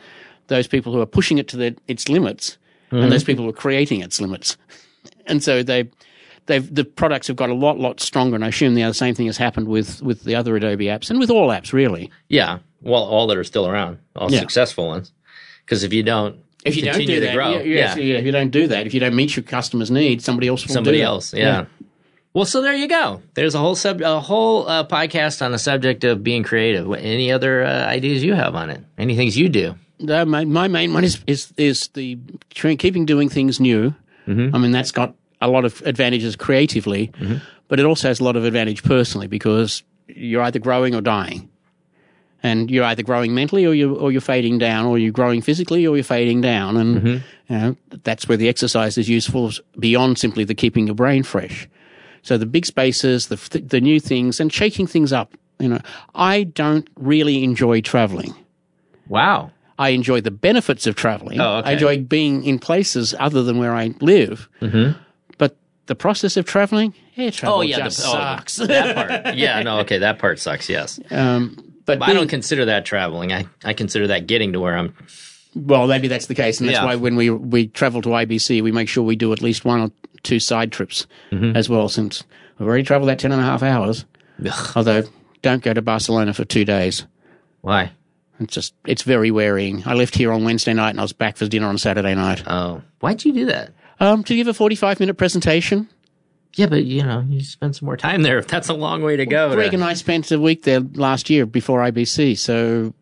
those 0.49 0.67
people 0.69 0.93
who 0.93 1.01
are 1.01 1.07
pushing 1.19 1.39
it 1.39 1.49
to 1.49 1.57
the, 1.57 1.75
its 1.89 2.09
limits 2.09 2.59
Mm-hmm. 2.91 3.03
and 3.03 3.13
those 3.13 3.25
people 3.25 3.45
who 3.45 3.51
are 3.51 3.61
creating 3.67 4.01
its 4.03 4.21
limits. 4.21 4.57
And 5.31 5.43
so 5.45 5.63
they, 5.63 5.91
they've, 6.47 6.75
the 6.75 6.85
products 6.85 7.27
have 7.29 7.37
got 7.37 7.51
a 7.51 7.55
lot, 7.55 7.79
lot 7.79 8.01
stronger. 8.01 8.35
And 8.35 8.43
I 8.45 8.49
assume 8.49 8.75
the 8.75 8.93
same 8.95 9.15
thing 9.15 9.27
has 9.27 9.37
happened 9.37 9.69
with, 9.69 10.01
with 10.03 10.25
the 10.25 10.35
other 10.35 10.57
Adobe 10.57 10.87
apps 10.87 11.11
and 11.11 11.19
with 11.21 11.31
all 11.31 11.49
apps, 11.49 11.75
really. 11.75 12.11
yeah, 12.31 12.61
well, 12.81 13.03
all 13.03 13.27
that 13.27 13.37
are 13.37 13.45
still 13.45 13.67
around, 13.69 13.99
all 14.17 14.31
Yeah. 14.33 14.41
successful 14.41 14.87
ones. 14.87 15.13
Because 15.65 15.85
if 15.85 15.93
you 15.93 16.03
don't, 16.03 16.37
If 16.65 16.77
you 16.77 16.83
don't 16.83 16.93
continue 16.95 17.17
do 17.17 17.21
to 17.21 17.27
that, 17.27 17.35
grow, 17.35 17.51
yeah, 17.59 17.63
yeah, 17.63 17.97
yeah, 17.97 18.19
if 18.21 18.25
you 18.25 18.33
don't 18.33 18.51
do 18.51 18.67
that, 18.69 18.87
if 18.87 18.95
you 18.95 19.01
don't 19.01 19.15
meet 19.15 19.37
your 19.37 19.43
customers' 19.43 19.91
needs, 19.91 20.25
somebody 20.25 20.49
else 20.49 20.67
will 20.67 20.73
somebody 20.73 20.97
do 20.99 21.03
it. 21.03 21.07
else. 21.07 21.35
Yeah. 21.35 21.67
Well, 22.35 22.45
so 22.45 22.61
there 22.61 22.75
you 22.75 22.89
go. 22.89 23.23
There's 23.35 23.55
a 23.55 23.59
whole 23.59 23.75
sub, 23.75 24.01
a 24.01 24.21
whole 24.21 24.69
uh, 24.69 24.87
podcast 24.87 25.43
on 25.45 25.51
the 25.53 25.59
subject 25.59 26.05
of 26.05 26.23
being 26.23 26.43
creative. 26.43 26.93
Any 26.93 27.33
other 27.33 27.65
uh, 27.65 27.87
ideas 27.87 28.23
you 28.23 28.35
have 28.35 28.55
on 28.55 28.71
it? 28.71 28.81
Any 28.97 29.17
things 29.17 29.37
you 29.37 29.49
do? 29.49 29.75
No, 29.99 30.25
my, 30.25 30.45
my 30.45 30.69
main 30.69 30.93
one 30.93 31.03
is 31.05 31.19
is 31.27 31.53
is 31.57 31.89
the 31.95 32.19
keeping 32.51 33.05
doing 33.07 33.29
things 33.29 33.59
new. 33.59 33.95
Mm-hmm. 34.29 34.55
I 34.55 34.59
mean, 34.59 34.71
that's 34.71 34.93
got 34.93 35.15
a 35.41 35.49
lot 35.49 35.65
of 35.65 35.81
advantages 35.83 36.37
creatively, 36.37 37.11
but 37.67 37.81
it 37.81 37.87
also 37.87 38.07
has 38.09 38.21
a 38.21 38.25
lot 38.25 38.37
of 38.37 38.45
advantage 38.45 38.83
personally 38.85 39.27
because 39.27 39.83
you're 40.07 40.43
either 40.43 40.61
growing 40.61 40.95
or 40.95 41.01
dying, 41.01 41.49
and 42.45 42.71
you're 42.71 42.85
either 42.85 43.03
growing 43.03 43.35
mentally 43.35 43.67
or 43.67 43.75
you 43.75 43.97
or 43.97 44.13
you're 44.13 44.21
fading 44.21 44.59
down, 44.59 44.87
or 44.87 44.99
you're 44.99 45.11
growing 45.11 45.43
physically 45.43 45.85
or 45.87 45.97
you're 45.97 46.05
fading 46.05 46.41
down, 46.43 46.77
and 46.77 46.97
Mm-hmm. 46.97 47.53
you 47.53 47.59
know 47.59 47.77
that's 48.05 48.29
where 48.29 48.37
the 48.39 48.49
exercise 48.49 48.99
is 48.99 49.09
useful 49.09 49.51
beyond 49.81 50.19
simply 50.19 50.45
the 50.45 50.55
keeping 50.55 50.87
your 50.87 50.95
brain 50.95 51.25
fresh. 51.25 51.69
So 52.29 52.37
the 52.37 52.45
big 52.45 52.67
spaces, 52.67 53.29
the 53.29 53.37
the 53.67 53.81
new 53.81 53.99
things, 53.99 54.39
and 54.39 54.53
shaking 54.53 54.87
things 54.87 55.15
up. 55.15 55.33
You 55.59 55.69
know, 55.71 55.81
I 56.15 56.43
don't 56.43 56.87
really 56.97 57.43
enjoy 57.43 57.81
traveling. 57.81 58.35
Wow. 59.09 59.51
I 59.79 59.91
enjoy 59.91 60.21
the 60.21 60.31
benefits 60.31 60.87
of 60.87 60.95
traveling. 60.95 61.41
Oh, 61.41 61.57
okay. 61.57 61.71
I 61.71 61.73
enjoy 61.73 62.03
being 62.03 62.45
in 62.45 62.59
places 62.59 63.15
other 63.19 63.43
than 63.43 63.57
where 63.57 63.75
I 63.75 63.95
live. 64.03 64.47
Mm-hmm. 64.61 65.01
But 65.39 65.57
the 65.87 65.95
process 65.95 66.37
of 66.37 66.45
traveling, 66.45 66.93
yeah, 67.15 67.31
travel 67.31 67.61
Oh 67.61 67.63
yeah, 67.63 67.79
just 67.79 68.03
the, 68.03 68.09
oh, 68.09 68.13
sucks. 68.13 68.57
that 68.57 68.95
part. 68.95 69.35
Yeah, 69.35 69.63
no, 69.63 69.79
okay, 69.81 69.97
that 69.97 70.19
part 70.19 70.39
sucks. 70.39 70.69
Yes, 70.69 71.01
um, 71.11 71.57
but 71.87 71.99
but 71.99 72.11
I 72.11 72.13
don't 72.13 72.29
consider 72.29 72.67
that 72.67 72.85
traveling. 72.85 73.33
I 73.33 73.47
I 73.65 73.73
consider 73.73 74.09
that 74.09 74.27
getting 74.27 74.53
to 74.53 74.61
where 74.61 74.77
I'm. 74.77 74.93
well, 75.55 75.87
maybe 75.87 76.09
that's 76.09 76.27
the 76.27 76.35
case, 76.35 76.61
and 76.61 76.69
that's 76.69 76.77
Yeah. 76.79 76.85
why 76.85 76.97
when 76.97 77.17
we 77.17 77.31
we 77.31 77.69
travel 77.69 78.03
to 78.03 78.11
IBC, 78.11 78.63
we 78.63 78.71
make 78.71 78.91
sure 78.91 79.03
we 79.03 79.17
do 79.17 79.33
at 79.33 79.41
least 79.41 79.65
one 79.65 79.81
or 79.81 79.91
two 80.29 80.39
side 80.41 80.71
trips 80.73 81.07
Mm-hmm. 81.33 81.57
as 81.57 81.69
well. 81.69 81.89
Since 81.89 82.25
we've 82.59 82.69
already 82.69 82.85
traveled 82.85 83.09
that 83.09 83.19
ten 83.19 83.33
and 83.33 83.41
a 83.41 83.45
half 83.45 83.63
hours, 83.63 84.05
although 84.77 85.03
don't 85.43 85.63
go 85.63 85.73
to 85.75 85.83
Barcelona 85.83 86.33
for 86.35 86.45
two 86.45 86.65
days. 86.65 87.07
Why? 87.63 87.93
It's 88.41 88.55
just 88.55 88.75
it's 88.87 89.03
very 89.03 89.31
wearying. 89.33 89.83
I 89.87 89.95
left 89.95 90.15
here 90.15 90.31
on 90.33 90.45
Wednesday 90.45 90.73
night 90.75 90.91
and 90.91 91.01
I 91.01 91.03
was 91.03 91.13
back 91.13 91.37
for 91.37 91.47
dinner 91.49 91.67
on 91.67 91.79
Saturday 91.79 92.15
night. 92.15 92.43
Oh, 92.47 92.83
why'd 93.01 93.25
you 93.25 93.33
do 93.33 93.47
that? 93.47 93.73
Um, 94.01 94.23
to 94.25 94.37
give 94.37 94.47
a 94.47 94.55
forty-five 94.55 95.01
minute 95.01 95.15
presentation. 95.15 95.89
Yeah, 96.55 96.67
but 96.67 96.85
you 96.85 97.03
know, 97.03 97.25
you 97.29 97.43
spend 97.43 97.77
some 97.77 97.87
more 97.87 97.97
time 97.97 98.23
there. 98.23 98.39
If 98.39 98.47
that's 98.55 98.69
a 98.69 98.75
long 98.75 99.03
way 99.03 99.17
to 99.17 99.27
go. 99.27 99.53
Greg 99.55 99.71
to- 99.71 99.77
and 99.77 99.85
I 99.85 99.95
spent 99.95 100.31
a 100.31 100.39
week 100.39 100.63
there 100.63 100.81
last 100.81 101.31
year 101.31 101.47
before 101.47 101.81
IBC, 101.81 102.39
so 102.39 102.95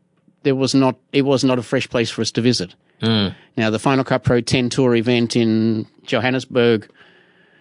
there 0.42 0.54
was 0.54 0.74
not 0.74 0.96
it 1.12 1.22
was 1.22 1.44
not 1.44 1.58
a 1.58 1.62
fresh 1.62 1.88
place 1.88 2.10
for 2.10 2.22
us 2.22 2.30
to 2.32 2.40
visit. 2.40 2.74
Hmm. 3.02 3.28
Now 3.58 3.68
the 3.68 3.78
Final 3.78 4.04
Cut 4.04 4.24
Pro 4.24 4.40
10 4.40 4.70
tour 4.70 4.94
event 4.94 5.36
in 5.36 5.86
Johannesburg 6.04 6.88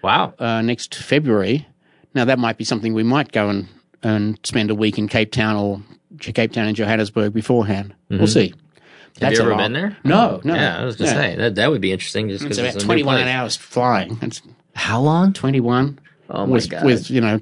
wow. 0.06 0.34
uh, 0.39 0.62
next 0.62 0.95
February. 0.95 1.68
Now 2.14 2.26
that 2.26 2.39
might 2.39 2.58
be 2.58 2.64
something 2.64 2.93
we 2.93 3.03
might 3.03 3.32
go 3.32 3.49
and 3.49 3.68
and 4.03 4.39
spend 4.43 4.70
a 4.72 4.76
week 4.76 4.97
in 4.97 5.08
Cape 5.08 5.32
Town 5.32 5.56
or 5.56 5.82
Cape 6.20 6.53
Town 6.53 6.68
and 6.68 6.76
Johannesburg 6.76 7.34
beforehand. 7.34 7.93
We'll 8.10 8.28
see. 8.28 8.49
Mm-hmm. 8.49 8.60
Have 8.60 9.20
That's 9.20 9.39
you 9.39 9.45
ever 9.45 9.56
been 9.56 9.74
there? 9.74 9.97
No, 10.03 10.41
no. 10.43 10.53
Yeah, 10.56 10.80
I 10.82 10.86
was 10.86 10.95
gonna 10.97 11.12
Yeah. 11.12 11.18
say 11.18 11.36
that 11.38 11.56
that 11.56 11.72
would 11.72 11.82
be 11.82 11.91
interesting. 11.91 12.30
Just 12.30 12.43
It's 12.45 12.58
about 12.58 12.76
it's 12.76 12.84
21 12.84 13.16
place. 13.16 13.28
hours 13.28 13.56
flying. 13.56 14.18
It's 14.22 14.41
How 14.76 14.99
long? 15.01 15.34
21 15.34 15.99
Oh 16.30 16.45
my 16.45 16.51
with, 16.53 16.70
god! 16.70 16.84
with 16.86 17.10
you 17.10 17.22
know, 17.22 17.39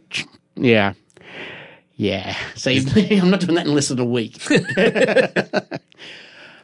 yeah, 0.55 0.93
yeah. 1.95 2.35
So 2.55 2.69
I'm 2.95 3.29
not 3.31 3.39
doing 3.41 3.55
that 3.55 3.65
in 3.65 3.73
less 3.73 3.87
than 3.89 3.99
a 3.99 4.05
week. 4.05 4.37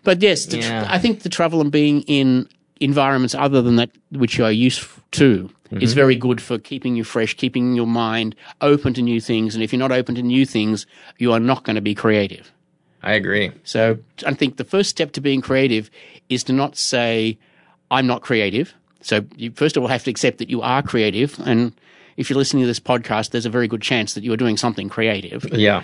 but 0.04 0.22
yes, 0.22 0.46
the 0.46 0.58
tr- 0.62 0.68
Yeah. 0.68 0.88
I 0.90 1.00
think 1.00 1.22
the 1.24 1.30
travel 1.30 1.62
and 1.62 1.72
being 1.72 2.02
in 2.04 2.48
environments 2.80 3.36
other 3.36 3.62
than 3.62 3.76
that 3.78 3.90
which 4.12 4.38
you 4.38 4.46
are 4.46 4.52
used 4.52 4.86
to 5.12 5.50
Mm-hmm. 5.72 5.84
is 5.84 5.94
very 5.94 6.16
good 6.16 6.42
for 6.42 6.58
keeping 6.58 6.96
you 6.96 7.04
fresh, 7.04 7.36
keeping 7.36 7.76
your 7.76 7.86
mind 7.86 8.36
open 8.60 8.96
to 8.96 9.04
new 9.04 9.22
things. 9.22 9.54
And 9.54 9.64
if 9.64 9.72
you're 9.72 9.80
not 9.80 9.92
open 9.92 10.16
to 10.16 10.24
new 10.24 10.44
things, 10.44 10.88
you 11.20 11.32
are 11.32 11.40
not 11.40 11.64
going 11.64 11.76
to 11.76 11.82
be 11.82 11.94
creative. 11.94 12.52
I 13.04 13.14
agree. 13.14 13.52
So 13.64 14.00
I 14.26 14.34
think 14.34 14.58
the 14.58 14.64
first 14.64 14.90
step 14.90 15.12
to 15.14 15.22
being 15.22 15.42
creative 15.42 15.92
is 16.28 16.44
to 16.46 16.54
not 16.54 16.76
say, 16.76 17.38
I'm 17.92 18.08
not 18.08 18.24
creative. 18.24 18.74
So 19.02 19.26
you 19.36 19.52
first 19.52 19.78
of 19.78 19.84
all 19.84 19.90
have 19.90 20.04
to 20.06 20.10
accept 20.10 20.40
that 20.40 20.50
you 20.50 20.62
are 20.62 20.82
creative. 20.82 21.40
And 21.46 21.74
if 22.18 22.30
you're 22.30 22.38
listening 22.38 22.64
to 22.64 22.68
this 22.68 22.80
podcast, 22.80 23.30
there's 23.30 23.46
a 23.46 23.50
very 23.50 23.68
good 23.68 23.82
chance 23.82 24.16
that 24.16 24.24
you 24.24 24.34
are 24.34 24.38
doing 24.38 24.58
something 24.58 24.90
creative. 24.90 25.46
Yeah. 25.52 25.84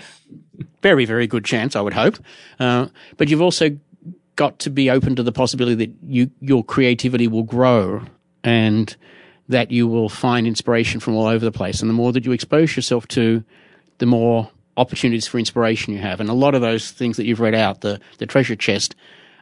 Very, 0.82 1.04
very 1.04 1.26
good 1.26 1.44
chance, 1.44 1.76
I 1.76 1.80
would 1.80 1.94
hope. 1.94 2.18
Uh, 2.58 2.88
but 3.16 3.28
you've 3.28 3.40
also 3.40 3.70
got 4.36 4.58
to 4.58 4.70
be 4.70 4.90
open 4.90 5.16
to 5.16 5.22
the 5.22 5.32
possibility 5.32 5.86
that 5.86 5.94
you, 6.06 6.30
your 6.40 6.62
creativity 6.62 7.26
will 7.26 7.42
grow 7.42 8.02
and 8.44 8.96
that 9.48 9.70
you 9.70 9.86
will 9.86 10.08
find 10.08 10.46
inspiration 10.46 11.00
from 11.00 11.14
all 11.14 11.26
over 11.26 11.44
the 11.44 11.52
place. 11.52 11.80
And 11.80 11.88
the 11.88 11.94
more 11.94 12.12
that 12.12 12.24
you 12.24 12.32
expose 12.32 12.74
yourself 12.74 13.06
to, 13.08 13.44
the 13.98 14.06
more 14.06 14.50
opportunities 14.76 15.26
for 15.26 15.38
inspiration 15.38 15.92
you 15.92 16.00
have. 16.00 16.20
And 16.20 16.28
a 16.28 16.34
lot 16.34 16.54
of 16.54 16.60
those 16.60 16.90
things 16.90 17.16
that 17.16 17.26
you've 17.26 17.40
read 17.40 17.54
out, 17.54 17.80
the, 17.80 18.00
the 18.18 18.26
treasure 18.26 18.56
chest 18.56 18.94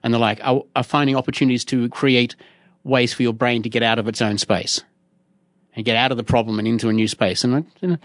and 0.02 0.12
the 0.12 0.18
like, 0.18 0.40
are, 0.44 0.62
are 0.76 0.82
finding 0.82 1.16
opportunities 1.16 1.64
to 1.66 1.88
create 1.88 2.36
ways 2.84 3.12
for 3.12 3.22
your 3.22 3.32
brain 3.32 3.62
to 3.62 3.68
get 3.68 3.82
out 3.82 3.98
of 3.98 4.06
its 4.06 4.20
own 4.20 4.38
space 4.38 4.82
and 5.74 5.84
get 5.84 5.96
out 5.96 6.10
of 6.10 6.16
the 6.16 6.24
problem 6.24 6.58
and 6.58 6.68
into 6.68 6.88
a 6.88 6.92
new 6.92 7.08
space. 7.08 7.42
And 7.42 7.66
you 7.80 7.88
know, 7.88 7.96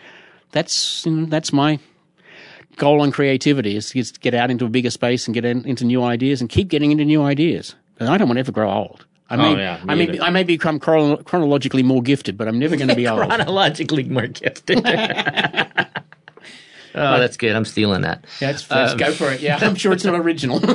that's, 0.51 1.05
you 1.05 1.11
know, 1.11 1.25
that's 1.25 1.53
my 1.53 1.79
goal 2.77 3.01
on 3.01 3.11
creativity 3.11 3.75
is, 3.75 3.93
is 3.93 4.13
to 4.13 4.19
get 4.19 4.33
out 4.33 4.49
into 4.49 4.65
a 4.65 4.69
bigger 4.69 4.89
space 4.89 5.27
and 5.27 5.33
get 5.33 5.45
in, 5.45 5.65
into 5.65 5.85
new 5.85 6.01
ideas 6.01 6.39
and 6.41 6.49
keep 6.49 6.69
getting 6.69 6.91
into 6.91 7.05
new 7.05 7.21
ideas. 7.21 7.75
And 7.99 8.09
I 8.09 8.17
don't 8.17 8.27
want 8.27 8.37
to 8.37 8.39
ever 8.39 8.53
grow 8.53 8.71
old. 8.71 9.05
I 9.29 9.35
may, 9.35 9.43
Oh, 9.53 9.57
yeah, 9.57 9.75
me 9.83 9.83
I 9.87 9.95
may, 9.95 10.05
be, 10.07 10.21
I 10.21 10.29
may 10.31 10.43
become 10.43 10.79
chrono- 10.79 11.17
chronologically 11.17 11.83
more 11.83 12.01
gifted, 12.01 12.35
but 12.37 12.47
I'm 12.47 12.57
never 12.59 12.75
going 12.75 12.87
to 12.89 12.95
be 12.95 13.07
old. 13.09 13.27
Chronologically 13.27 14.03
more 14.05 14.27
gifted. 14.27 14.77
oh, 14.87 15.83
that's 16.93 17.37
good. 17.37 17.55
I'm 17.55 17.65
stealing 17.65 18.01
that. 18.01 18.25
That's, 18.39 18.65
that's 18.65 18.95
go 18.95 19.11
for 19.11 19.31
it. 19.31 19.41
Yeah, 19.41 19.59
I'm 19.61 19.75
sure 19.75 19.93
it's 19.93 20.03
not 20.05 20.15
original. 20.15 20.59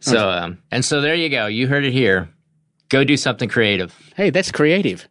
So, 0.00 0.30
um, 0.30 0.58
and 0.70 0.84
so 0.84 1.00
there 1.00 1.16
you 1.16 1.28
go. 1.28 1.46
You 1.46 1.66
heard 1.66 1.84
it 1.84 1.92
here. 1.92 2.28
Go 2.88 3.02
do 3.02 3.16
something 3.16 3.48
creative. 3.48 3.92
hey, 4.14 4.30
that's 4.30 4.52
creative. 4.52 5.08